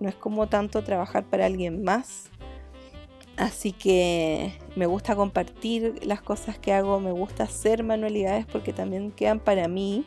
No 0.00 0.08
es 0.08 0.16
como 0.16 0.48
tanto 0.48 0.82
trabajar 0.82 1.24
para 1.24 1.46
alguien 1.46 1.84
más 1.84 2.30
Así 3.36 3.72
que 3.72 4.52
me 4.76 4.86
gusta 4.86 5.16
compartir 5.16 6.00
las 6.04 6.22
cosas 6.22 6.56
que 6.56 6.72
hago, 6.72 7.00
me 7.00 7.10
gusta 7.10 7.44
hacer 7.44 7.82
manualidades 7.82 8.46
porque 8.46 8.72
también 8.72 9.10
quedan 9.10 9.40
para 9.40 9.66
mí 9.66 10.06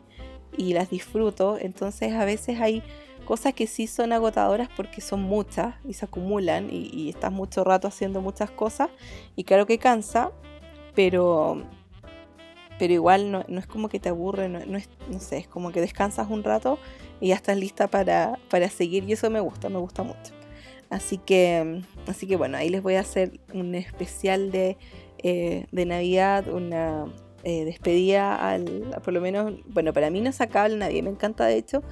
y 0.56 0.72
las 0.72 0.88
disfruto. 0.88 1.58
Entonces 1.60 2.14
a 2.14 2.24
veces 2.24 2.58
hay 2.60 2.82
cosas 3.26 3.52
que 3.52 3.66
sí 3.66 3.86
son 3.86 4.14
agotadoras 4.14 4.70
porque 4.74 5.02
son 5.02 5.20
muchas 5.20 5.74
y 5.86 5.92
se 5.92 6.06
acumulan 6.06 6.68
y, 6.70 7.10
estás 7.10 7.30
mucho 7.30 7.64
rato 7.64 7.86
haciendo 7.86 8.22
muchas 8.22 8.50
cosas 8.50 8.88
y 9.36 9.44
claro 9.44 9.66
que 9.66 9.78
cansa, 9.78 10.30
pero, 10.94 11.62
pero 12.78 12.92
igual 12.92 13.30
no, 13.30 13.44
es 13.46 13.66
como 13.66 13.88
que 13.88 14.00
te 14.00 14.08
aburre, 14.08 14.48
no, 14.48 14.58
es, 14.76 14.88
no 15.10 15.20
sé, 15.20 15.38
es 15.38 15.48
como 15.48 15.72
que 15.72 15.80
descansas 15.80 16.28
un 16.30 16.44
rato 16.44 16.78
y 17.20 17.28
ya 17.28 17.34
estás 17.34 17.56
lista 17.56 17.88
para, 17.88 18.38
para 18.50 18.68
seguir 18.68 19.04
y 19.04 19.12
eso 19.12 19.30
me 19.30 19.40
gusta, 19.40 19.68
me 19.68 19.78
gusta 19.78 20.02
mucho. 20.02 20.32
Así 20.90 21.18
que, 21.18 21.82
así 22.06 22.26
que 22.26 22.36
bueno, 22.36 22.56
ahí 22.56 22.70
les 22.70 22.82
voy 22.82 22.94
a 22.94 23.00
hacer 23.00 23.40
un 23.52 23.74
especial 23.74 24.50
de, 24.50 24.78
eh, 25.18 25.66
de 25.70 25.86
Navidad, 25.86 26.48
una 26.48 27.06
eh, 27.44 27.64
despedida 27.64 28.34
al, 28.34 28.96
por 29.04 29.12
lo 29.12 29.20
menos, 29.20 29.52
bueno, 29.66 29.92
para 29.92 30.10
mí 30.10 30.20
no 30.20 30.32
se 30.32 30.42
acaba 30.44 30.68
la 30.68 30.76
Navidad, 30.76 31.02
me 31.02 31.10
encanta 31.10 31.44
de 31.46 31.56
hecho, 31.56 31.82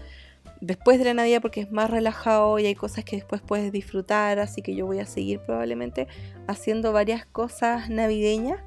después 0.60 0.98
de 0.98 1.04
la 1.04 1.14
Navidad 1.14 1.42
porque 1.42 1.60
es 1.60 1.70
más 1.70 1.90
relajado 1.90 2.58
y 2.58 2.66
hay 2.66 2.74
cosas 2.74 3.04
que 3.04 3.16
después 3.16 3.42
puedes 3.42 3.70
disfrutar, 3.72 4.38
así 4.38 4.62
que 4.62 4.74
yo 4.74 4.86
voy 4.86 5.00
a 5.00 5.06
seguir 5.06 5.40
probablemente 5.40 6.08
haciendo 6.46 6.92
varias 6.92 7.26
cosas 7.26 7.90
navideñas. 7.90 8.60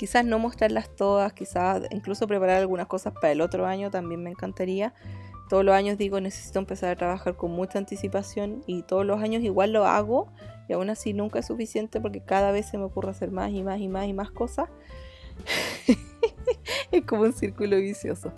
Quizás 0.00 0.24
no 0.24 0.38
mostrarlas 0.38 0.88
todas, 0.96 1.34
quizás 1.34 1.82
incluso 1.90 2.26
preparar 2.26 2.56
algunas 2.56 2.86
cosas 2.86 3.12
para 3.12 3.32
el 3.32 3.42
otro 3.42 3.66
año 3.66 3.90
también 3.90 4.22
me 4.22 4.30
encantaría 4.30 4.94
todos 5.50 5.62
los 5.62 5.74
años 5.74 5.98
digo 5.98 6.18
necesito 6.22 6.58
empezar 6.58 6.88
a 6.88 6.96
trabajar 6.96 7.36
con 7.36 7.50
mucha 7.50 7.78
anticipación 7.78 8.62
y 8.66 8.82
todos 8.82 9.04
los 9.04 9.20
años 9.20 9.42
igual 9.42 9.74
lo 9.74 9.84
hago 9.84 10.32
y 10.68 10.72
aún 10.72 10.88
así 10.88 11.12
nunca 11.12 11.40
es 11.40 11.46
suficiente 11.48 12.00
porque 12.00 12.22
cada 12.22 12.50
vez 12.50 12.64
se 12.70 12.78
me 12.78 12.84
ocurre 12.84 13.10
hacer 13.10 13.30
más 13.30 13.50
y 13.50 13.62
más 13.62 13.78
y 13.78 13.88
más 13.88 14.06
y 14.06 14.14
más 14.14 14.30
cosas. 14.30 14.70
es 16.92 17.04
como 17.04 17.24
un 17.24 17.34
círculo 17.34 17.76
vicioso. 17.76 18.32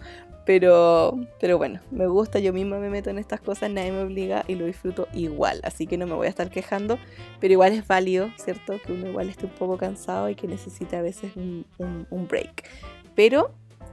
Pero, 0.45 1.18
pero 1.38 1.57
bueno, 1.57 1.80
me 1.93 2.09
gusta, 2.09 2.40
yo 2.40 2.53
misma 2.53 2.78
me 2.78 2.90
meto 2.90 3.11
en 3.11 3.18
estas 3.18 3.40
cosas, 3.40 3.70
nadie 3.70 3.93
me 3.93 4.03
obliga 4.03 4.45
y 4.49 4.57
lo 4.57 4.66
disfruto 4.66 5.07
igual, 5.14 5.61
así 5.62 5.86
que 5.86 5.97
no 5.97 6.07
me 6.07 6.14
voy 6.14 6.26
a 6.26 6.30
estar 6.30 6.51
quejando, 6.51 6.99
pero 7.38 7.53
igual 7.53 7.72
es 7.72 7.86
válido, 7.86 8.28
¿cierto? 8.36 8.80
Que 8.84 8.93
uno 8.93 9.09
igual 9.09 9.28
esté 9.28 9.47
un 9.47 9.53
poco 9.53 9.78
cansado 9.78 10.28
y 10.28 10.34
que 10.34 10.49
necesita 10.49 10.99
a 10.99 11.03
veces 11.03 11.36
un, 11.36 11.64
un 11.78 12.26
break. 12.26 12.68
Pero 13.14 13.53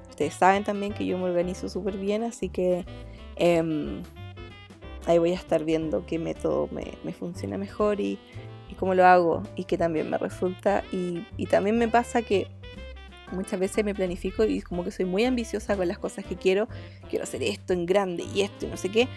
ustedes 0.09 0.33
saben 0.33 0.63
también 0.63 0.91
que 0.91 1.05
yo 1.05 1.19
me 1.19 1.25
organizo 1.25 1.69
súper 1.69 1.97
bien, 1.97 2.23
así 2.23 2.49
que 2.49 2.83
Em, 3.39 4.03
ahí 5.05 5.17
voy 5.17 5.31
a 5.31 5.35
estar 5.35 5.63
viendo 5.63 6.05
qué 6.05 6.19
método 6.19 6.69
me, 6.71 7.13
funciona 7.13 7.57
mejor 7.57 8.01
y, 8.01 8.19
y 8.69 8.75
cómo 8.75 8.93
lo 8.93 9.05
hago 9.05 9.43
y 9.55 9.63
que 9.63 9.77
también 9.77 10.09
me 10.09 10.17
resulta 10.17 10.83
y, 10.91 11.25
y 11.37 11.45
también 11.45 11.77
me 11.77 11.87
pasa 11.87 12.21
que 12.21 12.47
muchas 13.31 13.59
veces 13.59 13.83
me 13.85 13.95
planifico 13.95 14.43
y 14.45 14.61
como 14.61 14.83
que 14.83 14.91
soy 14.91 15.05
muy 15.05 15.25
ambiciosa 15.25 15.75
con 15.75 15.87
las 15.87 15.99
cosas 15.99 16.25
que 16.25 16.35
quiero, 16.35 16.67
quiero 17.09 17.23
hacer 17.23 17.43
esto 17.43 17.73
en 17.73 17.85
grande 17.85 18.25
y 18.33 18.41
esto 18.41 18.65
y 18.65 18.69
no 18.69 18.77
sé 18.77 18.89
qué. 18.89 19.07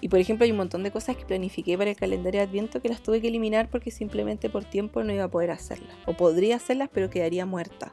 Y 0.00 0.08
por 0.08 0.18
ejemplo 0.18 0.44
hay 0.44 0.50
un 0.50 0.56
montón 0.56 0.82
de 0.82 0.90
cosas 0.90 1.16
que 1.16 1.24
planifiqué 1.24 1.78
para 1.78 1.90
el 1.90 1.96
calendario 1.96 2.40
de 2.40 2.46
Adviento 2.48 2.82
que 2.82 2.88
las 2.88 3.02
tuve 3.02 3.20
que 3.20 3.28
eliminar 3.28 3.68
porque 3.70 3.92
simplemente 3.92 4.50
por 4.50 4.64
tiempo 4.64 5.04
no 5.04 5.12
iba 5.12 5.24
a 5.24 5.28
poder 5.28 5.52
hacerlas. 5.52 5.94
O 6.06 6.14
podría 6.14 6.56
hacerlas 6.56 6.88
pero 6.92 7.08
quedaría 7.08 7.46
muerta. 7.46 7.92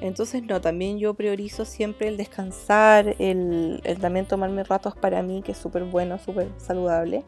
Entonces 0.00 0.42
no, 0.42 0.60
también 0.60 0.98
yo 0.98 1.14
priorizo 1.14 1.64
siempre 1.64 2.08
el 2.08 2.16
descansar, 2.16 3.14
el, 3.18 3.80
también 4.00 4.26
tomarme 4.26 4.64
ratos 4.64 4.96
para 4.96 5.22
mí, 5.22 5.42
que 5.42 5.52
es 5.52 5.58
súper 5.58 5.84
bueno, 5.84 6.18
súper 6.18 6.48
saludable. 6.56 7.22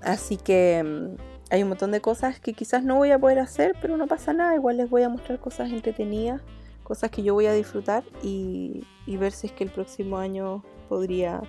Así 0.00 0.36
que 0.36 0.82
mm, 0.82 1.16
hay 1.50 1.62
un 1.62 1.68
montón 1.68 1.90
de 1.90 2.00
cosas 2.00 2.40
que 2.40 2.54
quizás 2.54 2.84
no 2.84 2.94
voy 2.96 3.10
a 3.10 3.18
poder 3.18 3.38
hacer, 3.38 3.74
pero 3.82 3.96
no 3.96 4.06
pasa 4.06 4.32
nada, 4.32 4.54
igual 4.54 4.78
les 4.78 4.88
voy 4.88 5.02
a 5.02 5.10
mostrar 5.10 5.40
cosas 5.40 5.72
entretenidas 5.72 6.40
cosas 6.84 7.10
que 7.10 7.24
yo 7.24 7.34
voy 7.34 7.46
a 7.46 7.52
disfrutar 7.52 8.04
y, 8.22 8.84
ver 9.06 9.32
si 9.32 9.48
es 9.48 9.52
que 9.52 9.64
el 9.64 9.70
próximo 9.70 10.18
año 10.18 10.62
podría 10.88 11.42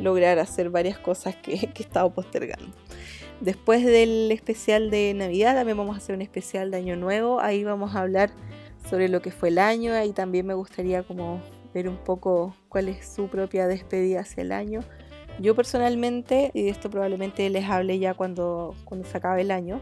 lograr 0.00 0.38
hacer 0.38 0.70
varias 0.70 0.98
cosas 0.98 1.36
que, 1.36 1.58
que 1.74 1.82
he 1.82 1.86
estado 1.86 2.12
postergando. 2.12 2.74
Después 3.40 3.84
del 3.84 4.32
especial 4.32 4.90
de 4.90 5.14
Navidad, 5.14 5.54
también 5.54 5.76
vamos 5.76 5.94
a 5.94 5.98
hacer 5.98 6.14
un 6.14 6.22
especial 6.22 6.70
de 6.70 6.78
Año 6.78 6.96
Nuevo. 6.96 7.40
Ahí 7.40 7.64
vamos 7.64 7.94
a 7.94 8.00
hablar 8.00 8.30
sobre 8.88 9.08
lo 9.08 9.20
que 9.20 9.30
fue 9.30 9.48
el 9.48 9.58
año. 9.58 9.92
Ahí 9.94 10.12
también 10.12 10.46
me 10.46 10.54
gustaría 10.54 11.02
como 11.02 11.40
ver 11.74 11.88
un 11.88 11.96
poco 11.96 12.54
cuál 12.68 12.88
es 12.88 13.06
su 13.06 13.28
propia 13.28 13.66
despedida 13.66 14.20
hacia 14.20 14.42
el 14.42 14.52
año. 14.52 14.80
Yo 15.38 15.54
personalmente, 15.54 16.50
y 16.54 16.64
de 16.64 16.70
esto 16.70 16.90
probablemente 16.90 17.48
les 17.50 17.64
hable 17.68 17.98
ya 17.98 18.14
cuando, 18.14 18.74
cuando 18.84 19.08
se 19.08 19.16
acabe 19.16 19.42
el 19.42 19.50
año, 19.50 19.80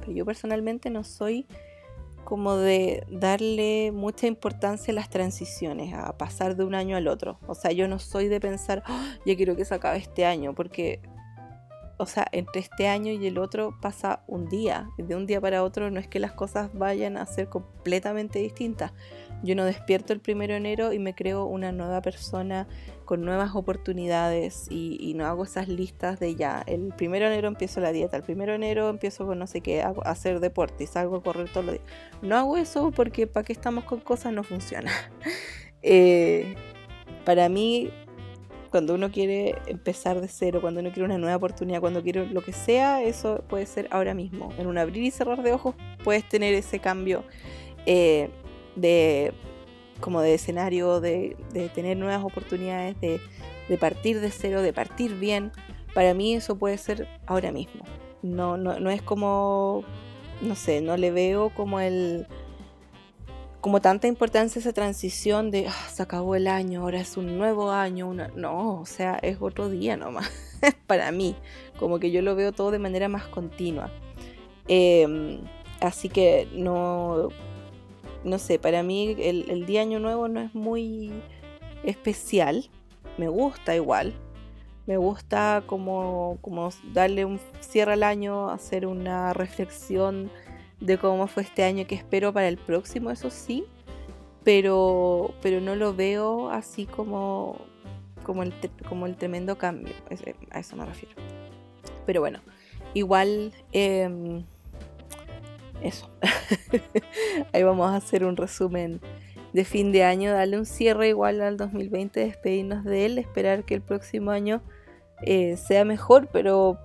pero 0.00 0.12
yo 0.12 0.24
personalmente 0.24 0.90
no 0.90 1.04
soy 1.04 1.46
como 2.28 2.58
de 2.58 3.06
darle 3.08 3.90
mucha 3.90 4.26
importancia 4.26 4.92
a 4.92 4.94
las 4.94 5.08
transiciones, 5.08 5.94
a 5.94 6.18
pasar 6.18 6.56
de 6.56 6.64
un 6.64 6.74
año 6.74 6.94
al 6.94 7.08
otro. 7.08 7.38
O 7.46 7.54
sea, 7.54 7.72
yo 7.72 7.88
no 7.88 7.98
soy 7.98 8.28
de 8.28 8.38
pensar, 8.38 8.82
¡Ah! 8.84 9.16
ya 9.24 9.34
quiero 9.34 9.56
que 9.56 9.64
se 9.64 9.74
acabe 9.74 9.96
este 9.96 10.26
año, 10.26 10.54
porque, 10.54 11.00
o 11.96 12.04
sea, 12.04 12.26
entre 12.32 12.60
este 12.60 12.86
año 12.86 13.12
y 13.12 13.26
el 13.26 13.38
otro 13.38 13.78
pasa 13.80 14.24
un 14.26 14.46
día. 14.46 14.90
De 14.98 15.16
un 15.16 15.24
día 15.24 15.40
para 15.40 15.62
otro 15.62 15.90
no 15.90 15.98
es 15.98 16.06
que 16.06 16.20
las 16.20 16.32
cosas 16.32 16.74
vayan 16.74 17.16
a 17.16 17.24
ser 17.24 17.48
completamente 17.48 18.40
distintas. 18.40 18.92
Yo 19.42 19.54
no 19.54 19.64
despierto 19.64 20.12
el 20.12 20.20
primero 20.20 20.52
de 20.52 20.58
enero 20.58 20.92
y 20.92 20.98
me 20.98 21.14
creo 21.14 21.44
una 21.44 21.70
nueva 21.72 22.02
persona 22.02 22.66
con 23.04 23.24
nuevas 23.24 23.54
oportunidades 23.54 24.66
y, 24.70 25.14
no 25.14 25.26
hago 25.26 25.44
esas 25.44 25.68
listas 25.68 26.20
de 26.20 26.34
ya, 26.34 26.62
el 26.66 26.92
primero 26.96 27.26
de 27.26 27.32
enero 27.32 27.48
empiezo 27.48 27.80
la 27.80 27.92
dieta, 27.92 28.16
el 28.16 28.22
primero 28.22 28.52
de 28.52 28.56
enero 28.56 28.88
empiezo 28.90 29.26
con 29.26 29.38
no 29.38 29.46
sé 29.46 29.60
qué, 29.60 29.82
a 29.82 29.94
hacer 30.04 30.40
deporte 30.40 30.84
y 30.84 30.86
salgo 30.86 31.16
a 31.16 31.22
correr 31.22 31.48
todos 31.50 31.66
los 31.66 31.74
días. 31.76 31.86
No 32.20 32.36
hago 32.36 32.56
eso 32.56 32.90
porque 32.90 33.26
para 33.26 33.44
qué 33.44 33.52
estamos 33.52 33.84
con 33.84 34.00
cosas 34.00 34.32
no 34.32 34.42
funciona. 34.42 34.90
Eh, 35.80 36.56
para 37.24 37.48
mí, 37.48 37.88
cuando 38.72 38.94
uno 38.94 39.12
quiere 39.12 39.54
empezar 39.66 40.20
de 40.20 40.26
cero, 40.26 40.60
cuando 40.60 40.80
uno 40.80 40.90
quiere 40.90 41.04
una 41.04 41.18
nueva 41.18 41.36
oportunidad, 41.36 41.80
cuando 41.80 42.02
quiere 42.02 42.26
lo 42.26 42.42
que 42.42 42.52
sea, 42.52 43.00
eso 43.00 43.44
puede 43.48 43.64
ser 43.64 43.86
ahora 43.92 44.12
mismo. 44.12 44.52
En 44.58 44.66
un 44.66 44.76
abrir 44.76 45.04
y 45.04 45.12
cerrar 45.12 45.42
de 45.44 45.52
ojos 45.52 45.76
puedes 46.02 46.28
tener 46.28 46.52
ese 46.54 46.80
cambio. 46.80 47.22
Eh, 47.86 48.28
de 48.80 49.32
como 50.00 50.20
de 50.20 50.34
escenario, 50.34 51.00
de, 51.00 51.36
tener 51.74 51.96
nuevas 51.96 52.24
oportunidades, 52.24 52.96
de, 53.00 53.78
partir 53.78 54.20
de 54.20 54.30
cero, 54.30 54.62
de 54.62 54.72
partir 54.72 55.14
bien. 55.14 55.52
Para 55.94 56.14
mí 56.14 56.34
eso 56.34 56.56
puede 56.56 56.78
ser 56.78 57.08
ahora 57.26 57.52
mismo. 57.52 57.84
No, 58.22 58.56
no, 58.56 58.90
es 58.90 59.02
como, 59.02 59.84
no 60.40 60.54
sé, 60.54 60.80
no 60.80 60.96
le 60.96 61.10
veo 61.10 61.50
como 61.50 61.80
el 61.80 62.26
como 63.60 63.80
tanta 63.80 64.06
importancia 64.06 64.60
esa 64.60 64.72
transición 64.72 65.50
de 65.50 65.66
ah, 65.66 65.88
se 65.92 66.00
acabó 66.00 66.36
el 66.36 66.46
año, 66.46 66.82
ahora 66.82 67.00
es 67.00 67.16
un 67.16 67.36
nuevo 67.36 67.72
año, 67.72 68.14
no, 68.14 68.80
o 68.80 68.86
sea, 68.86 69.18
es 69.20 69.38
otro 69.40 69.68
día 69.68 69.96
nomás, 69.96 70.30
para 70.86 71.10
mí, 71.10 71.34
como 71.76 71.98
que 71.98 72.12
yo 72.12 72.22
lo 72.22 72.36
veo 72.36 72.52
todo 72.52 72.70
de 72.70 72.78
manera 72.78 73.08
más 73.08 73.26
continua. 73.26 73.90
Em, 74.68 75.40
así 75.80 76.08
que 76.08 76.46
no, 76.52 77.30
no 78.24 78.38
sé, 78.38 78.58
para 78.58 78.82
mí 78.82 79.16
el, 79.18 79.66
día 79.66 79.82
Año 79.82 80.00
Nuevo 80.00 80.28
no 80.28 80.40
es 80.40 80.54
muy 80.54 81.12
especial. 81.84 82.68
Me 83.16 83.28
gusta 83.28 83.74
igual. 83.74 84.14
Me 84.86 84.96
gusta 84.96 85.62
como, 85.66 86.38
como 86.40 86.70
darle 86.92 87.24
un 87.24 87.38
cierre 87.60 87.92
al 87.92 88.02
año, 88.02 88.50
hacer 88.50 88.86
una 88.86 89.32
reflexión 89.34 90.30
de 90.80 90.96
cómo 90.96 91.26
fue 91.26 91.42
este 91.42 91.64
año 91.64 91.86
que 91.86 91.94
espero 91.94 92.32
para 92.32 92.48
el 92.48 92.56
próximo, 92.56 93.10
eso 93.10 93.30
sí. 93.30 93.64
Pero, 94.44 95.34
pero 95.42 95.60
no 95.60 95.74
lo 95.74 95.94
veo 95.94 96.48
así 96.48 96.86
como, 96.86 97.58
como, 98.22 98.42
el, 98.42 98.54
como 98.88 99.06
el 99.06 99.16
tremendo 99.16 99.58
cambio. 99.58 99.94
A 100.50 100.60
eso 100.60 100.76
me 100.76 100.86
refiero. 100.86 101.14
Pero 102.06 102.20
bueno, 102.20 102.40
igual... 102.94 103.52
Em, 103.72 104.44
eso. 105.82 106.10
Ahí 107.52 107.62
vamos 107.62 107.90
a 107.90 107.96
hacer 107.96 108.24
un 108.24 108.36
resumen 108.36 109.00
de 109.52 109.64
fin 109.64 109.92
de 109.92 110.04
año, 110.04 110.32
darle 110.32 110.58
un 110.58 110.66
cierre 110.66 111.08
igual 111.08 111.40
al 111.40 111.56
2020, 111.56 112.20
despedirnos 112.20 112.84
de 112.84 113.06
él, 113.06 113.18
esperar 113.18 113.64
que 113.64 113.74
el 113.74 113.82
próximo 113.82 114.30
año 114.30 114.62
eh, 115.22 115.56
sea 115.56 115.84
mejor, 115.84 116.28
pero 116.32 116.78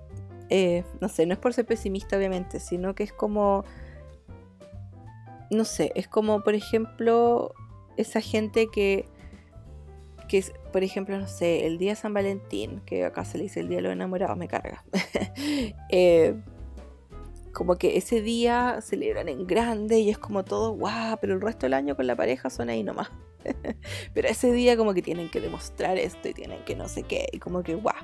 eh, 0.50 0.84
no 1.00 1.08
sé, 1.08 1.26
no 1.26 1.34
es 1.34 1.38
por 1.38 1.52
ser 1.52 1.66
pesimista 1.66 2.16
obviamente, 2.16 2.60
sino 2.60 2.94
que 2.94 3.02
es 3.02 3.12
como, 3.12 3.64
no 5.50 5.64
sé, 5.64 5.92
es 5.94 6.08
como 6.08 6.42
por 6.42 6.54
ejemplo 6.54 7.54
esa 7.96 8.20
gente 8.20 8.68
que, 8.72 9.06
que 10.28 10.44
por 10.72 10.82
ejemplo, 10.82 11.18
no 11.18 11.28
sé, 11.28 11.66
el 11.66 11.78
día 11.78 11.94
San 11.94 12.14
Valentín, 12.14 12.80
que 12.84 13.04
acá 13.04 13.24
se 13.24 13.38
le 13.38 13.44
dice 13.44 13.60
el 13.60 13.68
día 13.68 13.76
de 13.76 13.82
los 13.82 13.92
enamorados, 13.92 14.36
me 14.36 14.48
carga. 14.48 14.84
eh, 15.90 16.34
como 17.54 17.76
que 17.76 17.96
ese 17.96 18.20
día 18.20 18.80
celebran 18.82 19.28
en 19.28 19.46
grande 19.46 20.00
y 20.00 20.10
es 20.10 20.18
como 20.18 20.44
todo 20.44 20.72
guau, 20.72 21.16
pero 21.20 21.32
el 21.32 21.40
resto 21.40 21.66
del 21.66 21.72
año 21.72 21.96
con 21.96 22.06
la 22.06 22.16
pareja 22.16 22.50
son 22.50 22.68
ahí 22.68 22.82
nomás. 22.82 23.10
pero 24.14 24.28
ese 24.28 24.52
día 24.52 24.76
como 24.76 24.92
que 24.92 25.00
tienen 25.00 25.30
que 25.30 25.40
demostrar 25.40 25.96
esto 25.96 26.28
y 26.28 26.34
tienen 26.34 26.62
que 26.64 26.76
no 26.76 26.88
sé 26.88 27.04
qué, 27.04 27.26
y 27.32 27.38
como 27.38 27.62
que 27.62 27.74
guau. 27.74 27.94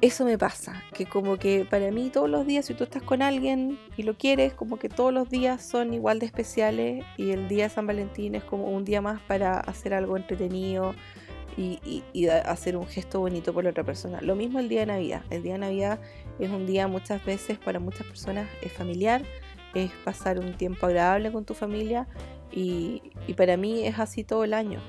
Eso 0.00 0.24
me 0.24 0.38
pasa, 0.38 0.82
que 0.94 1.06
como 1.06 1.38
que 1.38 1.64
para 1.64 1.90
mí 1.90 2.10
todos 2.10 2.30
los 2.30 2.46
días, 2.46 2.66
si 2.66 2.74
tú 2.74 2.84
estás 2.84 3.02
con 3.02 3.20
alguien 3.20 3.78
y 3.96 4.04
lo 4.04 4.16
quieres, 4.16 4.54
como 4.54 4.78
que 4.78 4.88
todos 4.88 5.12
los 5.12 5.28
días 5.28 5.64
son 5.64 5.92
igual 5.92 6.20
de 6.20 6.26
especiales 6.26 7.04
y 7.16 7.30
el 7.30 7.48
día 7.48 7.64
de 7.64 7.70
San 7.70 7.86
Valentín 7.86 8.36
es 8.36 8.44
como 8.44 8.70
un 8.70 8.84
día 8.84 9.00
más 9.00 9.20
para 9.22 9.58
hacer 9.58 9.94
algo 9.94 10.16
entretenido, 10.16 10.94
y, 11.58 12.28
hacer 12.28 12.76
un 12.76 12.86
gesto 12.86 13.20
bonito 13.20 13.52
por 13.52 13.64
la 13.64 13.70
otra 13.70 13.84
persona. 13.84 14.20
Lo 14.20 14.36
mismo 14.36 14.58
el 14.58 14.68
día 14.68 14.80
de 14.80 14.86
Navidad. 14.86 15.22
El 15.30 15.42
día 15.42 15.54
de 15.54 15.58
Navidad 15.58 16.00
es 16.38 16.50
un 16.50 16.66
día 16.66 16.88
muchas 16.88 17.24
veces 17.24 17.58
para 17.58 17.80
muchas 17.80 18.06
personas 18.06 18.48
es 18.62 18.72
familiar, 18.72 19.22
es 19.74 19.90
pasar 20.04 20.38
un 20.38 20.54
tiempo 20.54 20.86
agradable 20.86 21.32
con 21.32 21.44
tu 21.44 21.54
familia 21.54 22.06
y, 22.50 23.02
para 23.36 23.56
mí 23.56 23.86
es 23.86 23.98
así 23.98 24.24
todo 24.24 24.44
el 24.44 24.54
año. 24.54 24.80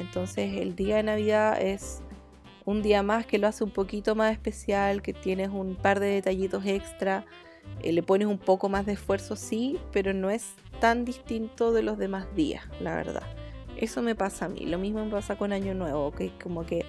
Entonces 0.00 0.58
el 0.58 0.76
día 0.76 0.96
de 0.96 1.02
Navidad 1.04 1.60
es 1.60 2.02
un 2.64 2.82
día 2.82 3.02
más 3.02 3.26
que 3.26 3.38
lo 3.38 3.46
hace 3.46 3.64
un 3.64 3.70
poquito 3.70 4.14
más 4.14 4.32
especial, 4.32 5.00
que 5.00 5.12
tienes 5.12 5.48
un 5.48 5.76
par 5.76 6.00
de 6.00 6.06
detallitos 6.06 6.66
extra, 6.66 7.24
eh, 7.82 7.92
le 7.92 8.02
pones 8.02 8.28
un 8.28 8.38
poco 8.38 8.68
más 8.68 8.86
de 8.86 8.92
esfuerzo, 8.92 9.36
sí, 9.36 9.78
pero 9.92 10.12
no 10.12 10.30
es 10.30 10.54
tan 10.80 11.04
distinto 11.04 11.72
de 11.72 11.82
los 11.82 11.98
demás 11.98 12.26
días, 12.34 12.64
la 12.80 12.94
verdad. 12.96 13.22
Eso 13.76 14.02
me 14.02 14.14
pasa 14.14 14.46
a 14.46 14.48
mí. 14.48 14.60
Lo 14.60 14.78
mismo 14.78 15.04
me 15.04 15.10
pasa 15.10 15.36
con 15.36 15.52
Año 15.52 15.74
Nuevo, 15.74 16.10
que 16.12 16.32
como 16.42 16.64
que 16.64 16.84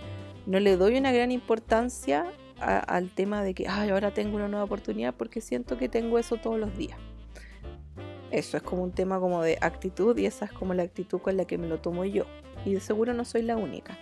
no 0.46 0.60
le 0.60 0.78
doy 0.78 0.98
una 0.98 1.12
gran 1.12 1.32
importancia 1.32 2.26
al 2.60 3.10
tema 3.10 3.44
de 3.44 3.54
que 3.54 3.68
Ay, 3.68 3.90
ahora 3.90 4.12
tengo 4.12 4.36
una 4.36 4.48
nueva 4.48 4.66
oportunidad 4.66 5.14
porque 5.14 5.42
siento 5.42 5.78
que 5.78 5.90
tengo 5.90 6.20
eso 6.20 6.38
todos 6.38 6.60
los 6.60 6.76
días. 6.78 6.98
Eso 8.32 8.58
es 8.58 8.64
como 8.64 8.84
un 8.84 8.92
tema 8.92 9.20
como 9.20 9.42
de 9.42 9.58
actitud 9.62 10.18
y 10.18 10.26
esa 10.26 10.46
es 10.46 10.52
como 10.52 10.74
la 10.74 10.84
actitud 10.84 11.20
con 11.20 11.38
la 11.38 11.46
que 11.46 11.58
me 11.58 11.68
lo 11.68 11.80
tomo 11.80 12.04
yo. 12.04 12.26
Y 12.66 12.74
de 12.74 12.80
seguro 12.80 13.14
no 13.14 13.24
soy 13.24 13.44
la 13.44 13.56
única. 13.56 13.98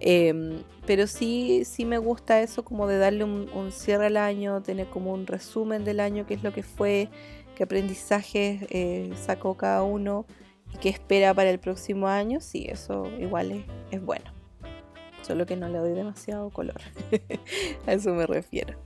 Em, 0.00 0.62
pero 0.86 1.06
sí, 1.06 1.64
sí 1.64 1.84
me 1.84 1.98
gusta 1.98 2.40
eso 2.40 2.64
como 2.64 2.86
de 2.86 2.98
darle 2.98 3.24
un, 3.24 3.72
cierre 3.72 4.06
al 4.06 4.16
año, 4.16 4.62
tener 4.62 4.88
como 4.88 5.12
un 5.12 5.26
resumen 5.26 5.84
del 5.84 6.00
año, 6.00 6.24
qué 6.26 6.34
es 6.34 6.42
lo 6.44 6.52
que 6.52 6.62
fue, 6.62 7.08
qué 7.56 7.64
aprendizajes 7.64 8.62
eh, 8.70 9.10
sacó 9.16 9.56
cada 9.56 9.82
uno 9.82 10.24
y 10.72 10.78
qué 10.78 10.88
espera 10.88 11.34
para 11.34 11.50
el 11.50 11.58
próximo 11.58 12.06
año, 12.06 12.40
sí, 12.40 12.66
eso 12.68 13.10
igual 13.18 13.64
es, 13.90 14.04
bueno. 14.04 14.37
Solo 15.28 15.44
que 15.44 15.56
no 15.56 15.68
le 15.68 15.76
doy 15.76 15.92
demasiado 15.92 16.48
color. 16.48 16.80
a 17.86 17.92
eso 17.92 18.14
me 18.14 18.26
refiero. 18.26 18.78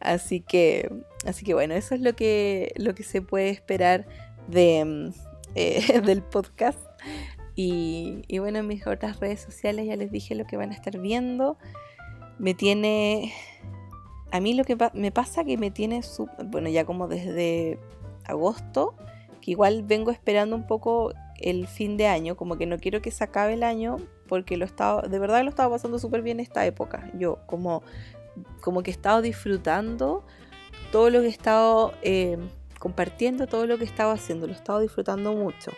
Así 0.00 0.40
que, 0.40 0.88
así 1.26 1.46
que 1.46 1.54
bueno, 1.54 1.72
eso 1.72 1.94
es 1.94 2.02
lo 2.02 2.14
que, 2.14 2.72
lo 2.76 2.94
que 2.94 3.02
se 3.02 3.22
puede 3.22 3.48
esperar 3.48 4.06
de, 4.48 5.10
eh, 5.54 6.00
del 6.04 6.22
podcast. 6.22 6.78
Y, 7.56 8.38
bueno, 8.38 8.58
en 8.58 8.66
mis 8.68 8.86
otras 8.86 9.18
redes 9.18 9.40
sociales 9.40 9.86
ya 9.86 9.96
les 9.96 10.12
dije 10.12 10.36
lo 10.36 10.46
que 10.46 10.56
van 10.58 10.70
a 10.70 10.74
estar 10.74 10.96
viendo. 10.98 11.56
Me 12.38 12.54
tiene 12.54 13.32
a 14.30 14.40
mí 14.40 14.54
lo 14.54 14.64
que 14.64 14.76
me 14.92 15.10
pasa 15.10 15.42
que 15.42 15.56
me 15.56 15.70
tiene, 15.70 16.02
bueno, 16.44 16.68
ya 16.68 16.84
como 16.84 17.08
desde 17.08 17.80
agosto, 18.24 18.94
que 19.40 19.52
igual 19.52 19.82
vengo 19.82 20.10
esperando 20.10 20.54
un 20.54 20.66
poco 20.66 21.12
el 21.40 21.66
fin 21.66 21.96
de 21.96 22.06
año, 22.06 22.36
como 22.36 22.58
que 22.58 22.66
no 22.66 22.78
quiero 22.78 23.00
que 23.00 23.10
se 23.10 23.24
acabe 23.24 23.54
el 23.54 23.62
año, 23.62 23.96
porque 24.28 24.56
lo 24.56 24.64
estaba, 24.64 25.02
de 25.02 25.18
verdad 25.18 25.42
lo 25.42 25.50
estaba 25.50 25.74
pasando 25.74 25.98
súper 25.98 26.22
bien 26.22 26.38
esta 26.38 26.64
época. 26.66 27.10
Yo 27.14 27.38
como, 27.46 27.82
como 28.60 28.82
que 28.82 28.90
he 28.90 28.94
estado 28.94 29.22
disfrutando 29.22 30.24
todo 30.92 31.10
lo 31.10 31.20
que 31.20 31.26
he 31.26 31.30
estado 31.30 31.92
eh, 32.02 32.38
compartiendo, 32.78 33.46
todo 33.46 33.66
lo 33.66 33.76
que 33.78 33.84
he 33.84 33.86
estado 33.86 34.12
haciendo, 34.12 34.46
lo 34.46 34.52
he 34.52 34.56
estado 34.56 34.80
disfrutando 34.80 35.32
mucho. 35.32 35.72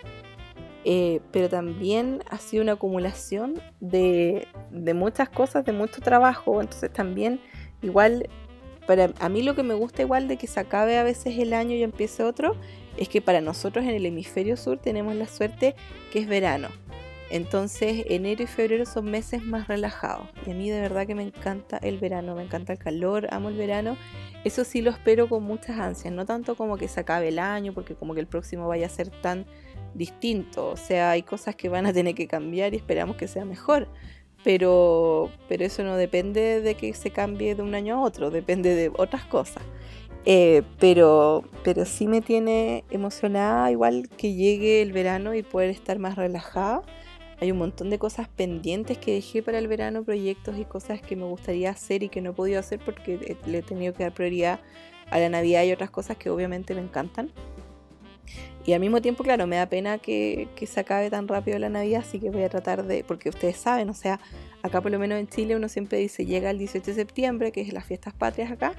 Eh, 0.84 1.20
pero 1.30 1.48
también 1.48 2.22
ha 2.30 2.38
sido 2.38 2.62
una 2.62 2.72
acumulación 2.72 3.61
de, 3.80 4.48
de 4.70 4.94
muchas 4.94 5.28
cosas, 5.28 5.64
de 5.64 5.72
mucho 5.72 6.01
trabajo, 6.01 6.61
entonces 6.61 6.92
también 6.92 7.40
igual 7.82 8.28
para 8.86 9.12
a 9.20 9.28
mí 9.28 9.42
lo 9.42 9.55
que 9.55 9.62
me 9.62 9.74
gusta 9.74 10.03
igual 10.03 10.26
de 10.26 10.36
que 10.36 10.46
se 10.46 10.59
acabe 10.59 10.98
a 10.98 11.05
veces 11.05 11.38
el 11.38 11.53
año 11.53 11.76
y 11.76 11.82
empiece 11.82 12.24
otro 12.24 12.57
es 12.96 13.09
que 13.09 13.20
para 13.20 13.40
nosotros 13.40 13.84
en 13.84 13.92
el 13.92 14.07
hemisferio 14.07 14.57
sur 14.57 14.78
tenemos 14.78 15.14
la 15.14 15.28
suerte 15.28 15.76
que 16.12 16.18
es 16.18 16.26
verano. 16.26 16.68
Entonces 17.31 18.05
enero 18.09 18.43
y 18.43 18.47
febrero 18.47 18.85
son 18.87 19.11
meses 19.11 19.43
más 19.43 19.68
relajados. 19.68 20.28
Y 20.47 20.51
a 20.51 20.55
mí 20.55 20.68
de 20.70 20.81
verdad 20.81 21.07
que 21.07 21.14
me 21.14 21.22
encanta 21.22 21.78
el 21.78 21.99
verano, 21.99 22.35
me 22.35 22.43
encanta 22.43 22.72
el 22.72 22.78
calor, 22.78 23.28
amo 23.31 23.49
el 23.49 23.57
verano. 23.57 23.97
Eso 24.45 24.64
sí 24.64 24.83
lo 24.83 24.91
espero 24.91 25.28
con 25.28 25.45
muchas 25.45 25.78
ansias, 25.78 26.12
no 26.12 26.26
tanto 26.26 26.57
como 26.57 26.76
que 26.76 26.89
se 26.89 27.01
acabe 27.01 27.28
el 27.28 27.39
año, 27.39 27.72
porque 27.72 27.95
como 27.95 28.14
que 28.14 28.20
el 28.20 28.26
próximo 28.26 28.68
vaya 28.68 28.87
a 28.87 28.91
ser 28.91 29.09
tan 29.09 29.47
distinto. 29.95 30.68
O 30.68 30.76
sea, 30.76 31.11
hay 31.11 31.22
cosas 31.22 31.57
que 31.57 31.68
van 31.68 31.87
a 31.87 31.93
tener 31.93 32.14
que 32.14 32.26
cambiar 32.26 32.74
y 32.74 32.76
esperamos 32.76 33.16
que 33.16 33.28
sea 33.28 33.45
mejor 33.45 33.89
pero, 34.43 35.31
pero 35.49 35.64
eso 35.64 35.83
no 35.83 35.97
depende 35.97 36.61
de 36.61 36.74
que 36.74 36.95
se 36.95 37.11
cambie 37.11 37.55
de 37.55 37.62
un 37.62 37.74
año 37.74 37.97
a 37.97 38.01
otro, 38.01 38.31
depende 38.31 38.74
de 38.74 38.91
otras 38.97 39.24
cosas. 39.24 39.62
Eh, 40.26 40.62
pero, 40.78 41.45
pero 41.64 41.85
sí 41.87 42.07
me 42.07 42.20
tiene 42.20 42.85
emocionada 42.91 43.70
igual 43.70 44.09
que 44.16 44.35
llegue 44.35 44.83
el 44.83 44.93
verano 44.93 45.35
y 45.35 45.43
poder 45.43 45.70
estar 45.70 45.99
más 45.99 46.16
relajada. 46.16 46.83
Hay 47.41 47.51
un 47.51 47.59
montón 47.59 47.88
de 47.91 47.99
cosas 47.99 48.28
pendientes 48.28 48.99
que 48.99 49.14
dejé 49.14 49.43
para 49.43 49.59
el 49.59 49.66
verano, 49.66 50.05
proyectos 50.05 50.59
y 50.59 50.64
cosas 50.64 51.01
que 51.01 51.16
me 51.16 51.24
gustaría 51.24 51.70
hacer 51.70 52.03
y 52.03 52.09
que 52.09 52.20
no 52.20 52.30
he 52.30 52.32
podido 52.34 52.61
hacer 52.61 52.80
porque 52.84 53.36
le 53.47 53.59
he 53.59 53.62
tenido 53.62 53.95
que 53.95 54.03
dar 54.03 54.12
prioridad 54.12 54.61
a 55.11 55.18
la 55.18 55.28
Navidad 55.28 55.64
y 55.64 55.72
otras 55.72 55.91
cosas 55.91 56.16
que 56.16 56.30
obviamente 56.30 56.74
me 56.74 56.82
encantan. 56.82 57.30
Y 58.66 58.74
al 58.74 58.80
mismo 58.80 59.01
tiempo, 59.01 59.24
claro, 59.24 59.47
me 59.47 59.57
da 59.57 59.66
pena 59.66 59.99
que, 59.99 60.49
se 60.66 60.80
acabe 60.80 61.09
tan 61.11 61.26
rápido 61.26 61.59
la 61.59 61.70
Navidad, 61.70 62.03
así 62.07 62.20
que 62.20 62.30
voy 62.30 62.43
a 62.43 62.49
tratar 62.49 62.84
de, 62.84 63.05
porque 63.05 63.30
ustedes 63.30 63.57
saben, 63.57 63.88
o 63.88 63.95
sea, 63.95 64.20
acá 64.62 64.80
por 64.82 64.93
lo 64.93 64.99
menos 64.99 65.18
en 65.18 65.28
Chile 65.28 65.57
uno 65.57 65.68
siempre 65.68 65.99
dice, 65.99 66.26
llega 66.26 66.51
el 66.51 66.59
18 66.59 66.84
de 66.84 66.95
septiembre, 66.95 67.53
que 67.53 67.62
es 67.62 67.72
las 67.72 67.86
fiestas 67.86 68.12
patrias 68.12 68.53
acá, 68.53 68.74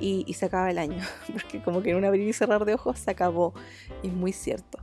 y, 0.00 0.32
se 0.34 0.46
acaba 0.46 0.70
el 0.70 0.78
año, 0.78 1.02
porque 1.32 1.62
como 1.62 1.82
que 1.82 1.90
en 1.90 1.96
un 1.96 2.04
abrir 2.04 2.26
y 2.26 2.32
cerrar 2.32 2.64
de 2.64 2.74
ojos 2.74 2.98
se 2.98 3.10
acabó, 3.10 3.54
y 4.02 4.08
es 4.08 4.12
muy 4.12 4.32
cierto. 4.32 4.78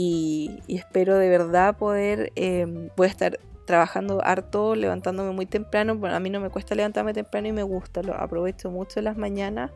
Y, 0.00 0.60
espero 0.68 1.18
de 1.18 1.28
verdad 1.28 1.76
poder, 1.76 2.32
eh, 2.36 2.88
voy 2.96 3.08
a 3.08 3.10
estar 3.10 3.40
trabajando 3.66 4.24
harto, 4.24 4.76
levantándome 4.76 5.32
muy 5.32 5.44
temprano, 5.44 5.96
bueno, 5.96 6.14
a 6.14 6.20
mí 6.20 6.30
no 6.30 6.38
me 6.38 6.50
cuesta 6.50 6.76
levantarme 6.76 7.12
temprano 7.12 7.48
y 7.48 7.52
me 7.52 7.64
gusta, 7.64 8.04
lo 8.04 8.14
aprovecho 8.14 8.70
mucho 8.70 9.02
las 9.02 9.16
mañanas 9.16 9.72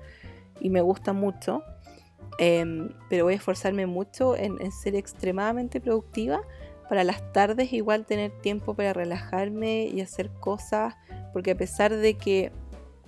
y 0.61 0.71
me 0.71 0.81
gusta 0.81 1.13
mucho. 1.13 1.65
Em, 2.39 2.91
pero 3.11 3.25
voy 3.25 3.33
a 3.33 3.37
esforzarme 3.37 3.87
mucho 3.87 4.37
en, 4.37 4.71
ser 4.71 4.95
extremadamente 4.95 5.81
productiva 5.81 6.43
para 6.89 7.03
las 7.03 7.33
tardes 7.33 7.73
igual 7.73 8.07
tener 8.07 8.31
tiempo 8.43 8.75
para 8.75 8.93
relajarme 8.93 9.87
y 9.87 10.03
hacer 10.03 10.31
cosas, 10.39 10.95
porque 11.33 11.51
a 11.51 11.57
pesar 11.57 11.97
de 11.97 12.15
que 12.15 12.53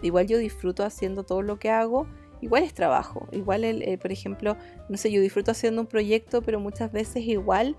igual 0.03 0.27
yo 0.27 0.37
disfruto 0.37 0.83
haciendo 0.83 1.23
todo 1.23 1.43
lo 1.43 1.61
que 1.61 1.71
hago, 1.71 2.09
igual 2.45 2.63
es 2.63 2.75
trabajo. 2.75 3.27
Igual, 3.33 3.65
el, 3.65 3.99
por 3.99 4.13
ejemplo, 4.13 4.57
no 4.89 4.97
sé, 4.97 5.11
yo 5.11 5.21
disfruto 5.21 5.51
haciendo 5.51 5.81
un 5.81 5.87
proyecto, 5.87 6.43
pero 6.43 6.61
muchas 6.61 6.93
veces 6.93 7.25
igual 7.27 7.77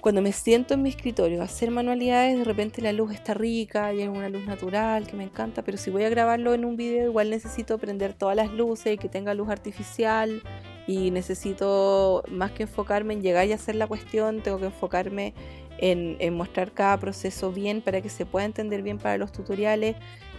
cuando 0.00 0.22
me 0.22 0.32
siento 0.32 0.72
en 0.72 0.82
mi 0.82 0.88
escritorio 0.88 1.42
a 1.42 1.44
hacer 1.44 1.70
manualidades, 1.70 2.38
de 2.38 2.44
repente 2.44 2.80
la 2.80 2.92
luz 2.92 3.12
está 3.12 3.34
rica 3.34 3.92
y 3.92 4.00
hay 4.00 4.08
una 4.08 4.30
luz 4.30 4.46
natural 4.46 5.06
que 5.06 5.14
me 5.14 5.24
encanta, 5.24 5.62
pero 5.62 5.76
si 5.76 5.90
voy 5.90 6.04
a 6.04 6.08
grabarlo 6.08 6.54
en 6.54 6.64
un 6.64 6.76
video, 6.76 7.04
igual 7.04 7.28
necesito 7.28 7.76
prender 7.76 8.14
todas 8.14 8.34
las 8.34 8.50
luces 8.50 8.94
y 8.94 8.96
que 8.96 9.10
tenga 9.10 9.34
luz 9.34 9.50
artificial 9.50 10.42
y 10.86 11.10
necesito 11.10 12.22
más 12.30 12.50
que 12.52 12.62
enfocarme 12.62 13.12
en 13.12 13.20
llegar 13.20 13.46
y 13.46 13.52
hacer 13.52 13.74
la 13.74 13.86
cuestión, 13.86 14.40
tengo 14.42 14.58
que 14.58 14.66
enfocarme 14.66 15.34
en, 15.78 16.34
mostrar 16.34 16.72
cada 16.72 16.98
proceso 16.98 17.52
bien 17.52 17.82
para 17.82 18.00
que 18.00 18.08
se 18.08 18.24
pueda 18.24 18.46
entender 18.46 18.82
bien 18.82 18.98
para 18.98 19.18
los 19.18 19.32
tutoriales. 19.32 19.96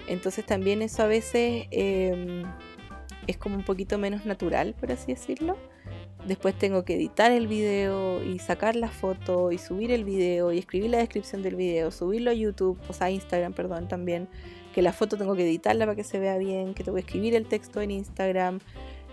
Entonces 0.07 0.45
también 0.45 0.81
eso 0.81 1.03
a 1.03 1.07
veces 1.07 1.67
em, 1.71 2.43
es 3.27 3.37
como 3.37 3.55
un 3.55 3.63
poquito 3.63 3.97
menos 3.97 4.25
natural, 4.25 4.75
por 4.79 4.91
así 4.91 5.13
decirlo. 5.13 5.57
Después 6.25 6.53
tengo 6.53 6.85
que 6.85 6.95
editar 6.95 7.31
el 7.31 7.47
video 7.47 8.23
y 8.23 8.37
sacar 8.39 8.75
la 8.75 8.89
foto 8.89 9.51
y 9.51 9.57
subir 9.57 9.91
el 9.91 10.03
video 10.03 10.51
y 10.51 10.59
escribir 10.59 10.91
la 10.91 10.99
descripción 10.99 11.41
del 11.41 11.55
video, 11.55 11.89
subirlo 11.89 12.29
a 12.29 12.33
YouTube, 12.33 12.79
o 12.87 12.93
sea, 12.93 13.07
a 13.07 13.11
Instagram, 13.11 13.53
perdón, 13.53 13.87
también. 13.87 14.27
Que 14.73 14.81
la 14.81 14.93
foto 14.93 15.17
tengo 15.17 15.35
que 15.35 15.43
editarla 15.43 15.85
para 15.85 15.95
que 15.95 16.03
se 16.03 16.19
vea 16.19 16.37
bien, 16.37 16.73
que 16.73 16.83
tengo 16.83 16.95
que 16.95 17.01
escribir 17.01 17.35
el 17.35 17.47
texto 17.47 17.81
en 17.81 17.91
Instagram. 17.91 18.59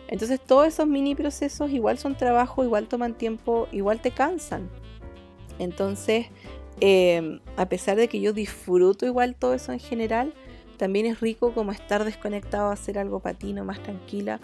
Entonces 0.08 0.40
todos 0.40 0.66
esos 0.66 0.86
mini 0.86 1.14
procesos 1.14 1.70
igual 1.70 1.98
son 1.98 2.16
trabajo, 2.16 2.62
igual 2.62 2.88
toman 2.88 3.14
tiempo, 3.14 3.68
igual 3.72 4.00
te 4.00 4.10
cansan. 4.10 4.68
Entonces, 5.58 6.26
em, 6.80 7.40
a 7.56 7.68
pesar 7.68 7.96
de 7.96 8.08
que 8.08 8.20
yo 8.20 8.32
disfruto 8.32 9.06
igual 9.06 9.34
todo 9.34 9.54
eso 9.54 9.72
en 9.72 9.80
general, 9.80 10.32
también 10.78 11.06
es 11.06 11.20
rico 11.20 11.52
como 11.52 11.72
estar 11.72 12.04
desconectado, 12.04 12.70
hacer 12.70 12.98
algo 12.98 13.20
patino, 13.20 13.64
más 13.64 13.82
tranquila 13.82 14.40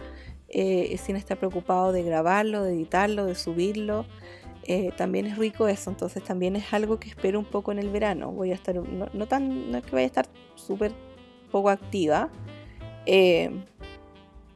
eh, 0.56 0.96
sin 0.98 1.16
estar 1.16 1.36
preocupado 1.36 1.90
de 1.90 2.04
grabarlo, 2.04 2.62
de 2.62 2.74
editarlo, 2.74 3.26
de 3.26 3.34
subirlo. 3.34 4.06
Eh, 4.66 4.92
también 4.96 5.26
es 5.26 5.36
rico 5.36 5.66
eso, 5.66 5.90
entonces 5.90 6.22
también 6.22 6.54
es 6.54 6.72
algo 6.72 7.00
que 7.00 7.08
espero 7.08 7.40
un 7.40 7.44
poco 7.44 7.72
en 7.72 7.80
el 7.80 7.90
verano. 7.90 8.30
Voy 8.30 8.52
a 8.52 8.54
estar, 8.54 8.76
no, 8.76 9.26
tan, 9.26 9.72
no 9.72 9.78
es 9.78 9.84
que 9.84 9.90
vaya 9.90 10.04
a 10.04 10.06
estar 10.06 10.26
súper 10.54 10.92
poco 11.50 11.70
activa, 11.70 12.30
eh, 13.04 13.50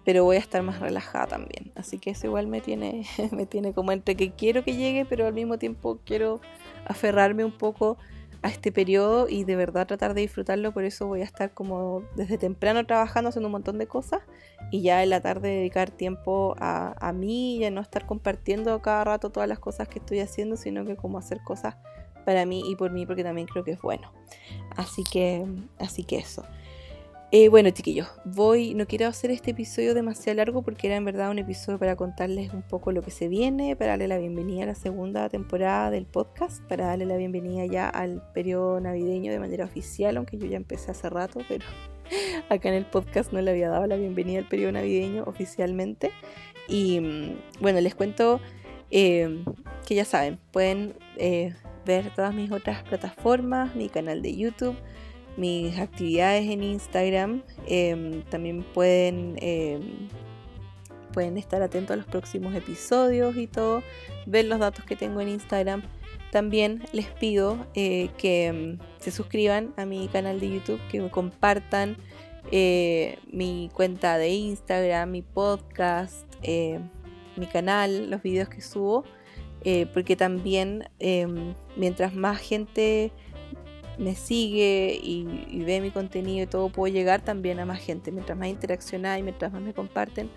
pero 0.05 0.25
voy 0.25 0.37
a 0.37 0.39
estar 0.39 0.63
más 0.63 0.79
relajada 0.79 1.27
también. 1.27 1.73
Así 1.75 1.99
que 1.99 2.11
eso 2.11 2.29
igual 2.29 2.47
me 2.47 2.61
tiene, 2.61 3.05
me 3.33 3.45
tiene 3.45 3.73
como 3.73 3.91
entre 3.91 4.15
que 4.15 4.31
quiero 4.31 4.63
que 4.63 4.77
llegue, 4.77 5.05
pero 5.05 5.27
al 5.27 5.35
mismo 5.35 5.59
tiempo 5.59 5.99
quiero 6.05 6.41
aferrarme 6.87 7.45
un 7.45 7.59
poco 7.59 7.99
a 8.43 8.49
este 8.49 8.71
periodo 8.73 9.29
y 9.29 9.45
de 9.45 9.57
verdad 9.57 9.87
tratar 9.87 10.15
de 10.15 10.23
disfrutarlo. 10.23 10.73
Por 10.73 10.85
eso 10.85 11.07
voy 11.07 11.23
a 11.23 11.25
estar 11.25 11.53
como 11.53 12.03
desde 12.17 12.39
temprano 12.39 12.85
trabajando, 12.87 13.31
haciendo 13.31 13.49
un 13.49 13.53
montón 13.53 13.79
de 13.79 13.87
cosas 13.87 14.21
y 14.71 14.83
ya 14.83 15.03
en 15.03 15.11
la 15.11 15.21
tarde 15.21 15.49
dedicar 15.49 15.91
tiempo 15.91 16.55
a, 16.59 16.95
a 17.07 17.13
mí 17.13 17.57
y 17.57 17.65
a 17.65 17.71
no 17.71 17.81
estar 17.81 18.07
compartiendo 18.07 18.81
cada 18.83 19.05
rato 19.05 19.31
todas 19.31 19.49
las 19.49 19.59
cosas 19.59 19.89
que 19.89 19.99
estoy 19.99 20.21
haciendo, 20.21 20.57
sino 20.57 20.85
que 20.85 20.97
como 20.97 21.19
hacer 21.19 21.41
cosas 21.45 21.77
para 22.25 22.45
mí 22.45 22.63
y 22.69 22.77
por 22.77 22.91
mí 22.91 23.07
porque 23.07 23.25
también 23.25 23.47
creo 23.47 23.65
que 23.65 23.73
es 23.73 23.81
bueno. 23.81 24.13
Así 24.77 25.03
que, 25.03 25.47
así 25.79 26.05
que 26.05 26.19
eso. 26.19 26.45
Eh, 27.31 27.51
bueno, 27.51 27.69
chiquillos, 27.69 28.09
voy, 28.25 28.73
no 28.73 28.87
quiero 28.87 29.07
hacer 29.07 29.31
este 29.31 29.51
episodio 29.51 29.93
demasiado 29.93 30.39
largo 30.39 30.63
porque 30.63 30.87
era 30.87 30.97
en 30.97 31.05
verdad 31.05 31.31
un 31.31 31.39
episodio 31.39 31.79
para 31.79 31.95
contarles 31.95 32.55
un 32.55 32.63
poco 32.63 32.91
lo 32.91 33.03
que 33.03 33.11
se 33.11 33.29
viene, 33.29 33.77
para 33.77 33.91
darle 33.91 34.09
la 34.09 34.17
bienvenida 34.17 34.63
a 34.63 34.69
la 34.69 34.75
segunda 34.75 35.29
temporada 35.29 35.91
del 35.91 36.07
podcast, 36.07 36.63
para 36.63 36.87
darle 36.87 37.05
la 37.05 37.19
bienvenida 37.19 37.67
ya 37.67 37.91
al 37.91 38.23
periodo 38.33 38.81
navideño 38.81 39.31
de 39.31 39.41
manera 39.41 39.67
oficial, 39.67 40.17
aunque 40.17 40.39
yo 40.39 40.47
ya 40.47 40.57
empecé 40.57 40.91
hace 40.91 41.11
rato, 41.11 41.41
pero 41.47 41.67
acá 42.49 42.71
en 42.71 42.77
el 42.77 42.87
podcast 42.87 43.31
no 43.31 43.43
le 43.43 43.51
había 43.51 43.69
dado 43.69 43.87
la 43.87 43.97
bienvenida 43.97 44.39
al 44.39 44.49
periodo 44.49 44.73
navideño 44.73 45.25
oficialmente. 45.25 46.13
Y 46.67 46.99
mm, 46.99 47.61
bueno, 47.61 47.83
les 47.83 47.95
cuento 47.95 48.41
eh, 48.91 49.45
que 49.87 49.95
ya 49.95 50.07
saben, 50.07 50.39
pueden 50.51 50.95
eh, 51.19 51.55
ver 51.85 52.11
todas 52.15 52.33
mis 52.33 52.51
otras 52.51 52.85
plataformas, 52.85 53.77
mi 53.77 53.91
canal 53.91 54.23
de 54.23 54.35
YouTube 54.35 54.79
mis 55.39 55.79
actividades 55.79 56.51
en 56.51 56.63
Instagram. 56.63 57.43
Em, 57.67 58.23
también 58.23 58.65
pueden, 58.75 59.37
em, 59.41 60.09
pueden 61.13 61.39
estar 61.39 61.63
atentos 61.63 61.95
a 61.95 61.97
los 61.97 62.07
próximos 62.07 62.55
episodios 62.55 63.37
y 63.37 63.47
todo, 63.47 63.83
ver 64.27 64.47
los 64.47 64.59
datos 64.59 64.85
que 64.85 64.97
tengo 64.97 65.21
en 65.21 65.29
Instagram. 65.29 65.83
También 66.33 66.83
les 66.93 67.07
pido 67.07 67.57
eh, 67.75 68.11
que 68.19 68.47
em, 68.47 68.79
se 68.99 69.13
suscriban 69.13 69.73
a 69.77 69.87
mi 69.87 70.09
canal 70.09 70.41
de 70.41 70.51
YouTube, 70.51 70.81
que 70.91 71.01
me 71.01 71.09
compartan 71.09 71.97
eh, 72.51 73.19
mi 73.31 73.71
cuenta 73.73 74.19
de 74.19 74.31
Instagram, 74.31 75.11
mi 75.13 75.23
podcast, 75.23 76.27
eh, 76.43 76.81
mi 77.37 77.47
canal, 77.47 78.11
los 78.11 78.23
videos 78.23 78.49
que 78.49 78.61
subo, 78.61 79.05
porque 79.93 80.17
también 80.17 80.89
mientras 81.77 82.15
más 82.15 82.39
gente 82.39 83.13
me 83.99 84.15
sigue 84.15 84.99
y, 85.03 85.63
ve 85.65 85.81
mi 85.81 85.91
contenido 85.91 86.45
y 86.45 86.47
todo, 86.47 86.69
puedo 86.71 86.93
llegar 86.93 87.21
también 87.21 87.59
a 87.61 87.67
más 87.67 87.81
gente. 87.81 88.13
Mientras 88.13 88.39
más 88.39 88.49
interacción 88.49 89.07
hay, 89.07 89.23
mientras 89.23 89.53
más 89.53 89.61
me 89.61 89.75
comparten, 89.75 90.31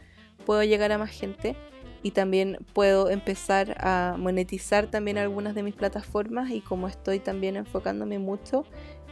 puedo 0.45 0.63
llegar 0.63 0.91
a 0.91 0.97
más 0.97 1.11
gente 1.11 1.55
y 2.03 2.11
también 2.11 2.57
puedo 2.73 3.09
empezar 3.09 3.75
a 3.79 4.15
monetizar 4.17 4.87
también 4.87 5.17
algunas 5.17 5.53
de 5.53 5.63
mis 5.63 5.75
plataformas 5.75 6.49
y 6.49 6.61
como 6.61 6.87
estoy 6.87 7.19
también 7.19 7.55
enfocándome 7.55 8.17
mucho 8.17 8.65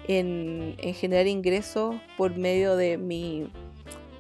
en, 0.08 0.76
generar 0.96 1.28
ingresos 1.28 1.96
por 2.18 2.36
medio 2.36 2.76
de 2.76 2.98
mi 2.98 3.48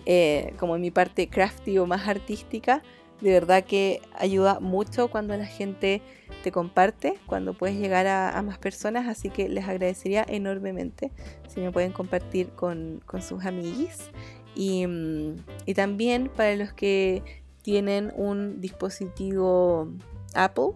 eh, 0.06 0.54
como 0.58 0.76
en 0.76 0.82
mi 0.82 0.92
parte 0.92 1.28
crafty 1.30 1.78
o 1.78 1.86
más 1.86 2.08
artística, 2.08 2.84
de 3.22 3.32
verdad 3.32 3.64
que 3.64 4.02
ayuda 4.18 4.60
mucho 4.60 5.10
cuando 5.10 5.36
la 5.36 5.46
gente 5.46 6.02
te 6.44 6.52
comparte, 6.52 7.16
cuando 7.26 7.54
puedes 7.54 7.78
llegar 7.78 8.08
a, 8.08 8.42
más 8.42 8.58
personas, 8.58 9.08
así 9.08 9.30
que 9.30 9.50
les 9.50 9.68
agradecería 9.68 10.26
enormemente 10.28 11.12
si 11.48 11.60
me 11.60 11.72
pueden 11.72 11.92
compartir 11.92 12.50
con, 12.50 13.02
sus 13.22 13.46
amiguis. 13.46 14.10
Y, 14.56 14.88
mm, 14.88 15.36
y 15.66 15.74
también 15.74 16.30
para 16.36 16.56
los 16.56 16.74
que 16.74 17.24
tienen 17.62 18.12
un 18.16 18.62
dispositivo 18.62 19.90
Apple, 20.34 20.72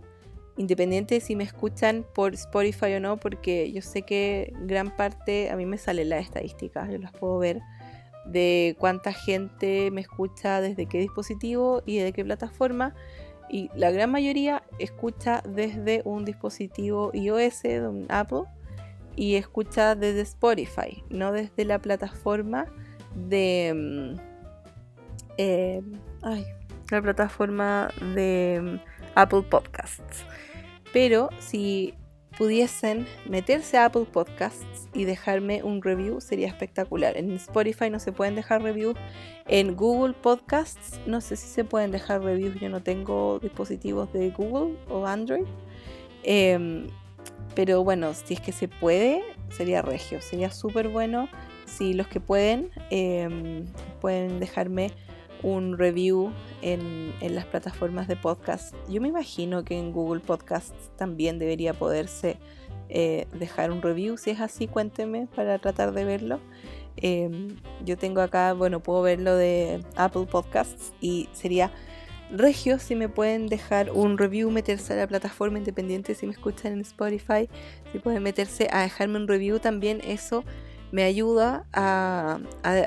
independiente 0.57 1.19
si 1.19 1.35
me 1.35 1.43
escuchan 1.43 2.05
por 2.13 2.33
Spotify 2.33 2.95
o 2.95 2.99
no, 2.99 3.17
porque 3.17 3.71
yo 3.71 3.81
sé 3.81 4.03
que 4.03 4.53
gran 4.61 4.95
parte, 4.95 5.49
a 5.49 5.55
mí 5.55 5.65
me 5.65 5.77
salen 5.77 6.09
las 6.09 6.23
estadísticas, 6.23 6.89
yo 6.91 6.97
las 6.97 7.11
puedo 7.11 7.37
ver 7.37 7.61
de 8.25 8.75
cuánta 8.79 9.13
gente 9.13 9.91
me 9.91 10.01
escucha 10.01 10.61
desde 10.61 10.85
qué 10.85 10.99
dispositivo 10.99 11.83
y 11.85 11.97
de 11.97 12.13
qué 12.13 12.23
plataforma. 12.23 12.95
Y 13.49 13.69
la 13.75 13.91
gran 13.91 14.11
mayoría 14.11 14.63
escucha 14.79 15.43
desde 15.47 16.01
un 16.05 16.25
dispositivo 16.25 17.11
iOS, 17.13 17.63
de 17.63 17.87
un 17.87 18.05
Apple, 18.09 18.43
y 19.15 19.35
escucha 19.35 19.95
desde 19.95 20.21
Spotify, 20.21 21.03
no 21.09 21.31
desde 21.31 21.65
la 21.65 21.79
plataforma 21.79 22.65
de... 23.15 23.73
Mm, 23.75 24.33
eh, 25.37 25.81
ay, 26.21 26.45
la 26.89 27.01
plataforma 27.01 27.89
de 28.15 28.59
mm, 28.61 28.79
Apple 29.15 29.43
Podcasts. 29.43 30.23
Pero 30.91 31.29
si 31.39 31.95
pudiesen 32.37 33.07
meterse 33.27 33.77
a 33.77 33.85
Apple 33.85 34.05
Podcasts 34.11 34.89
y 34.93 35.05
dejarme 35.05 35.63
un 35.63 35.81
review 35.81 36.21
sería 36.21 36.47
espectacular. 36.47 37.17
En 37.17 37.31
Spotify 37.33 37.89
no 37.89 37.99
se 37.99 38.11
pueden 38.11 38.35
dejar 38.35 38.61
reviews. 38.61 38.97
En 39.47 39.75
Google 39.75 40.13
Podcasts 40.13 40.99
no 41.05 41.21
sé 41.21 41.35
si 41.35 41.47
se 41.47 41.63
pueden 41.63 41.91
dejar 41.91 42.23
reviews. 42.23 42.59
Yo 42.59 42.69
no 42.69 42.81
tengo 42.81 43.39
dispositivos 43.39 44.11
de 44.13 44.31
Google 44.31 44.77
o 44.89 45.05
Android. 45.05 45.45
Em, 46.23 46.87
pero 47.55 47.83
bueno, 47.83 48.13
si 48.13 48.33
es 48.35 48.41
que 48.41 48.51
se 48.51 48.67
puede, 48.67 49.21
sería 49.49 49.81
regio. 49.81 50.21
Sería 50.21 50.51
súper 50.51 50.89
bueno 50.89 51.29
si 51.65 51.93
los 51.93 52.07
que 52.07 52.19
pueden 52.19 52.71
em, 52.89 53.65
pueden 54.01 54.39
dejarme 54.39 54.91
un 55.43 55.77
review 55.77 56.31
en, 56.61 57.13
las 57.21 57.45
plataformas 57.45 58.07
de 58.07 58.15
podcast. 58.15 58.73
Yo 58.89 59.01
me 59.01 59.09
imagino 59.09 59.63
que 59.63 59.77
en 59.77 59.91
Google 59.91 60.21
Podcasts 60.21 60.91
también 60.97 61.37
debería 61.37 61.73
poderse 61.73 62.37
eh, 62.89 63.27
dejar 63.37 63.71
un 63.71 63.81
review. 63.81 64.17
Si 64.17 64.31
es 64.31 64.39
así, 64.39 64.67
cuéntenme 64.67 65.27
para 65.35 65.59
tratar 65.59 65.93
de 65.93 66.05
verlo. 66.05 66.39
Em, 66.95 67.57
yo 67.85 67.97
tengo 67.97 68.21
acá, 68.21 68.53
bueno, 68.53 68.81
puedo 68.81 69.01
verlo 69.01 69.35
de 69.35 69.83
Apple 69.95 70.25
Podcasts 70.25 70.93
y 71.01 71.27
sería 71.33 71.71
regio 72.31 72.79
si 72.79 72.95
me 72.95 73.09
pueden 73.09 73.47
dejar 73.47 73.91
un 73.91 74.17
review, 74.17 74.49
meterse 74.49 74.93
a 74.93 74.97
la 74.97 75.07
plataforma 75.07 75.57
independiente 75.57 76.15
si 76.15 76.25
me 76.25 76.33
escuchan 76.33 76.73
en 76.73 76.81
Spotify, 76.81 77.49
si 77.91 77.99
pueden 77.99 78.23
meterse 78.23 78.67
a 78.71 78.81
dejarme 78.81 79.17
un 79.17 79.27
review 79.27 79.59
también, 79.59 80.01
eso 80.03 80.43
me 80.93 81.01
ayuda 81.01 81.65
a, 81.73 82.37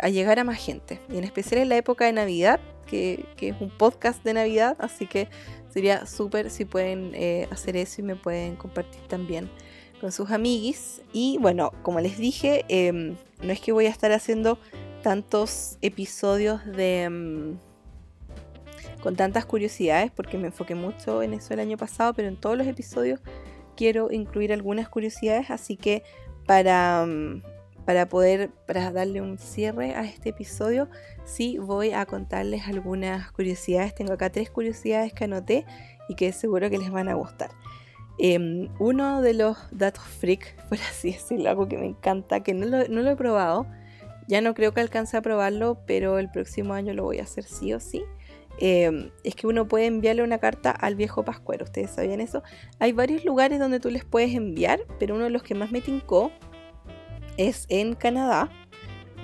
llegar 0.09 0.39
a 0.39 0.45
más 0.45 0.59
gente. 0.59 1.01
Y 1.13 1.19
en 1.19 1.25
especial 1.25 1.61
en 1.61 1.69
la 1.69 1.77
época 1.77 2.05
de 2.05 2.13
Navidad, 2.13 2.61
que, 2.87 3.27
es 3.41 3.61
un 3.61 3.69
podcast 3.69 4.23
de 4.23 4.33
Navidad, 4.33 4.77
así 4.79 5.09
que 5.09 5.29
sería 5.71 6.07
súper 6.07 6.51
si 6.51 6.65
pueden 6.65 7.11
eh, 7.15 7.49
hacer 7.51 7.77
eso 7.77 8.01
y 8.01 8.05
me 8.05 8.15
pueden 8.15 8.55
compartir 8.55 9.03
también 9.09 9.51
con 10.01 10.13
sus 10.13 10.31
amiguis. 10.31 11.03
Y 11.13 11.39
bueno, 11.41 11.73
como 11.83 11.99
les 11.99 12.17
dije, 12.17 12.65
em, 12.69 13.17
no 13.43 13.53
es 13.53 13.61
que 13.61 13.73
voy 13.73 13.87
a 13.87 13.91
estar 13.91 14.13
haciendo 14.13 14.61
tantos 15.03 15.77
episodios 15.83 16.65
de... 16.65 17.03
Em, 17.03 17.59
con 19.03 19.17
tantas 19.17 19.47
curiosidades, 19.47 20.13
porque 20.13 20.39
me 20.39 20.47
enfoqué 20.47 20.77
mucho 20.77 21.25
en 21.25 21.35
eso 21.35 21.55
el 21.55 21.61
año 21.61 21.77
pasado, 21.77 22.15
pero 22.15 22.29
en 22.29 22.37
todos 22.37 22.57
los 22.57 22.69
episodios 22.69 23.19
quiero 23.77 24.13
incluir 24.13 24.53
algunas 24.53 24.89
curiosidades, 24.89 25.51
así 25.51 25.77
que 25.77 26.05
para, 26.47 27.03
em, 27.03 27.43
para 27.87 28.09
poder 28.09 28.51
para 28.67 28.91
darle 28.91 29.23
un 29.23 29.39
cierre 29.39 29.95
a 29.95 30.05
este 30.05 30.31
episodio, 30.31 30.91
sí 31.25 31.57
voy 31.59 31.93
a 31.93 32.05
contarles 32.05 32.67
algunas 32.67 33.31
curiosidades. 33.31 33.95
Tengo 33.95 34.13
acá 34.13 34.29
tres 34.29 34.51
curiosidades 34.51 35.13
que 35.15 35.25
anoté 35.25 35.65
y 36.09 36.17
que 36.17 36.33
seguro 36.33 36.69
que 36.69 36.79
les 36.79 36.91
van 36.91 37.09
a 37.09 37.15
gustar. 37.15 37.51
Em, 38.19 38.69
uno 38.81 39.23
de 39.23 39.35
los 39.35 39.57
datos 39.71 40.03
freak, 40.03 40.57
por 40.69 40.79
así 40.79 41.13
decirlo, 41.13 41.49
algo 41.49 41.69
que 41.69 41.79
me 41.79 41.87
encanta, 41.87 42.41
que 42.41 42.55
no 42.55 42.67
lo, 42.67 43.11
he 43.11 43.17
probado, 43.17 43.67
ya 44.27 44.41
no 44.41 44.55
creo 44.55 44.73
que 44.73 44.81
alcance 44.81 45.17
a 45.17 45.23
probarlo, 45.23 45.79
pero 45.87 46.19
el 46.19 46.29
próximo 46.29 46.75
año 46.75 46.93
lo 46.93 47.05
voy 47.05 47.21
a 47.21 47.23
hacer 47.23 47.45
sí 47.45 47.73
o 47.73 47.79
sí. 47.79 48.05
Em, 48.59 49.11
es 49.23 49.37
que 49.37 49.47
uno 49.47 49.69
puede 49.69 49.87
enviarle 49.87 50.23
una 50.23 50.39
carta 50.39 50.71
al 50.71 50.97
viejo 50.97 51.25
Pascuero. 51.25 51.65
¿Ustedes 51.65 51.91
sabían 51.91 52.21
eso? 52.21 52.43
Hay 52.81 52.93
varios 52.93 53.25
lugares 53.25 53.61
donde 53.61 53.79
tú 53.81 53.91
les 53.91 54.05
puedes 54.05 54.35
enviar, 54.35 54.81
pero 54.99 55.15
uno 55.15 55.25
de 55.25 55.31
los 55.31 55.43
que 55.43 55.55
más 55.55 55.71
me 55.71 55.83
tincó 55.83 56.33
es 57.37 57.67
en 57.69 57.95
Canadá, 57.95 58.51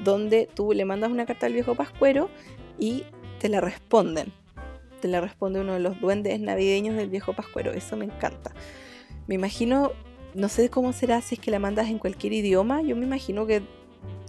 donde 0.04 0.48
tú 0.52 0.72
le 0.72 0.84
mandas 0.84 1.10
una 1.10 1.26
carta 1.26 1.46
al 1.46 1.52
viejo 1.52 1.74
Pascuero 1.74 2.28
y 2.78 3.04
te 3.38 3.48
la 3.48 3.60
responden. 3.60 4.32
Te 5.00 5.08
la 5.08 5.20
responde 5.20 5.60
uno 5.60 5.74
de 5.74 5.80
los 5.80 6.00
duendes 6.00 6.38
navideños 6.40 6.96
del 6.96 7.10
viejo 7.10 7.32
Pascuero. 7.32 7.72
Eso 7.72 7.96
me 7.96 8.04
encanta. 8.04 8.52
Me 9.26 9.34
imagino, 9.34 9.92
no 10.34 10.48
sé 10.48 10.70
cómo 10.70 10.92
será 10.92 11.20
si 11.20 11.36
es 11.36 11.40
que 11.40 11.50
la 11.50 11.58
mandas 11.58 11.88
en 11.88 11.98
cualquier 11.98 12.32
idioma. 12.32 12.82
Yo 12.82 12.96
me 12.96 13.04
imagino 13.04 13.46
que 13.46 13.62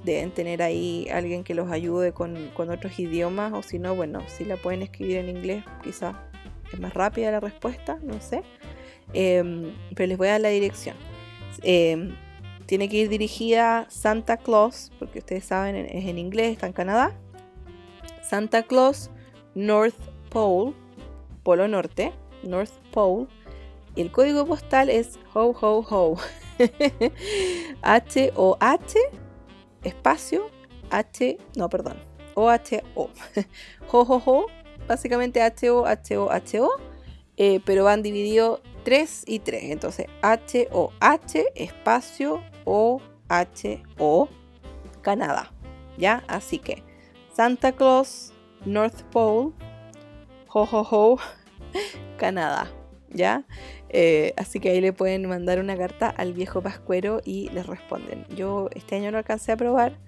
deben 0.03 0.31
tener 0.31 0.61
ahí 0.61 1.07
alguien 1.11 1.43
que 1.43 1.53
los 1.53 1.71
ayude 1.71 2.11
con, 2.11 2.51
otros 2.57 2.99
idiomas. 2.99 3.53
O 3.53 3.61
si 3.61 3.79
no, 3.79 3.95
bueno, 3.95 4.21
si 4.27 4.45
la 4.45 4.57
pueden 4.57 4.81
escribir 4.81 5.17
en 5.17 5.29
inglés, 5.29 5.63
quizá 5.83 6.27
es 6.71 6.79
más 6.79 6.93
rápida 6.93 7.31
la 7.31 7.39
respuesta, 7.39 7.99
no 8.03 8.19
sé. 8.19 8.41
Em, 9.13 9.73
pero 9.95 10.07
les 10.07 10.17
voy 10.17 10.27
a 10.27 10.31
dar 10.31 10.41
la 10.41 10.49
dirección. 10.49 10.95
Em, 11.61 12.15
tiene 12.65 12.89
que 12.89 12.97
ir 12.97 13.09
dirigida 13.09 13.85
Santa 13.89 14.37
Claus, 14.37 14.91
porque 14.99 15.19
ustedes 15.19 15.45
saben, 15.45 15.75
es 15.75 16.05
en 16.05 16.17
inglés, 16.17 16.53
está 16.53 16.67
en 16.67 16.73
Canadá. 16.73 17.15
Santa 18.21 18.63
Claus, 18.63 19.09
North 19.55 19.95
Pole, 20.29 20.73
Polo 21.43 21.67
Norte, 21.67 22.13
North 22.43 22.71
Pole. 22.91 23.27
Y 23.95 24.01
el 24.01 24.11
código 24.11 24.45
postal 24.45 24.89
es 24.89 25.19
ho 25.33 25.55
ho 25.59 25.85
ho. 25.87 26.17
H 27.81 28.31
O 28.35 28.57
H 28.59 28.99
espacio 29.83 30.49
H, 30.89 31.37
no, 31.55 31.69
perdón. 31.69 31.97
O 32.35 32.49
H 32.49 32.83
O. 32.95 33.09
ho 33.91 34.03
ho 34.03 34.23
ho, 34.25 34.45
básicamente 34.87 35.41
H 35.41 35.69
O 35.69 35.85
H 35.85 36.17
O 36.17 36.31
H 36.31 36.59
O, 36.61 36.71
pero 37.65 37.83
van 37.83 38.01
divididos 38.01 38.61
3 38.83 39.23
y 39.27 39.39
3. 39.39 39.63
Entonces 39.65 40.07
H 40.21 40.69
O 40.71 40.91
H 40.99 41.45
espacio 41.55 42.41
o-H-O, 42.65 44.29
Canadá. 45.01 45.51
¿Ya? 45.97 46.23
Así 46.27 46.59
que 46.59 46.83
Santa 47.33 47.71
Claus, 47.71 48.33
North 48.65 49.03
Pole, 49.11 49.51
ho 50.47 50.63
ho 50.63 50.87
ho, 50.89 51.17
Canadá. 52.17 52.71
¿Ya? 53.09 53.45
Eh, 53.89 54.33
así 54.37 54.59
que 54.59 54.69
ahí 54.71 54.81
le 54.81 54.91
pueden 54.91 55.27
mandar 55.27 55.59
una 55.59 55.77
carta 55.77 56.09
al 56.09 56.33
viejo 56.33 56.61
Pascuero 56.61 57.21
y 57.23 57.49
les 57.49 57.67
responden. 57.67 58.25
Yo 58.35 58.69
este 58.73 58.95
año 58.95 59.11
no 59.11 59.19
alcancé 59.19 59.51
a 59.51 59.57
probar, 59.57 59.99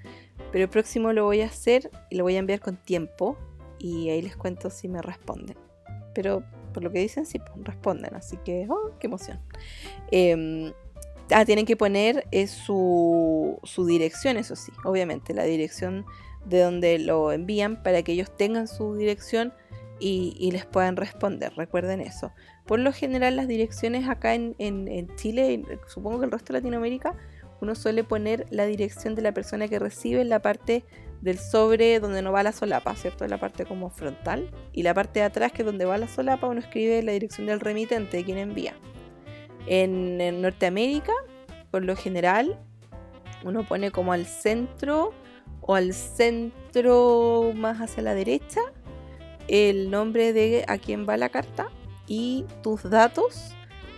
pero 0.52 0.64
el 0.64 0.70
próximo 0.70 1.14
lo 1.14 1.26
voy 1.26 1.42
a 1.42 1.46
hacer 1.46 1.92
y 2.10 2.16
lo 2.16 2.24
voy 2.24 2.36
a 2.36 2.40
enviar 2.40 2.60
con 2.60 2.78
tiempo 2.78 3.38
y 3.78 4.10
ahí 4.10 4.24
les 4.24 4.36
cuento 4.36 4.72
si 4.72 4.88
me 4.88 5.04
responden. 5.04 5.58
Pero 6.16 6.44
por 6.74 6.84
lo 6.84 6.92
que 6.92 7.00
dicen, 7.00 7.26
sí, 7.26 7.40
pues, 7.40 7.52
responden, 7.64 8.16
así 8.16 8.38
que, 8.38 8.68
oh, 8.70 8.92
qué 9.00 9.08
emoción. 9.08 9.40
Eh, 10.12 10.74
Ah, 11.32 11.44
tienen 11.44 11.66
que 11.66 11.76
poner 11.76 12.28
eh, 12.32 12.46
su, 12.48 13.60
dirección, 13.88 14.38
eso 14.38 14.56
sí, 14.56 14.72
obviamente, 14.84 15.34
la 15.34 15.44
dirección 15.44 16.06
de 16.46 16.62
donde 16.62 17.00
lo 17.00 17.32
envían 17.32 17.82
para 17.82 18.04
que 18.04 18.12
ellos 18.12 18.36
tengan 18.38 18.68
su 18.68 18.96
dirección 18.96 19.52
y, 20.00 20.50
les 20.52 20.66
puedan 20.66 20.98
responder. 20.98 21.54
Recuerden 21.56 22.02
eso. 22.02 22.32
Por 22.68 22.80
lo 22.80 22.92
general, 22.92 23.36
las 23.36 23.48
direcciones 23.48 24.08
acá 24.08 24.36
en, 24.36 25.16
Chile, 25.16 25.64
supongo 25.88 26.20
que 26.20 26.26
el 26.26 26.32
resto 26.32 26.54
de 26.54 26.60
Latinoamérica, 26.60 27.16
uno 27.62 27.74
suele 27.74 28.04
poner 28.04 28.46
la 28.52 28.66
dirección 28.66 29.16
de 29.16 29.24
la 29.24 29.34
persona 29.34 29.68
que 29.68 29.80
recibe 29.80 30.22
en 30.22 30.30
la 30.30 30.42
parte 30.42 30.84
del 31.22 31.40
sobre 31.40 32.00
donde 32.00 32.22
no 32.22 32.34
va 32.34 32.44
la 32.44 32.52
solapa, 32.52 32.96
¿cierto? 32.96 33.26
La 33.28 33.40
parte 33.40 33.66
como 33.66 33.90
frontal. 33.90 34.52
Y 34.74 34.84
la 34.84 34.94
parte 34.94 35.22
de 35.22 35.26
atrás, 35.26 35.54
que 35.54 35.64
es 35.64 35.66
donde 35.66 35.86
va 35.86 35.98
la 35.98 36.08
solapa, 36.08 36.48
uno 36.48 36.60
escribe 36.60 37.02
la 37.02 37.14
dirección 37.14 37.48
del 37.48 37.62
remitente, 37.62 38.18
de 38.18 38.24
quien 38.26 38.38
envía. 38.38 38.76
En, 39.68 40.42
Norteamérica, 40.42 41.14
por 41.72 41.84
lo 41.84 41.96
general, 41.96 42.60
uno 43.44 43.64
pone 43.64 43.92
como 43.92 44.14
al 44.14 44.26
centro 44.26 45.14
o 45.62 45.76
al 45.76 45.94
centro 45.94 47.52
más 47.56 47.80
hacia 47.80 48.04
la 48.04 48.14
derecha 48.14 48.62
el 49.48 49.92
nombre 49.92 50.34
de 50.34 50.66
a 50.68 50.78
quién 50.78 51.08
va 51.08 51.18
la 51.18 51.30
carta 51.30 51.68
y 52.08 52.46
tus 52.64 52.84
datos 52.90 53.56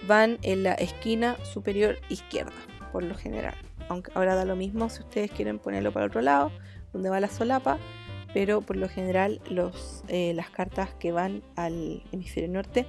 van 0.07 0.37
en 0.41 0.63
la 0.63 0.73
esquina 0.73 1.37
superior 1.43 1.97
izquierda, 2.09 2.53
por 2.91 3.03
lo 3.03 3.15
general. 3.15 3.55
Aunque 3.89 4.11
ahora 4.15 4.35
da 4.35 4.45
lo 4.45 4.55
mismo 4.55 4.89
si 4.89 5.01
ustedes 5.01 5.31
quieren 5.31 5.59
ponerlo 5.59 5.91
para 5.91 6.07
otro 6.07 6.21
lado, 6.21 6.51
donde 6.93 7.09
va 7.09 7.19
la 7.19 7.29
solapa, 7.29 7.77
pero 8.33 8.61
por 8.61 8.75
lo 8.75 8.89
general 8.89 9.41
los, 9.49 10.03
eh, 10.07 10.33
las 10.35 10.49
cartas 10.49 10.93
que 10.99 11.11
van 11.11 11.43
al 11.55 12.03
hemisferio 12.11 12.49
norte 12.49 12.85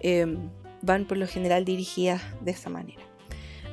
em, 0.00 0.50
van 0.82 1.06
por 1.06 1.18
lo 1.18 1.26
general 1.26 1.64
dirigidas 1.64 2.22
de 2.40 2.52
esa 2.52 2.70
manera. 2.70 3.02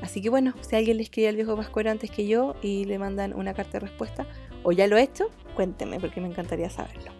Así 0.01 0.21
que 0.21 0.29
bueno, 0.29 0.53
si 0.61 0.75
alguien 0.75 0.97
le 0.97 1.03
escribe 1.03 1.27
al 1.27 1.35
viejo 1.35 1.55
Pascuero 1.55 1.89
antes 1.89 2.11
que 2.11 2.27
yo 2.27 2.55
y 2.61 2.85
le 2.85 2.99
mandan 2.99 3.33
una 3.33 3.53
carta 3.53 3.73
de 3.73 3.79
respuesta, 3.79 4.27
o 4.63 4.71
ya 4.71 4.87
lo 4.87 4.97
he 4.97 5.01
hecho, 5.01 5.29
cuénteme 5.55 5.99
porque 5.99 6.21
me 6.21 6.27
encantaría 6.27 6.69
saberlo. 6.69 7.11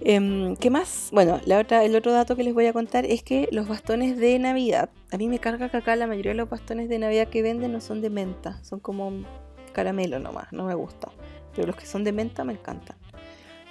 Em, 0.00 0.56
¿Qué 0.56 0.70
más? 0.70 1.08
Bueno, 1.12 1.40
la 1.46 1.58
otra, 1.58 1.84
el 1.84 1.96
otro 1.96 2.12
dato 2.12 2.36
que 2.36 2.44
les 2.44 2.54
voy 2.54 2.66
a 2.66 2.72
contar 2.72 3.06
es 3.06 3.22
que 3.22 3.48
los 3.50 3.66
bastones 3.66 4.18
de 4.18 4.38
Navidad, 4.38 4.90
a 5.10 5.16
mí 5.16 5.28
me 5.28 5.38
carga 5.38 5.68
que 5.68 5.78
acá 5.78 5.96
la 5.96 6.06
mayoría 6.06 6.32
de 6.32 6.38
los 6.38 6.50
bastones 6.50 6.88
de 6.88 6.98
Navidad 6.98 7.28
que 7.28 7.42
venden 7.42 7.72
no 7.72 7.80
son 7.80 8.02
de 8.02 8.10
menta, 8.10 8.62
son 8.62 8.78
como 8.78 9.24
caramelo 9.72 10.18
nomás, 10.18 10.52
no 10.52 10.64
me 10.64 10.74
gusta. 10.74 11.10
Pero 11.54 11.68
los 11.68 11.76
que 11.76 11.86
son 11.86 12.04
de 12.04 12.12
menta 12.12 12.44
me 12.44 12.52
encantan. 12.52 12.96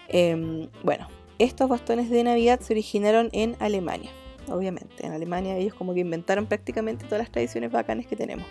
Em, 0.08 0.68
bueno, 0.84 1.08
estos 1.38 1.70
bastones 1.70 2.10
de 2.10 2.24
Navidad 2.24 2.60
se 2.60 2.74
originaron 2.74 3.30
en 3.32 3.56
Alemania, 3.60 4.12
obviamente. 4.50 5.06
En 5.06 5.14
Alemania 5.14 5.58
ellos 5.58 5.74
como 5.74 5.94
que 5.94 6.02
inventaron 6.02 6.46
prácticamente 6.46 7.06
todas 7.06 7.20
las 7.20 7.32
tradiciones 7.32 7.72
bacanas 7.72 8.06
que 8.08 8.16
tenemos. 8.16 8.46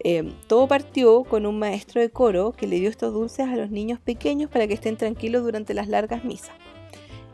Em, 0.00 0.32
todo 0.48 0.66
partió 0.66 1.24
con 1.24 1.46
un 1.46 1.58
maestro 1.58 2.00
de 2.00 2.10
coro 2.10 2.52
que 2.52 2.66
le 2.66 2.80
dio 2.80 2.90
estos 2.90 3.12
dulces 3.12 3.46
a 3.48 3.56
los 3.56 3.70
niños 3.70 4.00
pequeños 4.00 4.50
para 4.50 4.66
que 4.66 4.74
estén 4.74 4.96
tranquilos 4.96 5.44
durante 5.44 5.74
las 5.74 5.88
largas 5.88 6.24
misas. 6.24 6.54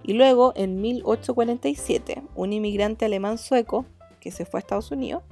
Y 0.03 0.15
luego, 0.15 0.53
en 0.57 0.81
1847, 0.81 2.23
un 2.35 2.53
inmigrante 2.53 3.05
alemán 3.05 3.39
sueco, 3.39 3.87
que 4.21 4.31
se 4.31 4.45
fue 4.45 4.59
a 4.59 4.61
Estados 4.63 4.91
Unidos, 4.91 5.23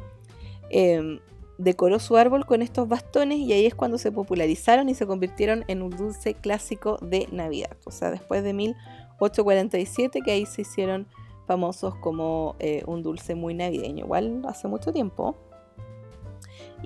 em, 0.70 1.20
decoró 1.58 1.98
su 1.98 2.16
árbol 2.16 2.46
con 2.46 2.62
estos 2.62 2.88
bastones 2.88 3.38
y 3.38 3.52
ahí 3.52 3.66
es 3.66 3.74
cuando 3.74 3.98
se 3.98 4.12
popularizaron 4.12 4.88
y 4.88 4.94
se 4.94 5.06
convirtieron 5.06 5.64
en 5.68 5.82
un 5.82 5.90
dulce 5.90 6.34
clásico 6.34 6.98
de 7.02 7.28
Navidad. 7.32 7.76
O 7.84 7.90
sea, 7.90 8.10
después 8.10 8.44
de 8.44 8.52
1847 8.52 10.20
que 10.24 10.30
ahí 10.30 10.46
se 10.46 10.62
hicieron 10.62 11.08
famosos 11.48 11.96
como 11.96 12.54
eh, 12.60 12.82
un 12.86 13.02
dulce 13.02 13.34
muy 13.34 13.54
navideño. 13.54 14.04
Igual 14.04 14.42
hace 14.46 14.68
mucho 14.68 14.92
tiempo. 14.92 15.34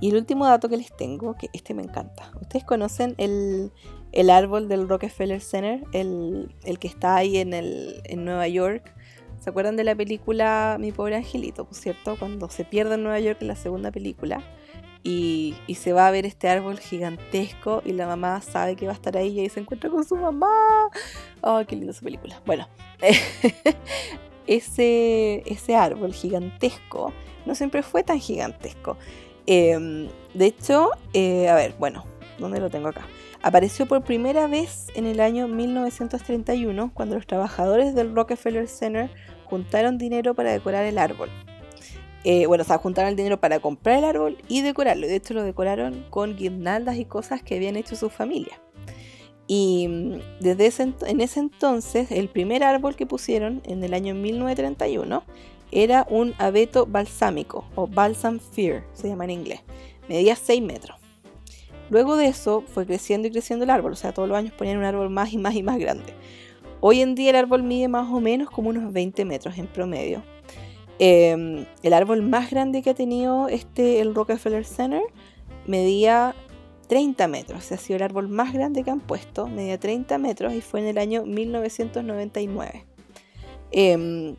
Y 0.01 0.11
el 0.11 0.17
último 0.17 0.47
dato 0.47 0.69
que 0.69 0.77
les 0.77 0.97
tengo, 0.97 1.35
que 1.37 1.49
este 1.53 1.75
me 1.75 1.83
encanta. 1.83 2.31
Ustedes 2.41 2.65
conocen 2.65 3.15
el, 3.19 3.73
el 4.13 4.31
árbol 4.31 4.69
del 4.69 4.89
Rockefeller 4.89 5.41
Center, 5.41 5.85
el, 5.93 6.79
que 6.79 6.89
está 6.89 7.17
ahí 7.17 7.39
en, 7.39 7.53
el, 7.53 8.01
en 8.05 8.25
Nueva 8.25 8.49
York. 8.49 8.95
¿Se 9.41 9.51
acuerdan 9.51 9.77
de 9.77 9.83
la 9.83 9.97
película 9.97 10.77
Mi 10.79 10.93
pobre 10.93 11.17
angelito, 11.17 11.65
por 11.65 11.75
cierto? 11.75 12.17
Cuando 12.17 12.49
se 12.49 12.65
pierde 12.65 12.95
en 12.95 13.03
Nueva 13.03 13.19
York 13.19 13.39
en 13.41 13.49
la 13.49 13.57
segunda 13.57 13.91
película 13.91 14.43
y, 15.03 15.57
se 15.75 15.93
va 15.93 16.07
a 16.07 16.11
ver 16.11 16.27
este 16.27 16.49
árbol 16.49 16.79
gigantesco 16.79 17.83
y 17.85 17.93
la 17.93 18.07
mamá 18.07 18.41
sabe 18.41 18.77
que 18.77 18.87
va 18.87 18.93
a 18.93 18.95
estar 18.95 19.17
ahí 19.17 19.29
y 19.31 19.41
ahí 19.41 19.49
se 19.49 19.61
encuentra 19.61 19.91
con 19.91 20.05
su 20.05 20.17
mamá. 20.17 20.49
¡Oh, 21.41 21.63
qué 21.67 21.77
linda 21.77 21.93
esa 21.93 22.03
película! 22.03 22.41
Bueno, 22.47 22.69
ese, 24.47 25.43
ese 25.47 25.77
árbol 25.77 26.13
gigantesco 26.13 27.13
no 27.47 27.55
siempre 27.55 27.83
fue 27.83 28.03
tan 28.03 28.21
gigantesco. 28.21 28.97
Em, 29.47 30.09
de 30.35 30.47
hecho, 30.47 30.91
eh, 31.13 31.49
a 31.49 31.55
ver, 31.55 31.75
bueno, 31.79 32.05
¿dónde 32.39 32.61
lo 32.61 32.71
tengo 32.71 32.89
acá? 32.89 33.07
Apareció 33.43 33.87
por 33.87 34.03
primera 34.03 34.47
vez 34.47 34.87
en 34.95 35.07
el 35.07 35.21
año 35.21 35.49
1931 35.49 36.93
cuando 36.95 37.17
los 37.17 37.27
trabajadores 37.27 37.95
del 37.95 38.15
Rockefeller 38.15 38.69
Center 38.69 39.11
juntaron 39.45 39.99
dinero 39.99 40.35
para 40.35 40.53
decorar 40.53 40.85
el 40.85 40.99
árbol. 40.99 41.29
Eh, 42.25 42.47
bueno, 42.47 42.63
o 42.63 42.65
sea, 42.65 42.79
juntaron 42.79 43.11
el 43.11 43.17
dinero 43.17 43.41
para 43.41 43.59
comprar 43.59 43.99
el 43.99 44.05
árbol 44.05 44.39
y 44.47 44.63
decorarlo. 44.63 45.09
De 45.09 45.17
hecho, 45.17 45.35
lo 45.35 45.43
decoraron 45.43 46.07
con 46.09 46.37
guirnaldas 46.37 46.97
y 46.97 47.05
cosas 47.05 47.43
que 47.43 47.57
habían 47.57 47.75
hecho 47.75 47.97
su 47.97 48.11
familia. 48.11 48.61
Y 49.55 49.87
mm, 49.87 50.21
desde 50.41 50.67
ese, 50.67 50.95
en 51.07 51.21
ese 51.21 51.41
entonces, 51.41 52.11
el 52.11 52.31
primer 52.31 52.65
árbol 52.65 52.97
que 52.97 53.05
pusieron 53.05 53.61
en 53.65 53.85
el 53.85 53.93
año 53.93 54.15
1931 54.15 55.23
era 55.71 56.07
un 56.09 56.33
abeto 56.39 56.87
balsámico 56.87 57.67
o 57.75 57.87
balsam 57.87 58.41
fir, 58.41 58.83
se 58.95 59.09
llama 59.09 59.25
en 59.25 59.31
inglés. 59.33 59.61
Medía 60.09 60.37
6 60.37 60.63
metros. 60.63 60.97
Luego 61.91 62.17
de 62.17 62.29
eso 62.29 62.65
fue 62.67 62.87
creciendo 62.87 63.29
y 63.29 63.31
creciendo 63.31 63.65
el 63.65 63.71
árbol, 63.71 63.93
o 63.93 63.97
sea, 63.97 64.15
todos 64.15 64.27
los 64.27 64.39
años 64.39 64.55
ponían 64.55 64.79
un 64.79 64.85
árbol 64.85 65.11
más 65.11 65.35
y 65.35 65.37
más 65.37 65.55
y 65.55 65.63
más 65.63 65.77
grande. 65.79 66.15
Hoy 66.81 67.03
en 67.03 67.15
día 67.15 67.29
el 67.29 67.37
árbol 67.37 67.63
mide 67.63 67.89
más 67.89 68.11
o 68.11 68.21
menos 68.21 68.49
como 68.49 68.71
unos 68.71 68.91
20 68.91 69.27
metros 69.27 69.59
en 69.59 69.67
promedio. 69.67 70.23
Em, 70.99 71.67
el 71.83 71.93
árbol 71.93 72.23
más 72.23 72.51
grande 72.51 72.81
que 72.81 72.89
ha 72.89 72.95
tenido 72.95 73.49
este, 73.49 74.01
el 74.01 74.15
Rockefeller 74.15 74.65
Center 74.65 75.03
medía 75.67 76.35
30 76.93 77.27
metros, 77.27 77.73
ha 77.73 77.79
sido 77.79 77.97
el 77.97 78.03
árbol 78.03 78.29
más 78.29 78.53
grande 78.53 78.85
que 78.85 78.91
han 78.91 79.01
puesto, 79.01 79.47
medía 79.47 79.81
30 79.81 80.19
metros 80.19 80.53
y 80.53 80.61
fue 80.61 80.81
en 80.81 80.89
el 80.89 80.99
año 80.99 81.25
1999. 81.25 82.85
Em, 83.71 84.37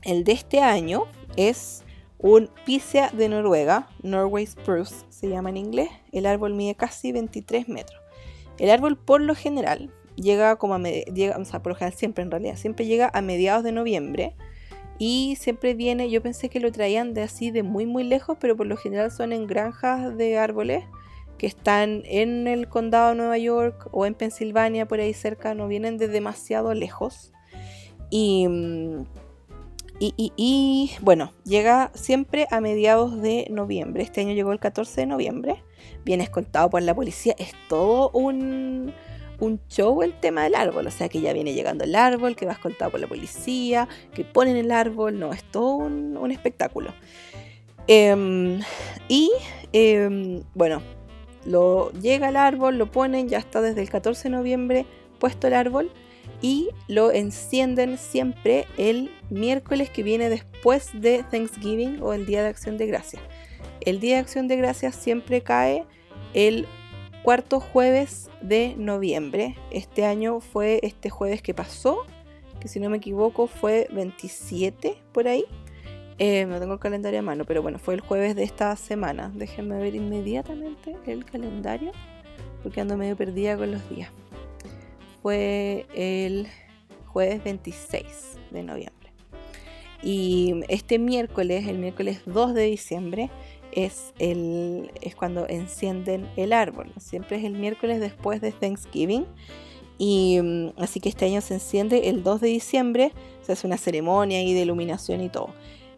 el 0.00 0.24
de 0.24 0.32
este 0.32 0.60
año 0.60 1.02
es 1.36 1.84
un 2.16 2.48
Picea 2.64 3.10
de 3.10 3.28
Noruega, 3.28 3.90
Norway 4.02 4.46
Spruce 4.46 4.94
se 5.10 5.28
llama 5.28 5.50
en 5.50 5.58
inglés. 5.58 5.90
El 6.10 6.24
árbol 6.24 6.54
mide 6.54 6.74
casi 6.74 7.12
23 7.12 7.68
metros. 7.68 8.00
El 8.56 8.70
árbol 8.70 8.96
por 8.96 9.20
lo 9.20 9.34
general 9.34 9.90
llega 10.16 10.56
como 10.56 10.76
a 10.76 10.78
llega, 10.78 11.36
o 11.36 11.44
sea, 11.44 11.62
por 11.62 11.72
lo 11.72 11.76
general 11.76 11.98
siempre 11.98 12.24
en 12.24 12.30
realidad, 12.30 12.56
siempre 12.56 12.86
llega 12.86 13.10
a 13.12 13.20
mediados 13.20 13.62
de 13.62 13.72
noviembre 13.72 14.34
y 14.98 15.36
siempre 15.38 15.74
viene, 15.74 16.08
yo 16.08 16.22
pensé 16.22 16.48
que 16.48 16.60
lo 16.60 16.72
traían 16.72 17.12
de 17.12 17.20
así 17.20 17.50
de 17.50 17.62
muy 17.62 17.84
muy 17.84 18.04
lejos, 18.04 18.38
pero 18.40 18.56
por 18.56 18.66
lo 18.66 18.78
general 18.78 19.10
son 19.10 19.34
en 19.34 19.46
granjas 19.46 20.16
de 20.16 20.38
árboles 20.38 20.82
que 21.44 21.48
están 21.48 22.04
en 22.06 22.46
el 22.46 22.68
condado 22.68 23.10
de 23.10 23.16
Nueva 23.16 23.36
York 23.36 23.90
o 23.92 24.06
en 24.06 24.14
Pensilvania, 24.14 24.88
por 24.88 24.98
ahí 24.98 25.12
cerca, 25.12 25.52
no 25.52 25.68
vienen 25.68 25.98
de 25.98 26.08
demasiado 26.08 26.72
lejos. 26.72 27.34
Y 28.08 28.48
mm, 28.48 29.04
y, 30.00 30.90
bueno, 31.02 31.32
llega 31.44 31.90
siempre 31.92 32.46
a 32.50 32.62
mediados 32.62 33.20
de 33.20 33.46
noviembre. 33.50 34.02
Este 34.02 34.22
año 34.22 34.32
llegó 34.32 34.52
el 34.52 34.58
14 34.58 35.02
de 35.02 35.06
noviembre. 35.06 35.62
Viene 36.06 36.24
escoltado 36.24 36.70
por 36.70 36.80
la 36.80 36.94
policía. 36.94 37.34
Es 37.38 37.52
todo 37.68 38.08
un, 38.14 38.94
un 39.38 39.60
show 39.68 40.02
el 40.02 40.18
tema 40.18 40.44
del 40.44 40.54
árbol. 40.54 40.86
O 40.86 40.90
sea 40.90 41.10
que 41.10 41.20
ya 41.20 41.34
viene 41.34 41.52
llegando 41.52 41.84
el 41.84 41.94
árbol, 41.94 42.36
que 42.36 42.46
va 42.46 42.52
escoltado 42.52 42.90
por 42.90 43.00
la 43.00 43.06
policía, 43.06 43.86
que 44.14 44.24
ponen 44.24 44.56
el 44.56 44.70
árbol. 44.70 45.18
No, 45.18 45.34
es 45.34 45.44
todo 45.44 45.74
un, 45.76 46.30
espectáculo. 46.30 46.94
Em, 47.86 48.60
y 49.08 49.30
em, 49.74 50.42
bueno, 50.54 50.80
lo, 51.44 51.92
llega 51.92 52.28
el 52.28 52.36
árbol, 52.36 52.78
lo 52.78 52.90
ponen, 52.90 53.28
ya 53.28 53.38
está 53.38 53.60
desde 53.60 53.82
el 53.82 53.90
14 53.90 54.24
de 54.24 54.36
noviembre 54.36 54.86
puesto 55.18 55.46
el 55.46 55.54
árbol 55.54 55.90
y 56.40 56.70
lo 56.88 57.12
encienden 57.12 57.98
siempre 57.98 58.66
el 58.76 59.10
miércoles 59.30 59.90
que 59.90 60.02
viene 60.02 60.28
después 60.28 60.90
de 60.92 61.24
Thanksgiving 61.30 62.02
o 62.02 62.12
el 62.12 62.26
Día 62.26 62.42
de 62.42 62.48
Acción 62.48 62.76
de 62.76 62.86
Gracias. 62.86 63.22
El 63.80 64.00
Día 64.00 64.16
de 64.16 64.20
Acción 64.20 64.48
de 64.48 64.56
Gracias 64.56 64.96
siempre 64.96 65.42
cae 65.42 65.84
el 66.32 66.66
cuarto 67.22 67.60
jueves 67.60 68.30
de 68.42 68.74
noviembre. 68.76 69.56
Este 69.70 70.04
año 70.04 70.40
fue 70.40 70.80
este 70.82 71.10
jueves 71.10 71.42
que 71.42 71.54
pasó, 71.54 72.04
que 72.60 72.68
si 72.68 72.80
no 72.80 72.90
me 72.90 72.98
equivoco 72.98 73.46
fue 73.46 73.88
27 73.92 74.96
por 75.12 75.28
ahí. 75.28 75.44
Eh, 76.18 76.46
no 76.46 76.60
tengo 76.60 76.74
el 76.74 76.78
calendario 76.78 77.18
a 77.18 77.22
mano, 77.22 77.44
pero 77.44 77.62
bueno, 77.62 77.78
fue 77.78 77.94
el 77.94 78.00
jueves 78.00 78.36
de 78.36 78.44
esta 78.44 78.74
semana. 78.76 79.32
Déjenme 79.34 79.78
ver 79.78 79.94
inmediatamente 79.94 80.96
el 81.06 81.24
calendario, 81.24 81.92
porque 82.62 82.80
ando 82.80 82.96
medio 82.96 83.16
perdida 83.16 83.56
con 83.56 83.72
los 83.72 83.88
días 83.90 84.10
fue 85.24 85.86
el 85.94 86.48
jueves 87.06 87.42
26 87.42 88.04
de 88.50 88.62
noviembre. 88.62 89.10
Y 90.02 90.52
este 90.68 90.98
miércoles, 90.98 91.66
el 91.66 91.78
miércoles 91.78 92.20
2 92.26 92.52
de 92.52 92.64
diciembre, 92.64 93.30
es, 93.72 94.12
el, 94.18 94.90
es 95.00 95.16
cuando 95.16 95.48
encienden 95.48 96.28
el 96.36 96.52
árbol. 96.52 96.92
Siempre 96.98 97.38
es 97.38 97.44
el 97.44 97.54
miércoles 97.54 98.00
después 98.00 98.42
de 98.42 98.52
Thanksgiving. 98.52 99.24
Y 99.96 100.40
mm, 100.42 100.72
así 100.76 101.00
que 101.00 101.08
este 101.08 101.24
año 101.24 101.40
se 101.40 101.54
enciende 101.54 102.10
el 102.10 102.22
2 102.22 102.42
de 102.42 102.48
diciembre, 102.48 103.12
se 103.40 103.52
hace 103.52 103.66
una 103.66 103.78
ceremonia 103.78 104.42
y 104.42 104.52
de 104.52 104.60
iluminación 104.60 105.22
y 105.22 105.30
todo. 105.30 105.54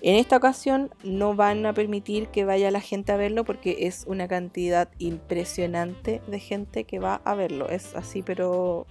En 0.07 0.15
esta 0.15 0.37
ocasión 0.37 0.91
no 1.03 1.35
van 1.35 1.67
a 1.67 1.73
permitir 1.73 2.29
que 2.29 2.45
vaya 2.45 2.71
la 2.71 2.81
gente 2.81 3.11
a 3.11 3.17
verlo 3.17 3.45
porque 3.45 3.89
es 3.89 4.05
una 4.07 4.29
cantidad 4.29 4.89
impresionante 4.99 6.23
de 6.29 6.39
gente 6.39 6.85
que 6.85 7.01
va 7.01 7.21
a 7.25 7.35
verlo. 7.35 7.69
Es 7.71 7.93
así, 7.97 8.23
pero 8.23 8.87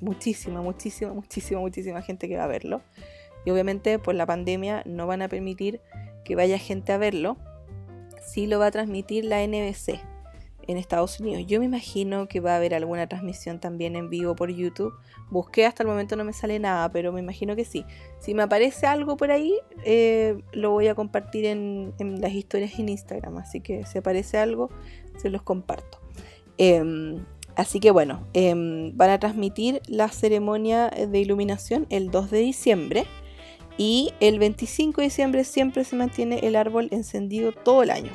muchísima, 0.00 0.60
muchísima, 0.60 1.12
muchísima, 1.12 1.60
muchísima 1.60 2.02
gente 2.02 2.28
que 2.28 2.36
va 2.36 2.42
a 2.42 2.48
verlo. 2.48 2.82
Y 3.44 3.50
obviamente 3.52 4.00
por 4.00 4.16
la 4.16 4.26
pandemia 4.26 4.82
no 4.86 5.06
van 5.06 5.22
a 5.22 5.28
permitir 5.28 5.80
que 6.24 6.34
vaya 6.34 6.58
gente 6.58 6.92
a 6.92 6.98
verlo. 6.98 7.36
Sí 8.20 8.48
lo 8.48 8.58
va 8.58 8.66
a 8.66 8.70
transmitir 8.72 9.26
la 9.26 9.46
NBC 9.46 10.00
en 10.70 10.76
Estados 10.78 11.20
Unidos. 11.20 11.44
Yo 11.46 11.58
me 11.58 11.66
imagino 11.66 12.28
que 12.28 12.40
va 12.40 12.52
a 12.52 12.56
haber 12.56 12.74
alguna 12.74 13.08
transmisión 13.08 13.60
también 13.60 13.96
en 13.96 14.08
vivo 14.08 14.36
por 14.36 14.50
YouTube. 14.50 14.94
Busqué 15.30 15.66
hasta 15.66 15.82
el 15.82 15.88
momento 15.88 16.16
no 16.16 16.24
me 16.24 16.32
sale 16.32 16.58
nada, 16.58 16.90
pero 16.90 17.12
me 17.12 17.20
imagino 17.20 17.56
que 17.56 17.64
sí. 17.64 17.84
Si 18.18 18.34
me 18.34 18.42
aparece 18.42 18.86
algo 18.86 19.16
por 19.16 19.30
ahí, 19.30 19.54
eh, 19.84 20.42
lo 20.52 20.70
voy 20.70 20.88
a 20.88 20.94
compartir 20.94 21.44
en, 21.44 21.92
las 21.98 22.32
historias 22.32 22.78
en 22.78 22.88
Instagram. 22.88 23.38
Así 23.38 23.60
que 23.60 23.84
si 23.84 23.98
aparece 23.98 24.38
algo, 24.38 24.70
se 25.16 25.30
los 25.30 25.42
comparto. 25.42 26.00
Em, 26.56 27.24
Así 27.56 27.80
que 27.80 27.90
bueno, 27.90 28.26
em, 28.32 28.96
van 28.96 29.10
a 29.10 29.18
transmitir 29.18 29.82
la 29.86 30.08
ceremonia 30.08 30.88
de 30.88 31.18
iluminación 31.18 31.86
el 31.90 32.10
2 32.10 32.30
de 32.30 32.38
diciembre 32.38 33.06
y 33.76 34.12
el 34.20 34.38
25 34.38 35.00
de 35.00 35.08
diciembre 35.08 35.44
siempre 35.44 35.84
se 35.84 35.96
mantiene 35.96 36.38
el 36.42 36.56
árbol 36.56 36.88
encendido 36.90 37.52
todo 37.52 37.82
el 37.82 37.90
año. 37.90 38.12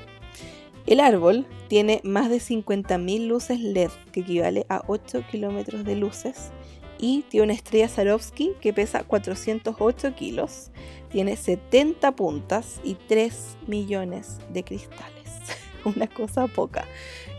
El 0.86 1.00
árbol 1.00 1.48
tiene 1.68 2.00
más 2.04 2.30
de 2.30 2.38
50.000 2.38 3.28
luces 3.28 3.60
LED, 3.60 3.90
que 4.12 4.20
equivale 4.20 4.68
a 4.70 4.84
8 4.88 5.24
kilómetros 5.32 5.84
de 5.84 5.96
luces, 5.96 6.52
y 7.00 7.24
tiene 7.24 7.46
una 7.46 7.54
estrella 7.54 7.90
Swarovski 7.90 8.54
que 8.62 8.72
pesa 8.72 9.04
408 9.04 10.16
kilos, 10.16 10.72
tiene 11.10 11.36
70 11.36 12.16
puntas 12.16 12.80
y 12.84 12.96
3 12.96 13.58
millones 13.68 14.38
de 14.54 14.64
cristales. 14.64 15.16
una 15.86 16.08
cosa 16.08 16.48
poca. 16.48 16.86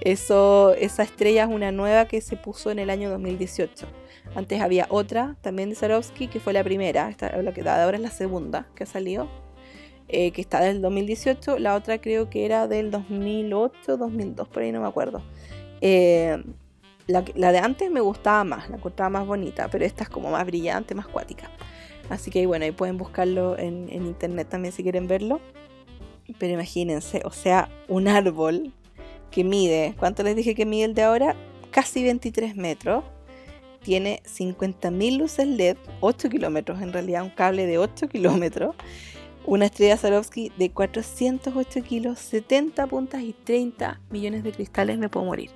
Eso, 0.01 0.75
esa 0.75 1.05
estrella 1.05 1.45
es 1.45 1.49
una 1.49 1.73
nueva 1.73 2.07
que 2.07 2.21
se 2.21 2.37
puso 2.37 2.71
en 2.71 2.79
el 2.79 2.91
año 2.91 3.11
2018. 3.11 3.87
Antes 4.35 4.61
había 4.61 4.87
otra 4.91 5.37
también 5.41 5.71
de 5.71 5.77
Swarovski 5.77 6.29
que 6.29 6.41
fue 6.41 6.53
la 6.53 6.65
primera, 6.65 7.09
esta, 7.09 7.31
la 7.41 7.53
que 7.53 7.67
ahora 7.69 7.97
es 7.97 8.03
la 8.03 8.11
segunda 8.11 8.67
que 8.75 8.85
ha 8.85 8.87
salido, 8.87 9.29
eh, 10.09 10.31
que 10.33 10.41
está 10.41 10.61
del 10.61 10.81
2018. 10.83 11.59
La 11.59 11.75
otra 11.75 12.01
creo 12.01 12.31
que 12.31 12.45
era 12.45 12.69
del 12.69 12.91
2008, 12.91 13.97
2002, 13.97 14.49
por 14.49 14.63
ahí 14.63 14.73
no 14.73 14.81
me 14.81 14.89
acuerdo. 14.89 15.23
Eh, 15.81 16.43
la, 17.07 17.23
de 17.23 17.59
antes 17.59 17.91
me 17.91 18.01
gustaba 18.01 18.43
más, 18.45 18.69
la 18.69 18.77
encontraba 18.77 19.11
más 19.11 19.27
bonita, 19.27 19.69
pero 19.69 19.85
esta 19.85 20.05
es 20.05 20.11
como 20.11 20.31
más 20.31 20.45
brillante, 20.45 20.95
más 20.95 21.07
cuática. 21.07 21.51
Así 22.09 22.31
que 22.31 22.47
bueno, 22.47 22.65
ahí 22.65 22.73
pueden 22.73 22.99
buscarlo 22.99 23.59
en, 23.59 23.89
en 23.91 24.07
internet 24.07 24.49
también 24.49 24.73
si 24.73 24.83
quieren 24.83 25.07
verlo. 25.07 25.41
Pero 26.39 26.55
imagínense, 26.55 27.23
o 27.25 27.31
sea, 27.31 27.69
un 27.89 28.09
árbol 28.09 28.73
que 29.31 29.45
mide, 29.45 29.95
¿cuánto 29.99 30.23
les 30.23 30.35
dije 30.35 30.55
que 30.55 30.67
mide 30.67 30.85
el 30.85 30.95
de 30.95 31.03
ahora? 31.03 31.37
Casi 31.71 32.03
23 32.03 32.57
metros. 32.57 33.05
Tiene 33.83 34.21
50.000 34.25 35.19
luces 35.19 35.47
LED, 35.47 35.77
8 36.01 36.29
kilómetros, 36.29 36.83
en 36.83 36.93
realidad 36.93 37.23
un 37.23 37.31
cable 37.31 37.67
de 37.67 37.79
8 37.79 38.09
kilómetros. 38.09 38.75
Una 39.47 39.67
estrella 39.67 39.97
Swarovski 39.97 40.51
de 40.59 40.71
408 40.71 41.83
kilos, 41.85 42.19
70 42.19 42.87
puntas 42.89 43.23
y 43.23 43.33
30 43.33 44.01
millones 44.11 44.43
de 44.43 44.51
cristales, 44.51 44.99
me 44.99 45.09
puedo 45.09 45.25
morir. 45.25 45.51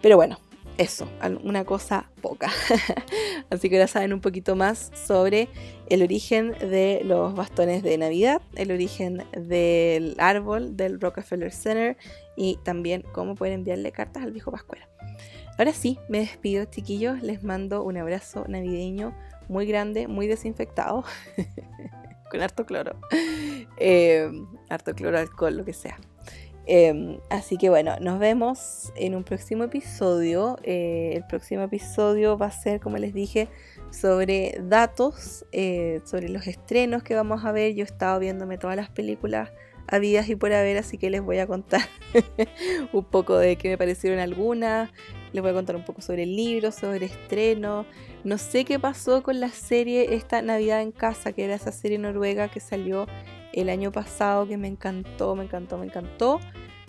Pero 0.00 0.14
bueno, 0.16 0.38
eso, 0.78 1.08
una 1.42 1.64
cosa 1.64 2.10
poca. 2.20 2.50
Así 3.50 3.68
que 3.68 3.76
ahora 3.76 3.88
saben 3.88 4.12
un 4.12 4.20
poquito 4.20 4.54
más 4.54 4.92
sobre 5.06 5.48
el 5.88 6.02
origen 6.02 6.52
de 6.52 7.02
los 7.04 7.34
bastones 7.34 7.82
de 7.82 7.98
Navidad, 7.98 8.40
el 8.54 8.70
origen 8.70 9.24
del 9.32 10.14
árbol 10.18 10.76
del 10.76 11.00
Rockefeller 11.00 11.52
Center 11.52 11.96
y 12.36 12.58
también 12.64 13.02
cómo 13.12 13.34
pueden 13.34 13.54
enviarle 13.54 13.90
cartas 13.90 14.22
al 14.22 14.30
viejo 14.30 14.52
Pascuera. 14.52 14.88
Ahora 15.58 15.72
sí, 15.72 15.98
me 16.08 16.18
despido 16.18 16.64
chiquillos, 16.64 17.22
les 17.22 17.42
mando 17.44 17.82
un 17.82 17.96
abrazo 17.96 18.44
navideño 18.48 19.14
muy 19.48 19.66
grande, 19.66 20.08
muy 20.08 20.26
desinfectado, 20.26 21.04
con 22.34 22.42
harto 22.42 22.66
cloro, 22.66 22.96
eh, 23.78 24.28
harto 24.68 24.92
cloro, 24.94 25.18
alcohol, 25.18 25.56
lo 25.56 25.64
que 25.64 25.72
sea. 25.72 25.98
Em, 26.66 27.18
así 27.30 27.58
que 27.58 27.68
bueno, 27.68 27.96
nos 28.00 28.18
vemos 28.18 28.92
en 28.96 29.14
un 29.14 29.22
próximo 29.22 29.64
episodio. 29.64 30.56
Eh, 30.64 31.12
el 31.14 31.24
próximo 31.26 31.62
episodio 31.62 32.36
va 32.36 32.46
a 32.46 32.50
ser, 32.50 32.80
como 32.80 32.96
les 32.96 33.14
dije, 33.14 33.48
sobre 33.90 34.60
datos, 34.64 35.44
eh, 35.52 36.00
sobre 36.04 36.28
los 36.28 36.48
estrenos 36.48 37.04
que 37.04 37.14
vamos 37.14 37.44
a 37.44 37.52
ver. 37.52 37.74
Yo 37.74 37.82
he 37.82 37.86
estado 37.86 38.18
viéndome 38.18 38.58
todas 38.58 38.76
las 38.76 38.90
películas 38.90 39.52
habidas 39.86 40.28
y 40.28 40.34
por 40.34 40.52
haber, 40.52 40.78
así 40.78 40.98
que 40.98 41.10
les 41.10 41.22
voy 41.22 41.38
a 41.38 41.46
contar 41.46 41.82
un 42.92 43.04
poco 43.04 43.36
de 43.36 43.56
qué 43.56 43.68
me 43.68 43.78
parecieron 43.78 44.18
algunas. 44.18 44.90
Les 45.32 45.40
voy 45.40 45.52
a 45.52 45.54
contar 45.54 45.76
un 45.76 45.84
poco 45.84 46.00
sobre 46.00 46.24
el 46.24 46.34
libro, 46.34 46.72
sobre 46.72 47.06
estreno. 47.06 47.86
No 48.24 48.38
sé 48.38 48.64
qué 48.64 48.78
pasó 48.78 49.22
con 49.22 49.38
la 49.38 49.50
serie 49.50 50.14
esta 50.14 50.40
Navidad 50.40 50.80
en 50.80 50.92
Casa, 50.92 51.32
que 51.32 51.44
era 51.44 51.56
esa 51.56 51.72
serie 51.72 51.98
noruega 51.98 52.48
que 52.48 52.58
salió 52.58 53.06
el 53.52 53.68
año 53.68 53.92
pasado 53.92 54.48
que 54.48 54.56
me 54.56 54.66
encantó, 54.66 55.36
me 55.36 55.44
encantó, 55.44 55.76
me 55.76 55.84
encantó. 55.84 56.40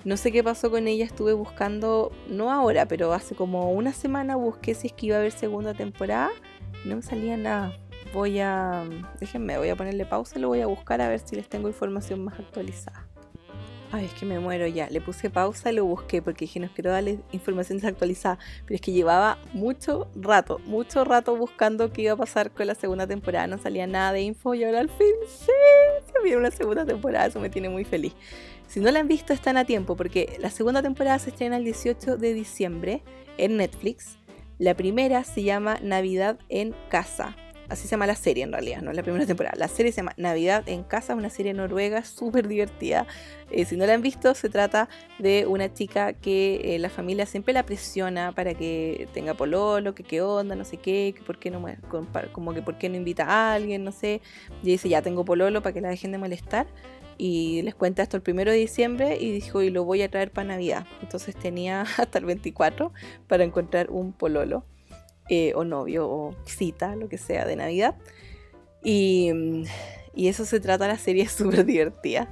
No 0.06 0.16
sé 0.16 0.32
qué 0.32 0.46
pasó 0.46 0.72
con 0.72 0.88
ella, 0.88 1.04
estuve 1.04 1.34
buscando, 1.34 2.14
no 2.30 2.54
ahora, 2.54 2.88
pero 2.88 3.12
hace 3.12 3.36
como 3.36 3.72
una 3.74 3.92
semana 3.92 4.38
busqué 4.38 4.76
si 4.76 4.88
es 4.88 4.94
que 4.94 5.08
iba 5.08 5.18
a 5.18 5.20
haber 5.20 5.34
segunda 5.34 5.74
temporada. 5.74 6.30
No 6.86 6.96
me 6.96 7.02
salía 7.02 7.36
nada. 7.36 7.78
Voy 8.14 8.40
a, 8.40 8.86
déjenme, 9.20 9.58
voy 9.58 9.68
a 9.68 9.76
ponerle 9.76 10.06
pausa 10.06 10.40
y 10.40 10.42
lo 10.42 10.48
voy 10.48 10.62
a 10.62 10.68
buscar 10.68 11.02
a 11.02 11.10
ver 11.10 11.20
si 11.20 11.36
les 11.36 11.50
tengo 11.50 11.68
información 11.68 12.24
más 12.24 12.40
actualizada. 12.40 13.10
Ay, 13.92 14.06
es 14.06 14.14
que 14.14 14.26
me 14.26 14.40
muero 14.40 14.68
ya. 14.68 14.90
Le 14.90 15.00
puse 15.00 15.30
pausa 15.30 15.72
lo 15.72 15.86
busqué 15.86 16.22
porque 16.22 16.46
dije, 16.46 16.60
no 16.60 16.70
quiero 16.74 16.92
darle 16.92 17.20
información 17.32 17.78
desactualizada. 17.78 18.40
Pero 18.66 18.76
es 18.76 18.82
que 18.82 18.92
llevaba 18.92 19.38
mucho 19.54 20.08
rato, 20.16 20.60
mucho 20.66 21.04
rato 21.06 21.36
buscando 21.36 21.92
qué 21.94 22.04
iba 22.04 22.14
a 22.14 22.18
pasar 22.18 22.52
con 22.52 22.68
la 22.68 22.76
segunda 22.76 23.08
temporada. 23.08 23.48
No 23.48 23.58
salía 23.58 23.88
nada 23.88 24.12
de 24.14 24.22
info 24.22 24.54
y 24.56 24.64
ahora 24.64 24.80
al 24.80 24.90
fin 24.90 25.14
sí, 25.28 25.52
se 26.12 26.24
viene 26.24 26.38
una 26.38 26.52
segunda 26.52 26.86
temporada. 26.86 27.28
Eso 27.28 27.40
me 27.40 27.50
tiene 27.50 27.70
muy 27.70 27.86
feliz. 27.86 28.14
Si 28.68 28.80
no 28.80 28.90
la 28.92 29.00
han 29.00 29.08
visto, 29.08 29.34
están 29.34 29.58
a 29.58 29.66
tiempo 29.66 29.96
porque 29.96 30.36
la 30.40 30.50
segunda 30.50 30.82
temporada 30.82 31.20
se 31.20 31.30
estrena 31.30 31.58
el 31.58 31.64
18 31.64 32.18
de 32.18 32.34
diciembre 32.34 33.04
en 33.38 33.58
Netflix. 33.58 34.18
La 34.58 34.74
primera 34.74 35.24
se 35.24 35.44
llama 35.44 35.78
Navidad 35.82 36.40
en 36.50 36.74
Casa 36.90 37.36
Así 37.70 37.84
se 37.84 37.92
llama 37.92 38.08
la 38.08 38.16
serie 38.16 38.44
en 38.44 38.52
realidad, 38.52 38.82
no 38.82 38.94
la 38.94 39.04
primera 39.04 39.26
temporada. 39.26 39.56
La 39.58 39.68
serie 39.68 39.92
se 39.92 39.98
llama 39.98 40.14
Navidad 40.18 40.64
en 40.68 40.84
Casa, 40.84 41.16
una 41.16 41.30
serie 41.30 41.54
noruega 41.54 42.04
súper 42.04 42.48
divertida. 42.48 43.08
Eh, 43.52 43.66
si 43.66 43.76
no 43.76 43.86
la 43.86 43.94
han 43.94 44.02
visto, 44.02 44.34
se 44.36 44.50
trata 44.50 44.90
de 45.20 45.46
una 45.48 45.74
chica 45.74 46.14
que 46.14 46.76
eh, 46.76 46.80
la 46.80 46.90
familia 46.90 47.26
siempre 47.26 47.54
la 47.54 47.64
presiona 47.64 48.34
para 48.34 48.54
que 48.54 49.08
tenga 49.14 49.34
pololo, 49.34 49.96
que 49.96 50.04
qué 50.04 50.22
onda, 50.22 50.56
no 50.56 50.66
sé 50.66 50.78
qué, 50.78 51.14
que 51.16 51.24
por 51.24 51.40
qué 51.40 51.52
no, 51.52 51.64
como 52.32 52.54
que 52.54 52.62
por 52.62 52.78
qué 52.78 52.90
no 52.90 52.96
invita 52.96 53.26
a 53.26 53.54
alguien, 53.54 53.84
no 53.84 53.92
sé. 53.92 54.22
Y 54.62 54.68
dice, 54.68 54.90
ya 54.90 55.02
tengo 55.02 55.26
pololo 55.26 55.62
para 55.62 55.74
que 55.74 55.82
la 55.82 55.90
dejen 55.90 56.12
de 56.12 56.18
molestar. 56.18 56.68
Y 57.18 57.62
les 57.62 57.76
cuenta 57.76 58.04
esto 58.04 58.18
el 58.18 58.24
primero 58.24 58.52
de 58.52 58.58
diciembre 58.58 59.18
y 59.20 59.32
dijo, 59.32 59.62
y 59.62 59.70
lo 59.70 59.86
voy 59.86 60.02
a 60.02 60.12
traer 60.12 60.32
para 60.32 60.50
Navidad. 60.50 60.86
Entonces 61.02 61.36
tenía 61.36 61.82
hasta 61.98 62.20
el 62.20 62.26
24 62.26 62.92
para 63.28 63.44
encontrar 63.44 63.90
un 63.90 64.12
pololo. 64.12 64.66
Eh, 65.28 65.54
o 65.56 65.64
novio 65.64 66.08
o 66.08 66.36
cita, 66.46 66.96
lo 66.96 67.10
que 67.10 67.18
sea, 67.18 67.46
de 67.46 67.56
Navidad. 67.56 67.96
Y, 68.84 69.32
y 70.14 70.28
eso 70.28 70.46
se 70.46 70.60
trata 70.60 70.88
la 70.88 70.98
serie, 70.98 71.28
súper 71.30 71.66
divertida. 71.66 72.30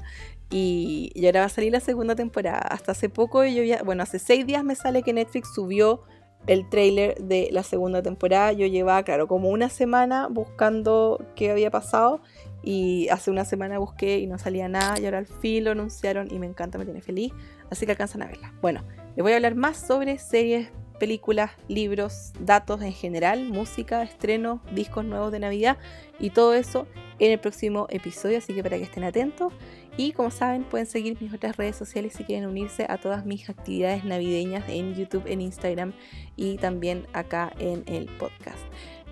Y, 0.50 1.12
y, 1.16 1.26
ahora 1.26 1.40
va 1.40 1.46
a 1.48 1.50
salir 1.50 1.72
la 1.72 1.80
segunda 1.80 2.16
temporada. 2.16 2.60
Hasta 2.60 2.92
hace 2.92 3.10
poco, 3.10 3.44
yo 3.44 3.64
ya, 3.64 3.82
bueno, 3.82 4.04
hace 4.04 4.20
seis 4.20 4.46
días 4.46 4.64
me 4.64 4.76
sale 4.76 5.02
que 5.02 5.12
Netflix 5.12 5.52
subió 5.54 6.04
el 6.46 6.70
trailer 6.70 7.16
de 7.18 7.50
la 7.52 7.64
segunda 7.64 8.04
temporada. 8.04 8.52
Yo 8.52 8.68
llevaba, 8.68 9.02
claro, 9.02 9.28
como 9.28 9.50
una 9.50 9.70
semana 9.70 10.28
buscando 10.28 11.26
qué 11.36 11.50
había 11.50 11.72
pasado. 11.72 12.22
Y 12.62 13.10
hace 13.10 13.32
una 13.32 13.44
semana 13.44 13.80
busqué 13.80 14.20
y 14.20 14.28
no 14.28 14.38
salía 14.38 14.70
nada. 14.70 15.00
Y 15.00 15.06
ahora 15.06 15.18
al 15.18 15.28
fin 15.28 15.64
lo 15.64 15.72
anunciaron 15.72 16.32
y 16.32 16.38
me 16.38 16.46
encanta, 16.46 16.78
me 16.78 16.86
tiene 16.86 17.02
feliz. 17.02 17.34
Así 17.72 17.88
que 17.88 17.94
alcanzan 17.94 18.22
a 18.22 18.28
verla. 18.28 18.54
Bueno, 18.62 18.84
les 19.16 19.24
voy 19.24 19.32
a 19.32 19.38
hablar 19.38 19.56
más 19.56 19.78
sobre 19.78 20.20
series 20.20 20.70
películas, 21.00 21.52
libros, 21.68 22.34
datos 22.40 22.82
en 22.82 22.94
general, 22.94 23.50
música, 23.50 24.04
estrenos, 24.04 24.60
discos 24.74 25.06
nuevos 25.06 25.32
de 25.32 25.40
Navidad 25.40 25.78
y 26.20 26.30
todo 26.30 26.54
eso 26.54 26.88
en 27.20 27.32
el 27.32 27.40
próximo 27.40 27.88
episodio, 27.90 28.38
así 28.38 28.54
que 28.54 28.64
para 28.64 28.78
que 28.78 28.84
estén 28.84 29.04
atentos. 29.04 29.54
Y 29.96 30.14
como 30.14 30.32
saben, 30.32 30.64
pueden 30.64 30.88
seguir 30.88 31.18
mis 31.22 31.34
otras 31.34 31.56
redes 31.56 31.76
sociales 31.76 32.14
si 32.14 32.24
quieren 32.24 32.50
unirse 32.50 32.86
a 32.90 32.98
todas 32.98 33.26
mis 33.26 33.48
actividades 33.50 34.04
navideñas 34.04 34.64
en 34.68 34.96
YouTube, 34.96 35.24
en 35.28 35.42
Instagram 35.42 35.94
y 36.36 36.58
también 36.58 37.06
acá 37.14 37.54
en 37.60 37.84
el 37.86 38.08
podcast. 38.18 38.60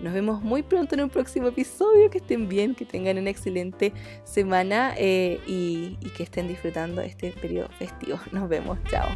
Nos 0.02 0.12
vemos 0.12 0.42
muy 0.42 0.62
pronto 0.62 0.96
en 0.96 1.02
un 1.02 1.10
próximo 1.10 1.48
episodio. 1.48 2.10
Que 2.10 2.18
estén 2.18 2.48
bien, 2.48 2.74
que 2.74 2.84
tengan 2.84 3.18
una 3.18 3.30
excelente 3.30 3.92
semana 4.24 4.94
eh, 4.96 5.40
y, 5.46 5.96
y 6.00 6.10
que 6.10 6.24
estén 6.24 6.48
disfrutando 6.48 7.00
este 7.00 7.30
periodo 7.30 7.68
festivo. 7.78 8.18
Nos 8.32 8.48
vemos. 8.48 8.78
Chao. 8.90 9.08